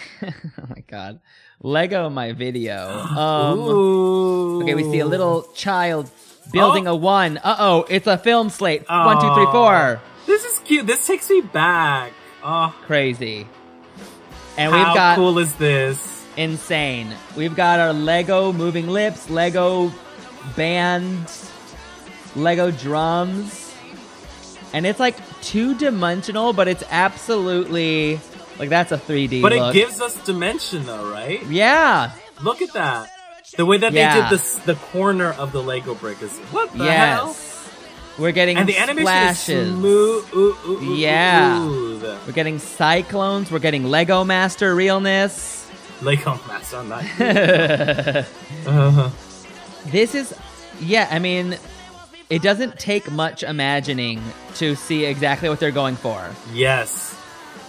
oh 0.23 0.31
my 0.69 0.83
god. 0.87 1.19
Lego 1.61 2.09
my 2.09 2.33
video. 2.33 2.89
Um. 3.15 3.59
Okay, 4.63 4.75
we 4.75 4.83
see 4.83 4.99
a 4.99 5.05
little 5.05 5.43
child 5.55 6.09
building 6.51 6.87
Oh. 6.87 6.93
a 6.93 6.95
one. 6.95 7.37
Uh 7.37 7.55
oh, 7.59 7.85
it's 7.89 8.07
a 8.07 8.17
film 8.17 8.49
slate. 8.49 8.83
One, 8.89 9.19
two, 9.21 9.33
three, 9.33 9.51
four. 9.51 10.01
This 10.25 10.43
is 10.43 10.59
cute. 10.59 10.87
This 10.87 11.05
takes 11.05 11.29
me 11.29 11.41
back. 11.41 12.11
Oh, 12.43 12.75
Crazy. 12.85 13.47
And 14.57 14.71
how 14.71 14.77
we've 14.77 14.95
got 14.95 14.97
How 14.97 15.15
cool 15.15 15.39
is 15.39 15.53
this? 15.55 16.25
insane. 16.37 17.07
We've 17.37 17.55
got 17.55 17.79
our 17.79 17.93
Lego 17.93 18.51
moving 18.53 18.87
lips, 18.87 19.29
Lego 19.29 19.91
band, 20.55 21.31
Lego 22.35 22.71
drums. 22.71 23.73
And 24.73 24.85
it's 24.85 24.99
like 24.99 25.15
two 25.41 25.75
dimensional, 25.75 26.51
but 26.53 26.67
it's 26.67 26.83
absolutely 26.89 28.19
like 28.60 28.70
that's 28.70 28.91
a 28.91 28.97
3D 28.97 29.41
But 29.41 29.53
look. 29.53 29.76
it 29.76 29.80
gives 29.80 30.01
us 30.01 30.16
dimension, 30.26 30.86
though, 30.86 31.12
right? 31.12 31.45
yeah. 31.47 32.12
Look 32.43 32.62
at 32.62 32.74
that. 32.74 33.10
The 33.58 33.66
way 33.66 33.78
that 33.78 33.93
Yeah. 33.93 34.14
they 34.16 34.22
did 34.22 34.30
this, 34.39 34.56
the 34.60 34.76
corner 34.76 35.32
of 35.34 35.51
the 35.51 35.62
Lego 35.64 35.93
brick 35.95 36.22
is 36.22 36.32
what 36.51 36.72
the 36.74 36.91
hell? 36.91 37.28
Yes. 37.28 37.51
We're 38.18 38.32
getting 38.32 38.58
And 38.58 38.68
the 38.68 38.78
animation 38.78 39.06
splashes. 39.06 39.49
is 39.49 39.74
smooth. 39.74 40.26
Ooh, 40.34 40.58
ooh, 40.66 40.78
ooh, 40.82 40.95
Yeah. 40.95 41.66
We're 42.26 42.32
getting 42.34 42.60
cyclones. 42.60 43.51
We're 43.51 43.60
getting 43.60 43.86
Lego 43.89 44.24
Master 44.24 44.74
realness. 44.76 45.68
Lego 46.01 46.39
Master, 46.47 46.84
not 46.84 47.03
you. 47.20 48.26
uh, 48.70 49.10
this 49.88 50.16
is, 50.16 50.34
yeah, 50.82 51.08
I 51.12 51.20
mean, 51.20 51.58
it 52.30 52.41
doesn't 52.41 52.80
take 52.80 53.10
much 53.12 53.43
imagining 53.43 54.22
to 54.56 54.76
see 54.76 55.06
exactly 55.06 55.47
what 55.49 55.60
they're 55.60 55.72
going 55.72 55.95
for. 55.95 56.22
yes. 56.53 57.14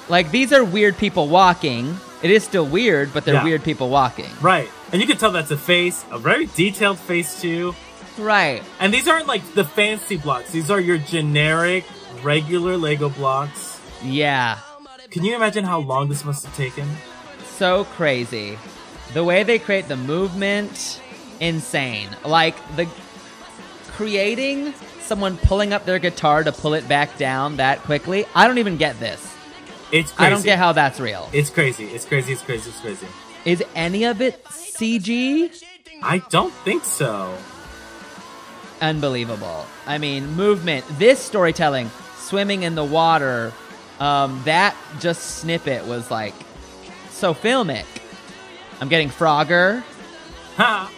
Like, 0.08 0.30
these 0.30 0.52
are 0.52 0.64
weird 0.64 0.96
people 0.96 1.28
walking. 1.28 1.96
It 2.22 2.30
is 2.30 2.44
still 2.44 2.64
weird, 2.66 3.12
but 3.12 3.24
they're 3.24 3.34
Yeah. 3.34 3.44
weird 3.44 3.64
people 3.64 3.88
walking. 3.88 4.30
Right. 4.40 4.70
And 4.92 5.00
you 5.00 5.06
can 5.06 5.16
tell 5.16 5.32
that's 5.32 5.50
a 5.50 5.56
face, 5.56 6.04
a 6.10 6.18
very 6.18 6.46
detailed 6.46 6.98
face, 6.98 7.40
too. 7.40 7.74
Right. 8.18 8.62
And 8.80 8.94
these 8.94 9.08
aren't 9.08 9.26
like 9.26 9.54
the 9.54 9.64
fancy 9.64 10.16
blocks. 10.16 10.50
These 10.50 10.70
are 10.70 10.80
your 10.80 10.96
generic, 10.98 11.84
regular 12.22 12.76
Lego 12.76 13.08
blocks. 13.08 13.78
Yeah. 14.02 14.58
Can 15.10 15.24
you 15.24 15.34
imagine 15.36 15.64
how 15.64 15.78
long 15.80 16.08
this 16.08 16.24
must 16.24 16.44
have 16.44 16.56
taken? 16.56 16.88
So 17.58 17.84
crazy. 17.96 18.58
The 19.12 19.24
way 19.24 19.42
they 19.42 19.58
create 19.58 19.88
the 19.88 19.96
movement, 19.96 21.00
insane. 21.40 22.08
Like, 22.24 22.56
the 22.76 22.86
creating 23.96 24.74
someone 25.00 25.36
pulling 25.38 25.72
up 25.72 25.84
their 25.86 25.98
guitar 25.98 26.42
to 26.44 26.52
pull 26.52 26.74
it 26.74 26.86
back 26.88 27.16
down 27.18 27.56
that 27.56 27.82
quickly. 27.84 28.26
I 28.34 28.46
don't 28.46 28.58
even 28.58 28.76
get 28.76 28.98
this. 29.00 29.34
It's 29.92 30.12
crazy. 30.12 30.26
I 30.26 30.30
don't 30.30 30.44
get 30.44 30.58
how 30.58 30.72
that's 30.72 30.98
real. 30.98 31.28
It's 31.32 31.50
crazy. 31.50 31.86
It's 31.86 32.04
crazy. 32.04 32.32
It's 32.32 32.42
crazy. 32.42 32.70
It's 32.70 32.80
crazy. 32.80 33.06
Is 33.44 33.62
any 33.74 34.04
of 34.04 34.20
it 34.20 34.42
CG? 34.44 35.64
I 36.02 36.18
don't 36.30 36.52
think 36.52 36.84
so. 36.84 37.36
Unbelievable. 38.80 39.64
I 39.86 39.98
mean, 39.98 40.26
movement, 40.32 40.84
this 40.98 41.20
storytelling, 41.20 41.90
swimming 42.16 42.64
in 42.64 42.74
the 42.74 42.84
water, 42.84 43.52
um, 44.00 44.42
that 44.44 44.76
just 45.00 45.38
snippet 45.38 45.86
was 45.86 46.10
like 46.10 46.34
so 47.10 47.32
filmic. 47.32 47.86
I'm 48.80 48.88
getting 48.88 49.08
Frogger. 49.08 49.82
Ha! 50.56 50.90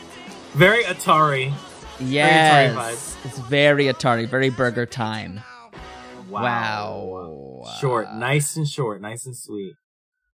Very 0.55 0.83
Atari. 0.85 1.53
Yes. 2.01 2.75
vibes. 2.75 3.25
It's 3.27 3.39
very 3.39 3.85
Atari, 3.85 4.29
very 4.29 4.51
BurgerTime. 4.51 5.43
Wow. 6.29 7.61
Wow. 7.65 7.71
Short. 7.81 8.13
Nice 8.15 8.57
and 8.57 8.69
short. 8.69 9.01
Nice 9.01 9.27
and 9.27 9.37
sweet. 9.37 9.75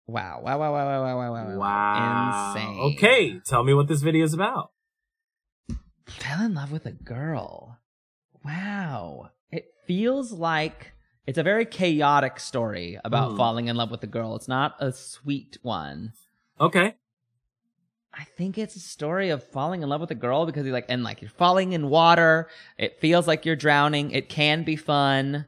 Wow. 0.07 0.41
Wow, 0.43 0.59
wow, 0.59 0.71
wow, 0.73 0.85
wow, 0.85 1.15
wow, 1.17 1.31
wow, 1.31 1.45
wow. 1.47 1.57
Wow. 1.57 2.53
Insane. 2.53 2.79
Okay. 2.97 3.39
Tell 3.45 3.63
me 3.63 3.73
what 3.73 3.87
this 3.87 4.01
video 4.01 4.23
is 4.25 4.33
about. 4.33 4.71
Fell 6.05 6.41
in 6.43 6.53
love 6.53 6.71
with 6.71 6.85
a 6.85 6.91
girl. 6.91 7.77
Wow. 8.43 9.29
It 9.51 9.73
feels 9.87 10.31
like 10.31 10.93
it's 11.27 11.37
a 11.37 11.43
very 11.43 11.65
chaotic 11.65 12.39
story 12.39 12.99
about 13.05 13.31
Hmm. 13.31 13.37
falling 13.37 13.67
in 13.67 13.75
love 13.75 13.91
with 13.91 14.03
a 14.03 14.07
girl. 14.07 14.35
It's 14.35 14.47
not 14.47 14.75
a 14.79 14.91
sweet 14.91 15.57
one. 15.61 16.13
Okay. 16.59 16.95
I 18.13 18.25
think 18.25 18.57
it's 18.57 18.75
a 18.75 18.79
story 18.79 19.29
of 19.29 19.41
falling 19.41 19.83
in 19.83 19.89
love 19.89 20.01
with 20.01 20.11
a 20.11 20.15
girl 20.15 20.45
because 20.45 20.65
you're 20.65 20.73
like, 20.73 20.87
and 20.89 21.01
like 21.03 21.21
you're 21.21 21.29
falling 21.29 21.71
in 21.71 21.89
water. 21.89 22.49
It 22.77 22.99
feels 22.99 23.25
like 23.25 23.45
you're 23.45 23.55
drowning. 23.55 24.11
It 24.11 24.27
can 24.27 24.63
be 24.63 24.75
fun. 24.75 25.45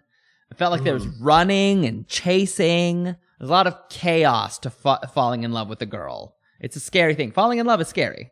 It 0.51 0.57
felt 0.57 0.71
like 0.71 0.83
there 0.83 0.93
was 0.93 1.07
running 1.07 1.85
and 1.85 2.07
chasing. 2.07 3.03
There's 3.03 3.49
a 3.49 3.51
lot 3.51 3.67
of 3.67 3.75
chaos 3.89 4.59
to 4.59 4.69
fa- 4.69 5.09
falling 5.13 5.43
in 5.43 5.51
love 5.51 5.67
with 5.67 5.81
a 5.81 5.85
girl. 5.87 6.35
It's 6.59 6.75
a 6.75 6.79
scary 6.79 7.15
thing. 7.15 7.31
Falling 7.31 7.59
in 7.59 7.65
love 7.65 7.81
is 7.81 7.87
scary. 7.87 8.31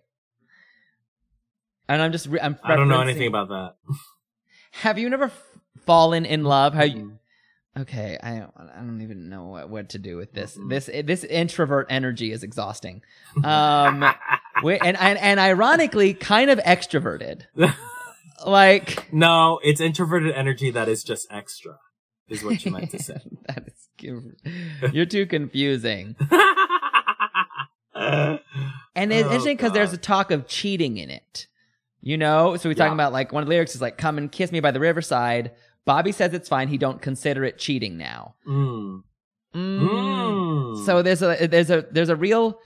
And 1.90 2.02
I'm 2.02 2.12
just, 2.12 2.28
re- 2.28 2.40
I'm 2.42 2.58
I 2.64 2.76
don't 2.76 2.88
know 2.88 3.02
anything 3.02 3.28
about 3.28 3.50
that. 3.50 3.76
Have 4.72 4.98
you 4.98 5.10
never 5.10 5.26
f- 5.26 5.44
fallen 5.86 6.26
in 6.26 6.44
love? 6.44 6.74
How 6.74 6.84
you? 6.84 7.18
Okay, 7.78 8.18
I 8.22 8.40
don't, 8.40 8.54
I 8.58 8.80
don't 8.80 9.02
even 9.02 9.30
know 9.30 9.46
what, 9.46 9.70
what 9.70 9.90
to 9.90 9.98
do 9.98 10.18
with 10.18 10.34
this. 10.34 10.58
This 10.68 10.90
this 11.06 11.24
introvert 11.24 11.88
energy 11.90 12.34
is 12.34 12.44
exhausting. 12.44 13.02
Um, 13.46 14.04
and, 14.64 14.98
and 14.98 15.18
and 15.18 15.40
ironically, 15.40 16.14
kind 16.14 16.50
of 16.50 16.60
extroverted. 16.60 17.44
Like 18.46 19.14
no, 19.14 19.60
it's 19.64 19.80
introverted 19.80 20.34
energy 20.34 20.72
that 20.72 20.90
is 20.90 21.04
just 21.04 21.28
extra, 21.32 21.78
is 22.32 22.44
what 22.44 22.64
you 22.66 22.72
meant 22.72 22.92
to 22.92 23.00
say. 23.00 23.18
that 23.48 23.68
is, 23.68 24.94
you're 24.94 25.06
too 25.06 25.26
confusing. 25.26 26.16
And 27.94 29.14
it's 29.14 29.24
Oh, 29.28 29.32
interesting 29.32 29.56
because 29.58 29.72
there's 29.74 29.94
a 29.94 29.98
talk 29.98 30.32
of 30.32 30.48
cheating 30.48 30.98
in 30.98 31.10
it. 31.10 31.48
You 32.02 32.18
know, 32.18 32.58
so 32.58 32.68
we're 32.68 32.74
talking 32.74 32.94
about 32.94 33.14
like 33.14 33.32
one 33.32 33.44
of 33.44 33.48
the 33.48 33.52
lyrics 33.52 33.76
is 33.76 33.82
like, 33.82 33.98
"Come 33.98 34.18
and 34.18 34.32
kiss 34.32 34.52
me 34.52 34.60
by 34.60 34.72
the 34.72 34.80
riverside." 34.80 35.52
Bobby 35.86 36.12
says 36.12 36.34
it's 36.34 36.50
fine. 36.50 36.68
He 36.68 36.78
don't 36.78 37.02
consider 37.02 37.44
it 37.46 37.58
cheating 37.60 37.98
now. 37.98 38.36
Mm. 38.48 39.04
Mm. 39.56 39.80
Mm. 39.90 40.86
So 40.86 41.04
there's 41.04 41.22
a 41.22 41.48
there's 41.48 41.70
a 41.70 41.86
there's 41.92 42.10
a 42.10 42.16
real 42.16 42.60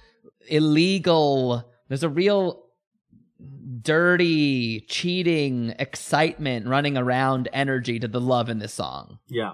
illegal 0.48 1.70
there's 1.90 2.04
a 2.04 2.10
real 2.10 2.65
dirty 3.86 4.82
cheating 4.82 5.74
excitement 5.80 6.68
running 6.68 6.98
around 6.98 7.48
energy 7.54 8.00
to 8.00 8.08
the 8.08 8.20
love 8.22 8.50
in 8.50 8.60
this 8.60 8.74
song. 8.74 9.20
yeah. 9.30 9.54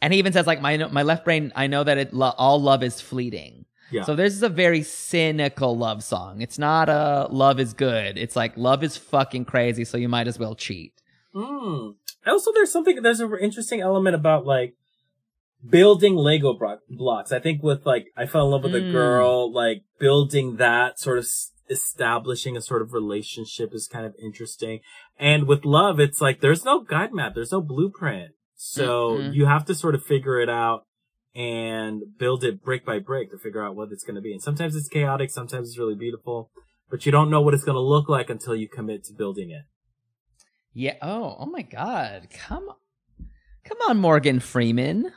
And 0.00 0.12
he 0.12 0.18
even 0.20 0.32
says 0.32 0.46
like 0.46 0.60
my 0.60 0.76
my 0.76 1.02
left 1.02 1.24
brain 1.24 1.52
I 1.56 1.66
know 1.66 1.82
that 1.82 1.98
it 1.98 2.14
lo- 2.14 2.34
all 2.38 2.60
love 2.62 2.82
is 2.84 3.00
fleeting. 3.00 3.64
Yeah. 3.90 4.04
So 4.04 4.14
this 4.14 4.32
is 4.32 4.42
a 4.44 4.48
very 4.48 4.82
cynical 4.84 5.76
love 5.76 6.04
song. 6.04 6.40
It's 6.40 6.58
not 6.58 6.88
a 6.88 7.26
love 7.30 7.58
is 7.58 7.72
good. 7.72 8.16
It's 8.18 8.36
like 8.36 8.56
love 8.56 8.84
is 8.84 8.96
fucking 8.96 9.46
crazy 9.46 9.84
so 9.84 9.96
you 9.98 10.08
might 10.08 10.28
as 10.28 10.38
well 10.38 10.54
cheat. 10.54 10.92
Mm. 11.34 11.94
Also, 12.26 12.52
there's 12.52 12.70
something, 12.70 13.02
there's 13.02 13.18
an 13.20 13.32
interesting 13.40 13.80
element 13.80 14.14
about 14.14 14.46
like 14.46 14.74
building 15.68 16.14
Lego 16.14 16.52
bro- 16.54 16.78
blocks. 16.88 17.32
I 17.32 17.40
think 17.40 17.62
with 17.62 17.84
like, 17.86 18.06
I 18.16 18.26
fell 18.26 18.44
in 18.46 18.50
love 18.52 18.64
with 18.64 18.74
a 18.76 18.80
Mm. 18.80 18.92
girl, 18.92 19.52
like 19.52 19.82
building 19.98 20.56
that 20.56 21.00
sort 21.00 21.18
of 21.18 21.24
s- 21.24 21.50
establishing 21.70 22.56
a 22.56 22.60
sort 22.60 22.82
of 22.82 22.92
relationship 22.92 23.74
is 23.74 23.88
kind 23.88 24.06
of 24.06 24.14
interesting. 24.22 24.80
And 25.18 25.46
with 25.46 25.64
love, 25.64 26.00
it's 26.00 26.20
like, 26.20 26.40
there's 26.40 26.64
no 26.64 26.80
guide 26.80 27.12
map. 27.12 27.34
There's 27.34 27.52
no 27.52 27.60
blueprint. 27.60 28.32
So 28.54 29.18
Mhm. 29.18 29.34
you 29.34 29.46
have 29.46 29.64
to 29.66 29.74
sort 29.74 29.94
of 29.94 30.02
figure 30.04 30.40
it 30.40 30.48
out 30.48 30.84
and 31.34 32.02
build 32.18 32.42
it 32.42 32.62
brick 32.62 32.84
by 32.84 32.98
brick 32.98 33.30
to 33.30 33.38
figure 33.38 33.62
out 33.62 33.76
what 33.76 33.92
it's 33.92 34.02
going 34.02 34.16
to 34.16 34.20
be. 34.20 34.32
And 34.32 34.42
sometimes 34.42 34.74
it's 34.74 34.88
chaotic. 34.88 35.30
Sometimes 35.30 35.68
it's 35.68 35.78
really 35.78 35.94
beautiful, 35.94 36.50
but 36.90 37.06
you 37.06 37.12
don't 37.12 37.30
know 37.30 37.40
what 37.40 37.54
it's 37.54 37.64
going 37.64 37.76
to 37.76 37.80
look 37.80 38.08
like 38.08 38.30
until 38.30 38.56
you 38.56 38.68
commit 38.68 39.04
to 39.04 39.12
building 39.12 39.50
it. 39.50 39.62
Yeah. 40.72 40.96
Oh, 41.02 41.36
oh 41.38 41.46
my 41.46 41.62
God. 41.62 42.28
Come 42.30 42.68
on. 42.68 42.76
Come 43.64 43.78
on, 43.88 43.98
Morgan 43.98 44.40
Freeman. 44.40 45.12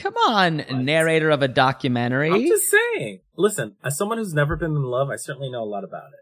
Come 0.00 0.14
on, 0.28 0.58
What? 0.58 0.70
narrator 0.72 1.30
of 1.30 1.42
a 1.42 1.48
documentary. 1.48 2.30
I'm 2.32 2.46
just 2.46 2.68
saying. 2.70 3.20
Listen, 3.36 3.76
as 3.84 3.96
someone 3.96 4.18
who's 4.18 4.34
never 4.34 4.56
been 4.56 4.72
in 4.72 4.82
love, 4.82 5.10
I 5.10 5.16
certainly 5.16 5.50
know 5.50 5.62
a 5.62 5.64
lot 5.64 5.84
about 5.84 6.08
it. 6.12 6.20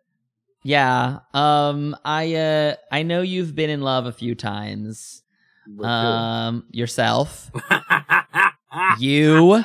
Yeah. 0.65 1.21
Um 1.33 1.97
I 2.05 2.35
uh 2.35 2.75
I 2.91 3.03
know 3.05 3.23
you've 3.23 3.55
been 3.55 3.71
in 3.71 3.81
love 3.81 4.07
a 4.07 4.13
few 4.13 4.35
times. 4.35 5.23
With 5.67 5.87
Um 5.87 6.65
yourself. 6.73 7.51
you. 8.99 9.63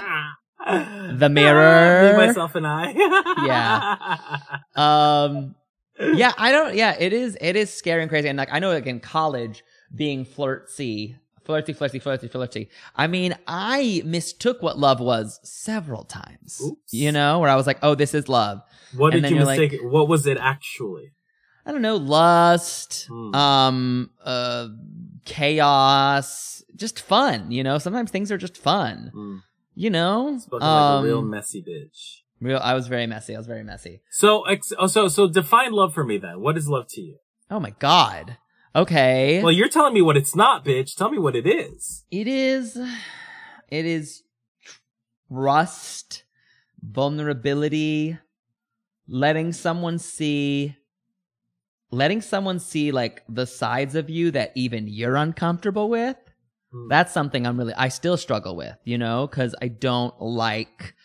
The 0.66 1.30
mirror. 1.30 2.18
Me, 2.18 2.28
myself, 2.28 2.56
and 2.56 2.66
I. 2.68 2.94
Yeah. 3.46 4.38
Um 4.76 5.56
yeah, 6.00 6.32
I 6.38 6.52
don't 6.52 6.76
yeah, 6.76 6.96
it 7.00 7.14
is 7.14 7.38
it 7.42 7.56
is 7.56 7.72
scary 7.74 8.02
and 8.02 8.10
crazy. 8.10 8.28
And 8.30 8.38
like 8.38 8.50
I 8.52 8.60
know 8.60 8.72
like 8.72 8.86
in 8.88 9.00
college 9.00 9.64
being 9.96 10.26
flirty, 10.26 11.18
flirty, 11.46 11.74
flirty, 11.74 12.00
flirty, 12.00 12.28
flirty. 12.28 12.70
I 12.96 13.08
mean, 13.08 13.36
I 13.48 14.02
mistook 14.06 14.62
what 14.62 14.78
love 14.80 15.00
was 15.00 15.40
several 15.44 16.04
times. 16.04 16.62
Oops. 16.64 16.94
You 16.94 17.12
know, 17.12 17.40
where 17.40 17.50
I 17.50 17.56
was 17.56 17.68
like, 17.68 17.80
oh, 17.82 17.96
this 17.96 18.14
is 18.14 18.28
love. 18.30 18.62
What 18.96 19.14
And 19.14 19.24
did 19.24 19.32
you 19.32 19.38
you're 19.38 19.46
like- 19.46 19.60
mistake? 19.60 19.80
what 19.84 20.08
was 20.08 20.26
it 20.28 20.38
actually? 20.40 21.14
I 21.66 21.72
don't 21.72 21.82
know, 21.82 21.96
lust, 21.96 23.06
Hmm. 23.10 23.34
um, 23.34 24.10
uh, 24.24 24.68
chaos, 25.26 26.64
just 26.76 27.00
fun. 27.00 27.52
You 27.52 27.64
know, 27.64 27.78
sometimes 27.78 28.12
things 28.12 28.32
are 28.32 28.38
just 28.38 28.58
fun. 28.58 29.12
Mm. 29.16 29.40
You 29.76 29.90
know, 29.90 30.28
um, 30.30 30.42
like 30.52 30.62
a 30.62 31.02
real 31.06 31.22
messy 31.22 31.62
bitch. 31.64 32.20
real. 32.40 32.60
I 32.62 32.74
was 32.74 32.88
very 32.88 33.08
messy. 33.08 33.34
I 33.36 33.38
was 33.40 33.48
very 33.48 33.64
messy. 33.64 34.02
So, 34.12 34.44
ex- 34.44 34.74
oh, 34.78 34.88
so, 34.88 35.08
so 35.08 35.28
define 35.28 35.72
love 35.72 35.94
for 35.94 36.04
me 36.04 36.18
then. 36.18 36.42
What 36.42 36.58
is 36.58 36.68
love 36.68 36.86
to 36.90 37.02
you? 37.02 37.18
Oh 37.50 37.60
my 37.60 37.72
god. 37.80 38.38
Okay. 38.76 39.42
Well, 39.44 39.52
you're 39.52 39.70
telling 39.70 39.94
me 39.94 40.02
what 40.02 40.18
it's 40.18 40.36
not, 40.36 40.66
bitch. 40.66 40.96
Tell 40.96 41.10
me 41.10 41.20
what 41.20 41.36
it 41.36 41.46
is. 41.46 42.06
It 42.10 42.28
is, 42.28 42.76
it 43.70 43.86
is 43.86 44.24
trust, 45.32 46.24
vulnerability, 46.82 48.18
letting 49.08 49.52
someone 49.54 50.00
see, 50.00 50.76
letting 51.92 52.22
someone 52.22 52.60
see 52.60 52.92
like 52.92 53.24
the 53.30 53.46
sides 53.46 53.96
of 53.96 54.10
you 54.10 54.32
that 54.32 54.52
even 54.56 54.88
you're 54.88 55.16
uncomfortable 55.16 55.90
with. 55.90 56.18
Hmm. 56.72 56.88
That's 56.88 57.14
something 57.14 57.46
I'm 57.46 57.58
really, 57.58 57.76
I 57.76 57.90
still 57.90 58.18
struggle 58.18 58.56
with, 58.56 58.76
you 58.84 58.98
know, 58.98 59.28
cause 59.28 59.54
I 59.62 59.68
don't 59.68 60.20
like, 60.20 60.96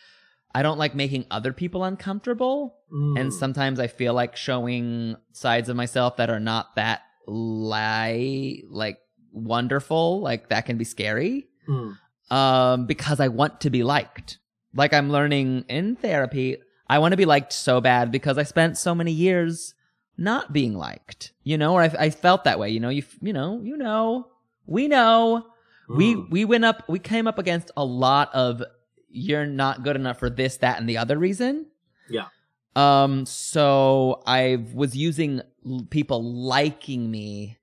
I 0.55 0.63
don't 0.63 0.79
like 0.79 0.95
making 0.95 1.27
other 1.29 1.53
people 1.53 1.83
uncomfortable. 1.83 2.77
Mm. 2.91 3.19
And 3.19 3.33
sometimes 3.33 3.79
I 3.79 3.85
feel 3.85 4.15
like 4.15 4.35
showing 4.35 5.15
sides 5.31 5.69
of 5.69 5.75
myself 5.75 6.17
that 6.17 6.31
are 6.31 6.39
not 6.39 6.75
that 6.75 7.03
lie, 7.29 8.61
like 8.69 8.97
wonderful, 9.31 10.21
like 10.21 10.49
that 10.49 10.65
can 10.65 10.77
be 10.77 10.83
scary. 10.85 11.47
Mm. 11.67 11.97
Um, 12.31 12.85
because 12.85 13.19
I 13.19 13.27
want 13.27 13.61
to 13.61 13.69
be 13.69 13.83
liked. 13.83 14.37
Like 14.75 14.93
I'm 14.93 15.09
learning 15.09 15.65
in 15.67 15.95
therapy, 15.95 16.57
I 16.87 16.99
want 16.99 17.13
to 17.13 17.17
be 17.17 17.25
liked 17.25 17.53
so 17.53 17.81
bad 17.81 18.11
because 18.11 18.37
I 18.37 18.43
spent 18.43 18.77
so 18.77 18.93
many 18.93 19.11
years 19.11 19.73
not 20.17 20.53
being 20.53 20.75
liked, 20.75 21.31
you 21.43 21.57
know, 21.57 21.73
or 21.73 21.81
I, 21.81 21.91
I 21.97 22.09
felt 22.09 22.43
that 22.43 22.59
way, 22.59 22.69
you 22.69 22.79
know, 22.79 22.89
you, 22.89 23.03
you 23.21 23.33
know, 23.33 23.61
you 23.63 23.77
know, 23.77 24.27
we 24.65 24.87
know, 24.87 25.45
we, 25.87 26.15
Mm. 26.15 26.29
we 26.29 26.45
went 26.45 26.65
up, 26.65 26.87
we 26.87 26.99
came 26.99 27.25
up 27.25 27.39
against 27.39 27.71
a 27.75 27.83
lot 27.83 28.29
of 28.35 28.61
you're 29.09 29.47
not 29.47 29.83
good 29.83 29.95
enough 29.95 30.19
for 30.19 30.29
this, 30.29 30.57
that, 30.57 30.79
and 30.79 30.87
the 30.87 30.97
other 30.97 31.17
reason. 31.17 31.65
Yeah. 32.09 32.27
Um, 32.75 33.25
so 33.25 34.21
I 34.27 34.65
was 34.73 34.95
using 34.95 35.41
people 35.89 36.23
liking 36.23 37.09
me. 37.09 37.57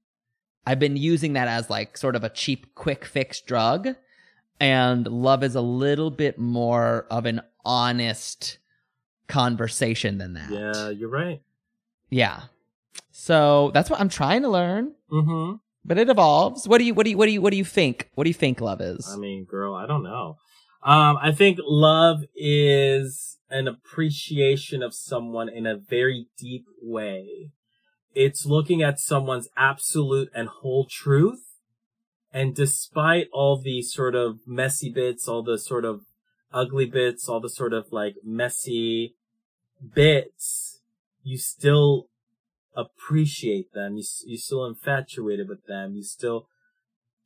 I've 0.67 0.79
been 0.79 0.97
using 0.97 1.35
that 1.35 1.49
as 1.49 1.71
like 1.71 1.97
sort 1.97 2.17
of 2.17 2.25
a 2.25 2.29
cheap, 2.29 2.75
quick 2.75 3.05
fix 3.05 3.41
drug. 3.41 3.95
And 4.59 5.07
love 5.07 5.45
is 5.45 5.55
a 5.55 5.61
little 5.61 6.11
bit 6.11 6.39
more 6.39 7.07
of 7.11 7.27
an 7.27 7.43
honest 7.65 8.59
conversation 9.29 10.19
than 10.19 10.35
that. 10.35 10.51
Yeah, 10.51 10.89
you're 10.91 11.11
right. 11.11 11.43
Yeah. 12.11 12.43
So 13.11 13.71
that's 13.75 13.91
what 13.91 14.01
I'm 14.01 14.09
trying 14.09 14.43
to 14.43 14.49
learn, 14.49 14.93
Mm-hmm. 15.11 15.57
but 15.85 15.99
it 15.99 16.09
evolves. 16.09 16.67
What 16.67 16.79
do 16.79 16.85
you, 16.85 16.95
what 16.95 17.05
do 17.05 17.11
you, 17.11 17.19
what 17.19 17.27
do 17.27 17.33
you, 17.33 17.41
what 17.43 17.51
do 17.51 17.57
you 17.57 17.65
think? 17.65 18.11
What 18.15 18.25
do 18.25 18.31
you 18.31 18.35
think 18.35 18.61
love 18.61 18.81
is? 18.81 19.09
I 19.13 19.17
mean, 19.17 19.45
girl, 19.45 19.75
I 19.75 19.87
don't 19.87 20.03
know. 20.03 20.39
Um, 20.83 21.19
I 21.21 21.33
think 21.33 21.59
love 21.63 22.23
is 22.35 23.39
an 23.51 23.69
appreciation 23.69 24.83
of 24.83 24.95
someone 24.95 25.49
in 25.49 25.67
a 25.67 25.77
very 25.77 26.29
deep 26.39 26.67
way. 26.81 27.51
It's 28.17 28.47
looking 28.47 28.83
at 28.83 28.99
someone's 28.99 29.49
absolute 29.59 30.31
and 30.35 30.49
whole 30.49 30.87
truth. 30.91 31.43
And 32.33 32.55
despite 32.55 33.29
all 33.31 33.61
the 33.63 33.83
sort 33.83 34.15
of 34.15 34.39
messy 34.47 34.91
bits, 34.91 35.29
all 35.29 35.43
the 35.43 35.59
sort 35.59 35.85
of 35.85 36.01
ugly 36.51 36.87
bits, 36.87 37.29
all 37.29 37.41
the 37.41 37.51
sort 37.51 37.75
of 37.75 37.93
like 37.93 38.15
messy 38.25 39.17
bits, 39.95 40.81
you 41.23 41.37
still 41.37 42.09
appreciate 42.75 43.75
them. 43.75 43.97
You, 43.97 44.01
s- 44.01 44.25
you 44.27 44.39
still 44.39 44.65
infatuated 44.65 45.47
with 45.49 45.67
them. 45.67 45.95
You 45.95 46.03
still 46.03 46.49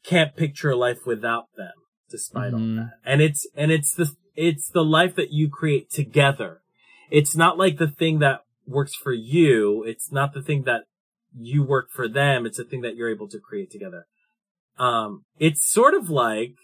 can't 0.04 0.34
picture 0.34 0.70
a 0.70 0.76
life 0.76 1.06
without 1.06 1.54
them 1.56 1.72
despite 2.10 2.52
all 2.52 2.58
Mhm. 2.58 2.76
that. 2.76 2.98
And 3.04 3.20
it's, 3.22 3.46
and 3.54 3.70
it's 3.70 3.94
the, 3.94 4.16
it's 4.34 4.68
the 4.68 4.84
life 4.84 5.14
that 5.14 5.30
you 5.30 5.48
create 5.48 5.88
together. 5.90 6.62
It's 7.10 7.36
not 7.36 7.58
like 7.58 7.78
the 7.78 7.86
thing 7.88 8.18
that 8.18 8.42
works 8.70 8.94
for 8.94 9.12
you. 9.12 9.84
It's 9.84 10.10
not 10.12 10.32
the 10.32 10.42
thing 10.42 10.62
that 10.64 10.82
you 11.36 11.62
work 11.62 11.90
for 11.90 12.08
them. 12.08 12.46
It's 12.46 12.58
a 12.58 12.64
thing 12.64 12.80
that 12.82 12.96
you're 12.96 13.10
able 13.10 13.28
to 13.28 13.38
create 13.38 13.70
together. 13.70 14.06
Um, 14.78 15.24
it's 15.38 15.70
sort 15.70 15.94
of 15.94 16.08
like 16.08 16.54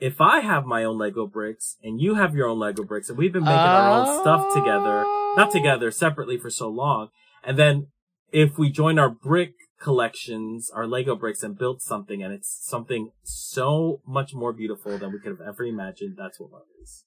if 0.00 0.20
I 0.20 0.40
have 0.40 0.64
my 0.64 0.84
own 0.84 0.98
Lego 0.98 1.26
bricks 1.26 1.76
and 1.82 2.00
you 2.00 2.14
have 2.14 2.34
your 2.34 2.48
own 2.48 2.58
Lego 2.58 2.84
bricks 2.84 3.08
and 3.08 3.18
we've 3.18 3.32
been 3.32 3.44
making 3.44 3.58
our 3.58 4.00
own 4.00 4.20
stuff 4.20 4.54
together, 4.54 5.02
not 5.36 5.50
together, 5.50 5.90
separately 5.90 6.38
for 6.38 6.50
so 6.50 6.68
long. 6.68 7.08
And 7.44 7.58
then 7.58 7.88
if 8.30 8.58
we 8.58 8.70
join 8.70 8.98
our 8.98 9.08
brick 9.08 9.54
collections, 9.80 10.70
our 10.72 10.86
Lego 10.86 11.16
bricks 11.16 11.42
and 11.42 11.58
build 11.58 11.82
something 11.82 12.22
and 12.22 12.32
it's 12.32 12.64
something 12.64 13.10
so 13.22 14.00
much 14.06 14.34
more 14.34 14.52
beautiful 14.52 14.98
than 14.98 15.12
we 15.12 15.18
could 15.18 15.36
have 15.38 15.46
ever 15.46 15.64
imagined, 15.64 16.14
that's 16.16 16.38
what 16.38 16.52
love 16.52 16.62
is. 16.82 17.04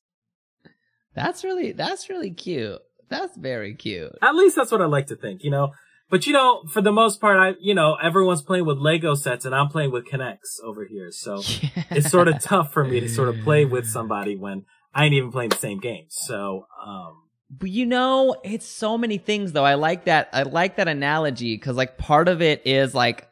That's 1.13 1.43
really, 1.43 1.71
that's 1.71 2.09
really 2.09 2.31
cute. 2.31 2.79
That's 3.11 3.37
very 3.37 3.75
cute. 3.75 4.17
At 4.21 4.35
least 4.35 4.55
that's 4.55 4.71
what 4.71 4.81
I 4.81 4.85
like 4.85 5.07
to 5.07 5.15
think, 5.15 5.43
you 5.43 5.51
know? 5.51 5.73
But 6.09 6.25
you 6.27 6.33
know, 6.33 6.63
for 6.67 6.81
the 6.81 6.91
most 6.91 7.21
part, 7.21 7.37
I, 7.37 7.57
you 7.59 7.75
know, 7.75 7.95
everyone's 8.01 8.41
playing 8.41 8.65
with 8.65 8.77
Lego 8.77 9.15
sets 9.15 9.45
and 9.45 9.53
I'm 9.53 9.67
playing 9.67 9.91
with 9.91 10.05
K'Nex 10.05 10.61
over 10.63 10.85
here. 10.85 11.11
So 11.11 11.41
it's 11.91 12.09
sort 12.09 12.27
of 12.27 12.41
tough 12.41 12.73
for 12.73 12.83
me 12.83 12.99
to 13.01 13.07
sort 13.07 13.29
of 13.29 13.39
play 13.41 13.65
with 13.65 13.85
somebody 13.85 14.35
when 14.35 14.65
I 14.93 15.05
ain't 15.05 15.13
even 15.13 15.31
playing 15.31 15.49
the 15.49 15.57
same 15.57 15.79
game. 15.79 16.05
So, 16.09 16.67
um, 16.85 17.23
But 17.49 17.69
you 17.69 17.85
know, 17.85 18.35
it's 18.43 18.65
so 18.65 18.97
many 18.97 19.17
things 19.17 19.51
though. 19.51 19.65
I 19.65 19.75
like 19.75 20.05
that. 20.05 20.29
I 20.33 20.43
like 20.43 20.77
that 20.77 20.87
analogy 20.87 21.55
because 21.55 21.75
like 21.75 21.97
part 21.97 22.27
of 22.27 22.41
it 22.41 22.61
is 22.65 22.95
like 22.95 23.29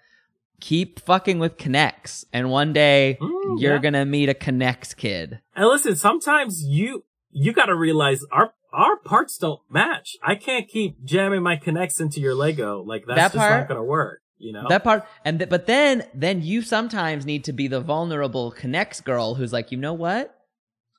keep 0.59 0.99
fucking 1.01 1.39
with 1.39 1.57
K'Nex, 1.57 2.25
and 2.33 2.49
one 2.49 2.73
day 2.73 3.17
you're 3.19 3.75
yeah. 3.75 3.77
gonna 3.79 4.05
meet 4.05 4.29
a 4.29 4.33
K'Nex 4.33 4.95
kid. 4.95 5.39
and 5.55 5.67
listen, 5.67 5.95
sometimes 5.95 6.63
you, 6.63 7.03
you 7.31 7.53
gotta 7.53 7.75
realize 7.75 8.23
our, 8.31 8.53
our 8.71 8.97
parts 8.97 9.37
don't 9.37 9.61
match. 9.69 10.17
I 10.23 10.35
can't 10.35 10.67
keep 10.67 11.03
jamming 11.03 11.41
my 11.43 11.57
K'Nex 11.57 11.99
into 11.99 12.19
your 12.19 12.35
Lego. 12.35 12.81
Like 12.83 13.05
that's 13.07 13.17
That 13.17 13.33
just 13.33 13.49
not 13.49 13.67
gonna 13.67 13.83
work, 13.83 14.21
you 14.37 14.53
know? 14.53 14.65
That 14.69 14.83
part, 14.83 15.05
and 15.25 15.39
th- 15.39 15.49
but 15.49 15.65
then 15.67 16.03
then 16.13 16.41
you 16.41 16.61
sometimes 16.61 17.25
need 17.25 17.43
to 17.45 17.53
be 17.53 17.67
the 17.67 17.79
vulnerable 17.81 18.51
K'Nex 18.57 19.03
girl 19.03 19.35
who's 19.35 19.51
like, 19.53 19.71
you 19.71 19.77
know 19.77 19.93
what? 19.93 20.35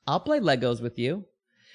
I'll 0.06 0.20
play 0.20 0.40
Legos 0.40 0.80
with 0.80 0.98
you. 0.98 1.24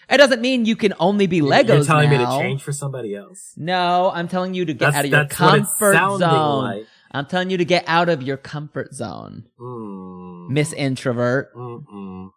It 0.09 0.17
doesn't 0.17 0.41
mean 0.41 0.65
you 0.65 0.75
can 0.75 0.93
only 0.99 1.25
be 1.25 1.41
Legos. 1.41 1.67
You're 1.67 1.83
telling 1.83 2.09
me 2.11 2.17
to 2.17 2.25
change 2.39 2.61
for 2.61 2.71
somebody 2.71 3.15
else. 3.15 3.53
No, 3.57 4.11
I'm 4.13 4.27
telling 4.27 4.53
you 4.53 4.65
to 4.65 4.73
get 4.73 4.91
That's, 4.93 4.97
out 4.97 5.05
of 5.05 5.11
your 5.11 5.23
that's 5.23 5.39
what 5.39 5.59
it's 5.59 5.69
comfort 5.79 6.19
zone. 6.19 6.63
like. 6.63 6.85
I'm 7.11 7.25
telling 7.25 7.49
you 7.49 7.57
to 7.57 7.65
get 7.65 7.85
out 7.87 8.09
of 8.09 8.21
your 8.21 8.35
comfort 8.37 8.93
zone, 8.93 9.45
Mm. 9.59 10.49
Miss 10.49 10.73
Introvert. 10.73 11.55
Mm-mm. 11.55 12.29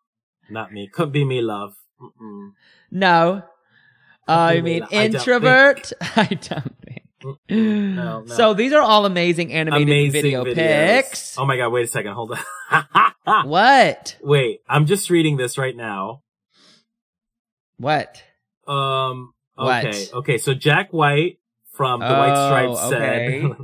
Not 0.49 0.73
me. 0.73 0.89
Could 0.91 1.13
be 1.13 1.25
me, 1.25 1.43
love. 1.43 1.75
Mm-mm. 2.01 2.53
No. 2.91 3.43
I 4.29 4.61
mean, 4.61 4.81
not. 4.81 4.93
I 4.93 5.09
don't 5.09 5.15
introvert. 5.17 5.93
I 6.01 6.25
don't 6.27 6.77
think. 6.85 7.03
No, 7.51 8.21
no. 8.21 8.27
So 8.27 8.55
these 8.55 8.73
are 8.73 8.81
all 8.83 9.05
amazing 9.07 9.53
animated 9.53 9.89
Amazing 9.89 10.23
video 10.23 10.45
videos. 10.45 10.55
pics. 10.55 11.39
Oh 11.39 11.47
my 11.47 11.57
god, 11.57 11.71
wait 11.71 11.85
a 11.85 11.89
second, 11.89 12.13
hold 12.13 12.33
on. 12.71 13.13
What? 13.47 14.17
wait, 14.23 14.61
I'm 14.69 14.87
just 14.87 15.11
reading 15.11 15.37
this 15.37 15.59
right 15.59 15.77
now. 15.77 16.23
What? 17.77 18.23
Um, 18.67 19.33
What? 19.55 19.85
okay, 19.87 20.07
okay, 20.15 20.39
so 20.39 20.55
Jack 20.55 20.93
White 20.93 21.39
from 21.75 22.01
the 22.01 22.07
White 22.07 22.33
Oh, 22.35 22.47
Stripes 22.75 22.93
okay. 22.95 23.43
said 23.43 23.57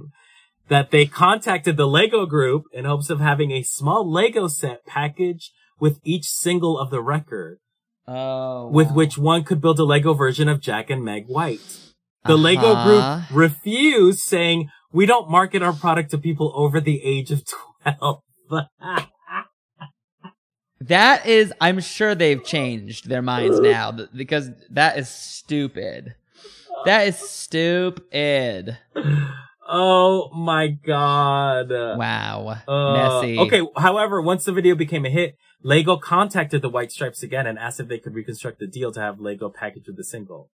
that 0.68 0.90
they 0.90 1.06
contacted 1.06 1.76
the 1.76 1.86
Lego 1.86 2.26
group 2.26 2.64
in 2.72 2.84
hopes 2.84 3.08
of 3.10 3.20
having 3.20 3.50
a 3.52 3.62
small 3.62 4.10
Lego 4.10 4.48
set 4.48 4.84
package 4.86 5.52
with 5.80 5.98
each 6.04 6.26
single 6.26 6.78
of 6.78 6.90
the 6.90 7.00
record, 7.02 7.58
Oh. 8.06 8.68
with 8.68 8.88
wow. 8.88 8.94
which 8.94 9.16
one 9.16 9.44
could 9.44 9.60
build 9.60 9.78
a 9.78 9.84
Lego 9.84 10.12
version 10.12 10.48
of 10.48 10.60
Jack 10.60 10.90
and 10.90 11.02
Meg 11.04 11.26
White. 11.26 11.60
The 12.26 12.36
Lego 12.36 12.72
Uh-huh. 12.72 13.16
group 13.16 13.24
refused, 13.36 14.20
saying, 14.20 14.70
we 14.92 15.06
don't 15.06 15.30
market 15.30 15.62
our 15.62 15.72
product 15.72 16.10
to 16.10 16.18
people 16.18 16.52
over 16.54 16.80
the 16.80 17.02
age 17.02 17.30
of 17.30 17.42
12. 17.84 18.20
That 20.80 21.24
is, 21.24 21.50
I'm 21.62 21.80
sure 21.80 22.14
they've 22.14 22.44
changed 22.44 23.08
their 23.08 23.22
minds 23.22 23.58
now 23.58 23.90
because 24.14 24.50
that 24.68 24.98
is 24.98 25.08
stupid. 25.08 26.14
That 26.84 27.08
is 27.08 27.16
stupid. 27.18 28.76
Oh 29.66 30.30
my 30.34 30.68
god. 30.68 31.70
Wow. 31.70 32.56
Uh, 32.68 32.92
Messy. 33.22 33.38
Okay, 33.38 33.62
however, 33.76 34.20
once 34.20 34.44
the 34.44 34.52
video 34.52 34.74
became 34.74 35.04
a 35.06 35.10
hit, 35.10 35.36
Lego 35.62 35.96
contacted 35.96 36.60
the 36.62 36.68
White 36.68 36.92
Stripes 36.92 37.22
again 37.22 37.46
and 37.46 37.58
asked 37.58 37.80
if 37.80 37.88
they 37.88 37.98
could 37.98 38.14
reconstruct 38.14 38.58
the 38.58 38.66
deal 38.66 38.92
to 38.92 39.00
have 39.00 39.20
Lego 39.20 39.48
package 39.48 39.86
with 39.86 39.96
the 39.96 40.04
single. 40.04 40.50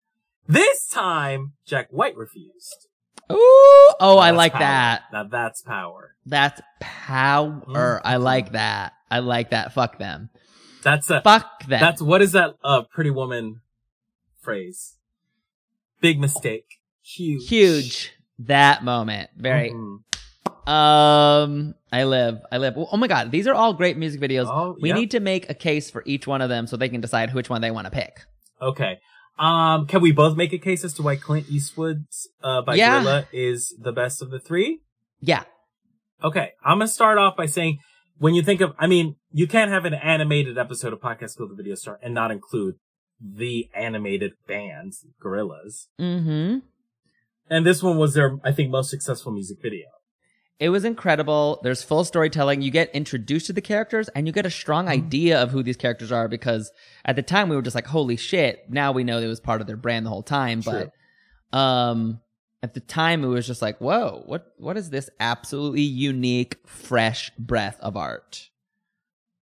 This 0.49 0.89
time, 0.89 1.53
Jack 1.65 1.89
White 1.91 2.17
refused. 2.17 2.89
Ooh. 3.31 3.93
Oh, 3.99 4.19
I 4.19 4.31
like 4.31 4.53
power. 4.53 4.61
that. 4.61 5.03
Now 5.13 5.25
that's 5.25 5.63
power. 5.63 6.15
That's 6.25 6.61
power. 6.81 7.63
Mhm. 7.67 8.01
I 8.05 8.17
like 8.17 8.53
that. 8.53 8.93
I 9.11 9.19
like 9.21 9.51
that. 9.51 9.73
Fuck 9.73 9.99
them. 9.99 10.31
That's 10.83 11.11
a, 11.11 11.21
Fuck 11.23 11.65
them. 11.67 11.81
that's, 11.81 12.01
what 12.01 12.23
is 12.23 12.33
that, 12.33 12.55
uh, 12.63 12.83
pretty 12.83 13.11
woman 13.11 13.61
phrase? 14.41 14.97
Big 16.01 16.21
mistake. 16.21 16.81
Huge. 17.03 17.49
huge. 17.49 18.13
That 18.41 18.85
moment. 18.85 19.31
Very. 19.37 19.71
Mhm. 19.71 20.03
Um, 20.69 21.75
I 21.93 22.05
live. 22.05 22.41
I 22.51 22.59
live. 22.59 22.75
Oh 22.77 22.97
my 22.97 23.07
god, 23.07 23.31
these 23.31 23.47
are 23.47 23.55
all 23.55 23.73
great 23.73 23.97
music 23.97 24.21
videos. 24.21 24.47
Oh, 24.49 24.77
we 24.81 24.89
yeah. 24.89 24.97
need 24.97 25.13
to 25.13 25.21
make 25.21 25.49
a 25.49 25.55
case 25.55 25.91
for 25.91 26.03
each 26.07 26.27
one 26.27 26.41
of 26.43 26.49
them 26.49 26.67
so 26.67 26.77
they 26.77 26.89
can 26.89 27.01
decide 27.01 27.33
which 27.35 27.49
one 27.49 27.61
they 27.61 27.71
want 27.71 27.87
to 27.87 27.91
pick. 27.91 28.25
Okay. 28.61 28.99
Um, 29.39 29.87
can 29.87 30.01
we 30.01 30.13
both 30.13 30.37
make 30.37 30.53
a 30.53 30.59
case 30.59 30.83
as 30.83 30.95
to 30.95 31.03
why 31.03 31.17
Clint 31.17 31.47
Eastwood's, 31.51 32.27
uh, 32.43 32.63
by 32.63 32.75
Yeah. 32.75 33.03
Gorillaz 33.03 33.27
is 33.33 33.77
the 33.79 33.93
best 33.93 34.23
of 34.23 34.31
the 34.31 34.41
three? 34.41 34.81
Yeah. 35.21 35.45
Okay, 36.25 36.53
I'm 36.65 36.79
gonna 36.79 36.89
start 36.89 37.19
off 37.19 37.37
by 37.37 37.47
saying 37.47 37.79
when 38.19 38.35
you 38.35 38.43
think 38.43 38.63
of, 38.63 38.75
I 38.79 38.87
mean, 38.87 39.17
you 39.31 39.47
can't 39.47 39.71
have 39.71 39.85
an 39.85 39.93
animated 39.95 40.57
episode 40.57 40.95
of 40.95 41.01
Podcast 41.01 41.37
Go 41.37 41.47
the 41.47 41.55
Video 41.55 41.75
Star 41.75 41.99
and 42.03 42.15
not 42.15 42.31
include 42.31 42.77
the 43.21 43.69
animated 43.75 44.33
band, 44.49 44.95
Gorillaz. 45.23 45.89
Mm-hmm. 46.01 46.59
And 47.49 47.65
this 47.65 47.83
one 47.83 47.99
was 47.99 48.15
their, 48.15 48.39
I 48.45 48.53
think, 48.53 48.71
most 48.71 48.91
successful 48.91 49.33
music 49.33 49.59
video. 49.63 49.87
It 50.59 50.71
was 50.71 50.85
incredible. 50.85 51.61
There's 51.63 51.83
full 51.83 52.05
storytelling. 52.05 52.63
You 52.63 52.71
get 52.71 52.91
introduced 52.95 53.47
to 53.49 53.53
the 53.53 53.61
characters 53.61 54.09
and 54.11 54.27
you 54.27 54.33
get 54.33 54.47
a 54.47 54.51
strong 54.51 54.87
Mm-hmm. 54.87 55.05
idea 55.05 55.43
of 55.43 55.51
who 55.51 55.63
these 55.63 55.77
characters 55.77 56.11
are 56.11 56.29
because 56.29 56.73
at 57.05 57.15
the 57.15 57.23
time 57.23 57.49
we 57.49 57.57
were 57.57 57.63
just 57.63 57.75
like, 57.75 57.87
holy 57.87 58.17
shit. 58.17 58.65
Now 58.71 58.93
we 58.93 59.05
know 59.05 59.19
it 59.19 59.27
was 59.27 59.39
part 59.41 59.61
of 59.61 59.67
their 59.67 59.77
brand 59.77 60.07
the 60.07 60.11
whole 60.11 60.23
time. 60.23 60.63
True. 60.63 60.91
But, 61.53 61.59
um, 61.59 62.21
at 62.63 62.73
the 62.73 62.81
time 62.81 63.23
it 63.23 63.29
was 63.29 63.47
just 63.47 63.61
like, 63.63 63.79
whoa, 63.79 64.23
what, 64.25 64.55
what 64.57 64.77
is 64.79 64.89
this 64.91 65.11
absolutely 65.21 65.83
unique, 65.83 66.57
fresh 66.67 67.31
breath 67.39 67.79
of 67.81 67.97
art? 67.97 68.49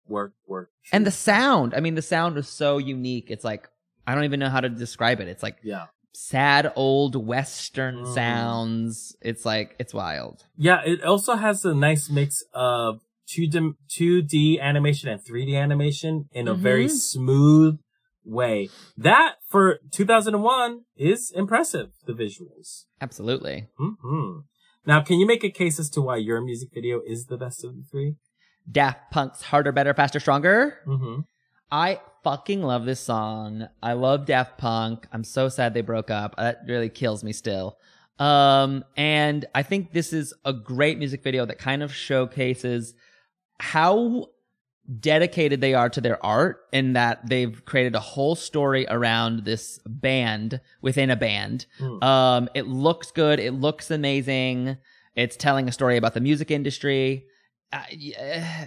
Work, 0.08 0.34
work. 0.46 0.70
And 0.92 1.06
the 1.06 1.10
sound, 1.12 1.74
I 1.74 1.80
mean, 1.80 1.94
the 1.94 2.02
sound 2.02 2.34
was 2.34 2.48
so 2.48 2.78
unique. 2.78 3.30
It's 3.30 3.44
like, 3.44 3.68
I 4.06 4.14
don't 4.14 4.24
even 4.24 4.40
know 4.40 4.50
how 4.50 4.60
to 4.60 4.68
describe 4.68 5.20
it. 5.20 5.28
It's 5.28 5.42
like 5.42 5.58
yeah. 5.62 5.86
Sad 6.14 6.72
old 6.76 7.16
Western 7.16 8.04
Mm. 8.04 8.14
sounds. 8.14 9.16
It's 9.20 9.44
like, 9.44 9.74
it's 9.78 9.92
wild. 9.92 10.44
Yeah, 10.56 10.80
it 10.84 11.02
also 11.02 11.34
has 11.34 11.64
a 11.64 11.74
nice 11.74 12.08
mix 12.08 12.42
of 12.54 13.00
2D, 13.26 13.74
2D 13.88 14.60
animation 14.60 15.08
and 15.08 15.20
3D 15.24 15.56
animation 15.56 16.28
in 16.32 16.46
a 16.48 16.54
very 16.54 16.86
Mhm. 16.86 16.90
smooth 16.90 17.78
way. 18.24 18.70
That, 18.96 19.36
for 19.48 19.80
2001, 19.90 20.82
is 20.96 21.32
impressive, 21.34 21.90
the 22.06 22.12
visuals. 22.12 22.84
Absolutely. 23.00 23.68
hmm 23.78 24.38
Now, 24.86 25.00
can 25.02 25.18
you 25.18 25.26
make 25.26 25.42
a 25.42 25.50
case 25.50 25.78
as 25.80 25.88
to 25.90 26.02
why 26.02 26.16
your 26.18 26.42
music 26.42 26.68
video 26.74 27.00
is 27.06 27.26
the 27.26 27.38
best 27.38 27.64
of 27.64 27.74
the 27.74 27.82
three? 27.90 28.16
Daft 28.70 29.10
Punk's 29.10 29.42
Harder, 29.42 29.72
Better, 29.72 29.94
Faster, 29.94 30.20
Stronger. 30.20 30.78
Mm-hmm. 30.86 31.20
I 31.74 32.00
fucking 32.22 32.62
love 32.62 32.84
this 32.84 33.00
song. 33.00 33.66
I 33.82 33.94
love 33.94 34.26
Daft 34.26 34.58
Punk. 34.58 35.08
I'm 35.12 35.24
so 35.24 35.48
sad 35.48 35.74
they 35.74 35.80
broke 35.80 36.08
up. 36.08 36.36
That 36.36 36.60
really 36.68 36.88
kills 36.88 37.24
me 37.24 37.32
still. 37.32 37.78
Um, 38.20 38.84
and 38.96 39.44
I 39.56 39.64
think 39.64 39.92
this 39.92 40.12
is 40.12 40.32
a 40.44 40.52
great 40.52 40.98
music 40.98 41.24
video 41.24 41.44
that 41.46 41.58
kind 41.58 41.82
of 41.82 41.92
showcases 41.92 42.94
how 43.58 44.28
dedicated 45.00 45.60
they 45.60 45.74
are 45.74 45.88
to 45.88 46.00
their 46.00 46.24
art 46.24 46.60
and 46.72 46.94
that 46.94 47.28
they've 47.28 47.64
created 47.64 47.96
a 47.96 48.00
whole 48.00 48.36
story 48.36 48.86
around 48.88 49.44
this 49.44 49.80
band 49.84 50.60
within 50.80 51.10
a 51.10 51.16
band. 51.16 51.66
Mm. 51.80 52.04
Um, 52.04 52.48
it 52.54 52.68
looks 52.68 53.10
good. 53.10 53.40
It 53.40 53.50
looks 53.50 53.90
amazing. 53.90 54.76
It's 55.16 55.36
telling 55.36 55.68
a 55.68 55.72
story 55.72 55.96
about 55.96 56.14
the 56.14 56.20
music 56.20 56.52
industry. 56.52 57.26
Uh, 57.72 57.82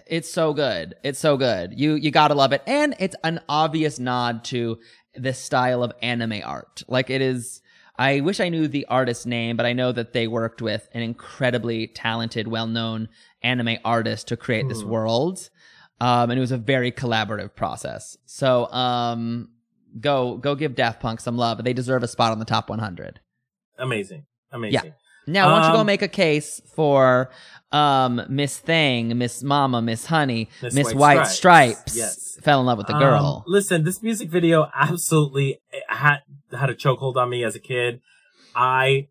it's 0.07 0.31
so 0.31 0.53
good. 0.53 0.95
It's 1.03 1.19
so 1.19 1.37
good. 1.37 1.73
You 1.79 1.95
you 1.95 2.11
gotta 2.11 2.33
love 2.35 2.51
it, 2.51 2.61
and 2.67 2.95
it's 2.99 3.15
an 3.23 3.39
obvious 3.47 3.99
nod 3.99 4.43
to 4.45 4.79
the 5.15 5.33
style 5.33 5.83
of 5.83 5.93
anime 6.01 6.41
art. 6.43 6.83
Like 6.87 7.09
it 7.09 7.21
is. 7.21 7.61
I 7.99 8.19
wish 8.19 8.39
I 8.39 8.49
knew 8.49 8.67
the 8.67 8.85
artist's 8.85 9.25
name, 9.25 9.57
but 9.57 9.65
I 9.65 9.73
know 9.73 9.91
that 9.91 10.13
they 10.13 10.27
worked 10.27 10.61
with 10.61 10.87
an 10.93 11.01
incredibly 11.01 11.87
talented, 11.87 12.47
well-known 12.47 13.09
anime 13.41 13.77
artist 13.83 14.27
to 14.27 14.37
create 14.37 14.69
this 14.69 14.81
Hmm. 14.83 14.89
world, 14.89 15.49
um, 15.99 16.29
and 16.29 16.37
it 16.37 16.41
was 16.41 16.51
a 16.51 16.57
very 16.59 16.91
collaborative 16.91 17.55
process. 17.55 18.15
So, 18.27 18.71
um, 18.71 19.49
go 19.99 20.37
go 20.37 20.53
give 20.53 20.75
Daft 20.75 20.99
Punk 20.99 21.21
some 21.21 21.37
love. 21.37 21.63
They 21.63 21.73
deserve 21.73 22.03
a 22.03 22.07
spot 22.07 22.31
on 22.31 22.37
the 22.39 22.45
top 22.45 22.69
100. 22.69 23.19
Amazing. 23.79 24.25
Amazing. 24.51 24.73
Yeah. 24.85 24.91
Now, 25.29 25.51
why 25.51 25.59
don't 25.59 25.67
you 25.69 25.73
go 25.73 25.79
Um, 25.81 25.87
make 25.87 26.01
a 26.03 26.07
case 26.07 26.61
for 26.75 27.31
um, 27.71 28.21
Miss 28.29 28.57
Thing, 28.57 29.17
Miss 29.17 29.43
Mama, 29.43 29.81
Miss 29.81 30.05
Honey, 30.05 30.49
Miss 30.61 30.73
Miss 30.73 30.85
White 30.93 30.95
White, 31.17 31.23
Stripes. 31.27 31.35
Stripes, 31.91 31.95
Yes. 31.97 32.37
fell 32.41 32.59
in 32.61 32.65
love 32.65 32.77
with 32.77 32.87
the 32.87 32.93
Um, 32.95 32.99
girl. 33.01 33.43
listen, 33.47 33.83
this 33.83 34.01
music 34.01 34.29
video 34.29 34.69
absolutely 34.75 35.59
had 35.89 36.19
had 36.57 36.69
a 36.69 36.75
chokehold 36.75 37.15
on 37.17 37.29
me 37.29 37.43
as 37.43 37.55
a 37.55 37.59
kid. 37.59 37.99
I 38.55 39.07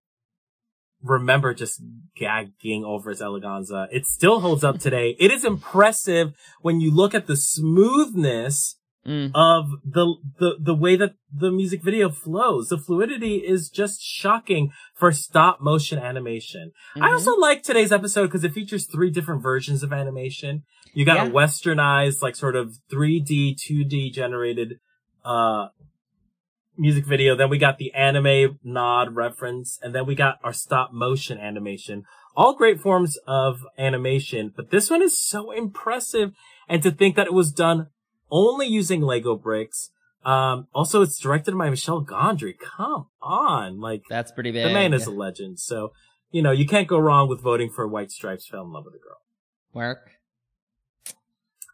remember 1.03 1.55
just 1.55 1.83
gagging 2.17 2.85
over 2.85 3.11
its 3.11 3.21
eleganza. 3.21 3.87
It 3.93 4.07
still 4.07 4.41
holds 4.41 4.65
up 4.65 4.79
today. 4.79 5.15
It 5.21 5.31
is 5.31 5.45
impressive 5.45 6.35
when 6.63 6.81
you 6.81 6.91
look 6.91 7.15
at 7.15 7.27
the 7.27 7.37
smoothness 7.37 8.77
Mm. 9.07 9.31
of 9.35 9.67
the, 9.85 10.15
the, 10.41 10.57
the 10.61 10.75
way 10.75 10.97
that 10.97 11.15
the 11.33 11.53
music 11.53 11.81
video 11.85 12.11
flows. 12.11 12.71
The 12.71 12.79
fluidity 12.79 13.37
is 13.37 13.71
just 13.71 14.03
shocking 14.03 14.73
for 14.95 15.13
stop 15.13 15.61
motion 15.61 16.01
animation. 16.01 16.73
I 16.97 17.09
Mhm. 17.09 17.13
also 17.13 17.37
like 17.37 17.63
today's 17.63 17.93
episode 17.93 18.27
because 18.27 18.43
it 18.43 18.53
features 18.53 18.87
three 18.87 19.11
different 19.11 19.43
versions 19.45 19.85
of 19.85 19.93
animation. 19.93 20.65
You 20.93 21.05
got 21.05 21.25
a 21.25 21.31
westernized, 21.31 22.21
like 22.21 22.35
sort 22.35 22.57
of 22.57 22.79
3D, 22.91 23.55
2D 23.55 24.11
generated, 24.11 24.81
uh, 25.25 25.69
music 26.77 27.07
video. 27.07 27.37
Then 27.37 27.49
we 27.49 27.59
got 27.59 27.79
the 27.79 27.93
anime 27.95 28.59
nod 28.65 29.15
reference, 29.15 29.79
and 29.83 29.95
then 29.95 30.07
we 30.07 30.15
got 30.15 30.39
our 30.43 30.53
stop 30.53 30.93
motion 30.93 31.39
animation. 31.39 32.05
All 32.37 32.55
great 32.55 32.81
forms 32.81 33.19
of 33.27 33.61
animation, 33.79 34.53
but 34.55 34.71
this 34.71 34.91
one 34.91 35.01
is 35.03 35.17
so 35.19 35.53
impressive. 35.53 36.33
And 36.69 36.83
to 36.83 36.91
think 36.91 37.15
that 37.17 37.29
it 37.29 37.33
was 37.33 37.53
done 37.53 37.87
only 38.31 38.67
using 38.67 39.03
Lego 39.03 39.37
bricks. 39.37 39.91
Um, 40.25 40.67
also 40.75 41.03
it's 41.03 41.19
directed 41.19 41.57
by 41.57 41.71
Michel 41.71 42.05
Gondry. 42.05 42.55
Come 42.59 43.07
on. 43.23 43.81
Like, 43.81 44.03
That's 44.09 44.33
pretty 44.33 44.51
big. 44.51 44.67
the 44.67 44.73
man 44.73 44.93
is 44.93 45.07
a 45.07 45.13
legend. 45.13 45.61
So, 45.61 45.93
you 46.31 46.43
know, 46.43 46.51
you 46.51 46.67
can't 46.67 46.89
go 46.89 46.99
wrong 46.99 47.29
with 47.29 47.41
voting 47.41 47.71
for 47.71 47.87
White 47.87 48.11
Stripes 48.11 48.49
fell 48.49 48.65
in 48.65 48.73
love 48.73 48.85
with 48.85 48.95
a 48.95 48.99
girl. 48.99 49.19
Work. 49.73 50.11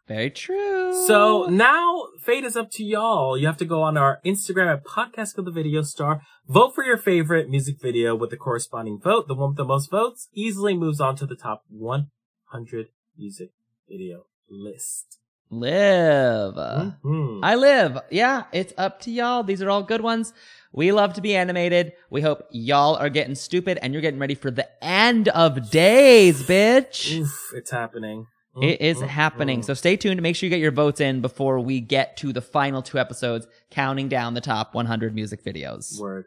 Very 0.07 0.29
true. 0.29 1.07
So 1.07 1.45
now 1.45 2.07
fate 2.21 2.43
is 2.43 2.57
up 2.57 2.69
to 2.71 2.83
y'all. 2.83 3.37
You 3.37 3.47
have 3.47 3.57
to 3.57 3.65
go 3.65 3.81
on 3.81 3.97
our 3.97 4.19
Instagram 4.25 4.71
at 4.71 4.83
podcast 4.83 5.37
of 5.37 5.45
the 5.45 5.51
video 5.51 5.81
star. 5.81 6.21
Vote 6.47 6.75
for 6.75 6.83
your 6.83 6.97
favorite 6.97 7.49
music 7.49 7.77
video 7.81 8.13
with 8.13 8.29
the 8.29 8.37
corresponding 8.37 8.99
vote. 9.01 9.27
The 9.29 9.33
one 9.33 9.51
with 9.51 9.57
the 9.57 9.63
most 9.63 9.89
votes 9.89 10.27
easily 10.33 10.75
moves 10.75 10.99
on 10.99 11.15
to 11.15 11.25
the 11.25 11.37
top 11.37 11.63
100 11.69 12.87
music 13.17 13.51
video 13.89 14.25
list. 14.49 15.19
Live. 15.59 16.55
Mhm. 16.55 17.39
I 17.43 17.55
live. 17.55 17.99
Yeah, 18.11 18.43
it's 18.51 18.73
up 18.77 18.99
to 19.01 19.11
y'all. 19.11 19.43
These 19.43 19.61
are 19.61 19.69
all 19.69 19.83
good 19.83 20.01
ones. 20.01 20.33
We 20.71 20.91
love 20.91 21.13
to 21.13 21.21
be 21.21 21.35
animated. 21.35 21.93
We 22.09 22.21
hope 22.21 22.43
y'all 22.51 22.95
are 22.95 23.09
getting 23.09 23.35
stupid 23.35 23.77
and 23.81 23.93
you're 23.93 24.01
getting 24.01 24.19
ready 24.19 24.35
for 24.35 24.49
the 24.51 24.67
end 24.83 25.27
of 25.29 25.69
days, 25.69 26.43
bitch. 26.43 27.19
Oof, 27.19 27.51
it's 27.55 27.71
happening. 27.71 28.25
It 28.61 28.81
is 28.81 28.97
Mm, 28.97 29.03
mm, 29.03 29.07
happening. 29.07 29.63
So 29.63 29.73
stay 29.73 29.95
tuned. 29.97 30.21
Make 30.21 30.35
sure 30.35 30.45
you 30.45 30.51
get 30.51 30.59
your 30.59 30.71
votes 30.71 31.01
in 31.01 31.21
before 31.21 31.59
we 31.59 31.79
get 31.79 32.17
to 32.17 32.31
the 32.31 32.41
final 32.41 32.81
two 32.83 32.99
episodes, 32.99 33.47
counting 33.71 34.09
down 34.09 34.35
the 34.35 34.41
top 34.41 34.75
100 34.75 35.15
music 35.15 35.43
videos. 35.43 35.99
Word. 35.99 36.25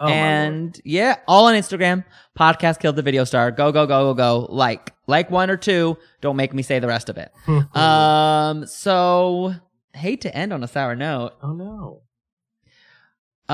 Oh, 0.00 0.06
and 0.06 0.80
yeah, 0.84 1.16
all 1.26 1.46
on 1.46 1.54
Instagram. 1.54 2.04
Podcast 2.38 2.78
killed 2.80 2.96
the 2.96 3.02
video 3.02 3.24
star. 3.24 3.50
Go, 3.50 3.72
go, 3.72 3.86
go, 3.86 4.12
go, 4.12 4.14
go. 4.14 4.46
Like, 4.52 4.94
like 5.06 5.30
one 5.30 5.50
or 5.50 5.56
two. 5.56 5.96
Don't 6.20 6.36
make 6.36 6.54
me 6.54 6.62
say 6.62 6.78
the 6.78 6.86
rest 6.86 7.08
of 7.08 7.18
it. 7.18 7.32
um, 7.76 8.66
so 8.66 9.54
hate 9.92 10.20
to 10.20 10.34
end 10.36 10.52
on 10.52 10.62
a 10.62 10.68
sour 10.68 10.94
note. 10.94 11.32
oh 11.42 11.52
no. 11.52 12.02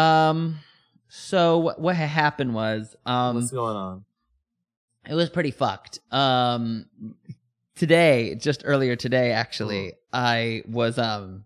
Um, 0.01 0.59
so 1.09 1.59
what, 1.59 1.81
what 1.81 1.97
happened 1.97 2.55
was, 2.55 2.95
um, 3.07 3.37
What's 3.37 3.51
going 3.51 3.77
on? 3.77 4.05
it 5.09 5.15
was 5.15 5.31
pretty 5.31 5.51
fucked. 5.51 6.01
Um, 6.11 6.87
today, 7.77 8.35
just 8.35 8.63
earlier 8.65 8.97
today, 8.97 9.33
actually, 9.33 9.93
I 10.13 10.63
was 10.67 10.99
um 10.99 11.45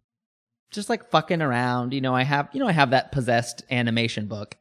just 0.70 0.88
like 0.88 1.10
fucking 1.10 1.42
around. 1.42 1.92
You 1.92 2.00
know, 2.00 2.14
I 2.14 2.22
have 2.22 2.48
you 2.52 2.60
know 2.60 2.68
I 2.68 2.72
have 2.72 2.90
that 2.90 3.12
possessed 3.12 3.62
animation 3.70 4.26
book, 4.26 4.56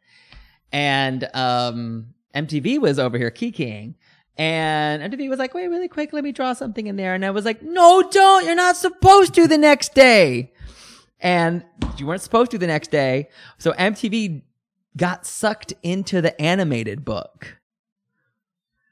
and 0.72 1.28
um 1.34 2.13
MTV 2.36 2.80
was 2.80 2.99
over 2.99 3.18
here 3.18 3.32
kikiing. 3.32 3.95
And 4.38 5.01
MTV 5.11 5.30
was 5.30 5.39
like, 5.39 5.55
wait, 5.55 5.68
really 5.68 5.88
quick, 5.88 6.13
let 6.13 6.24
me 6.24 6.32
draw 6.32 6.53
something 6.53 6.86
in 6.86 6.95
there. 6.95 7.15
And 7.15 7.26
I 7.26 7.32
was 7.32 7.43
like, 7.43 7.63
no, 7.63 8.07
don't. 8.07 8.45
You're 8.45 8.53
not 8.55 8.78
supposed 8.78 9.34
to 9.34 9.47
the 9.47 9.57
next 9.57 9.95
day. 9.95 10.51
And 11.20 11.65
you 11.97 12.05
weren't 12.05 12.22
supposed 12.22 12.51
to 12.51 12.59
the 12.59 12.68
next 12.68 12.91
day. 12.91 13.30
So 13.57 13.72
MTV 13.74 14.43
got 14.95 15.26
sucked 15.26 15.74
into 15.82 16.22
the 16.22 16.39
animated 16.39 17.03
book. 17.03 17.57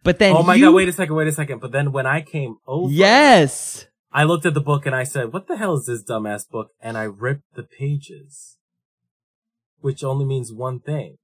But 0.04 0.18
then 0.18 0.36
oh 0.36 0.42
my 0.42 0.56
you- 0.56 0.66
god, 0.66 0.74
wait 0.74 0.90
a 0.90 0.94
second, 0.94 1.14
wait 1.16 1.28
a 1.28 1.32
second. 1.32 1.60
But 1.62 1.72
then 1.72 1.92
when 1.92 2.08
I 2.08 2.22
came 2.22 2.58
over, 2.66 2.92
Yes. 2.92 3.86
I 4.12 4.24
looked 4.24 4.46
at 4.48 4.54
the 4.56 4.62
book 4.62 4.86
and 4.88 4.96
I 4.96 5.04
said, 5.04 5.32
what 5.34 5.48
the 5.48 5.58
hell 5.58 5.76
is 5.76 5.86
this 5.86 6.04
dumbass 6.04 6.50
book? 6.50 6.70
And 6.80 6.98
I 6.98 7.04
ripped 7.04 7.54
the 7.56 7.64
pages. 7.64 8.58
Which 9.82 10.04
only 10.04 10.26
means 10.26 10.52
one 10.52 10.80
thing. 10.80 11.18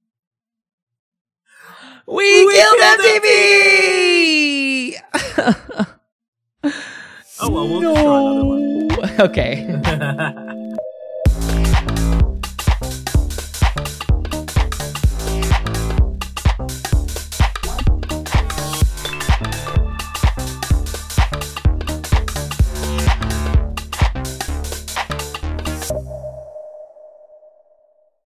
We, 2.06 2.46
We 2.46 2.54
killed 2.54 2.80
killed 2.80 3.00
MTV! 3.00 3.22
Oh, 7.44 7.50
well, 7.50 7.68
we'll 7.68 7.80
just 7.80 8.00
draw 8.00 8.18
another 8.18 8.44
No. 8.44 9.14
Okay. 9.24 10.54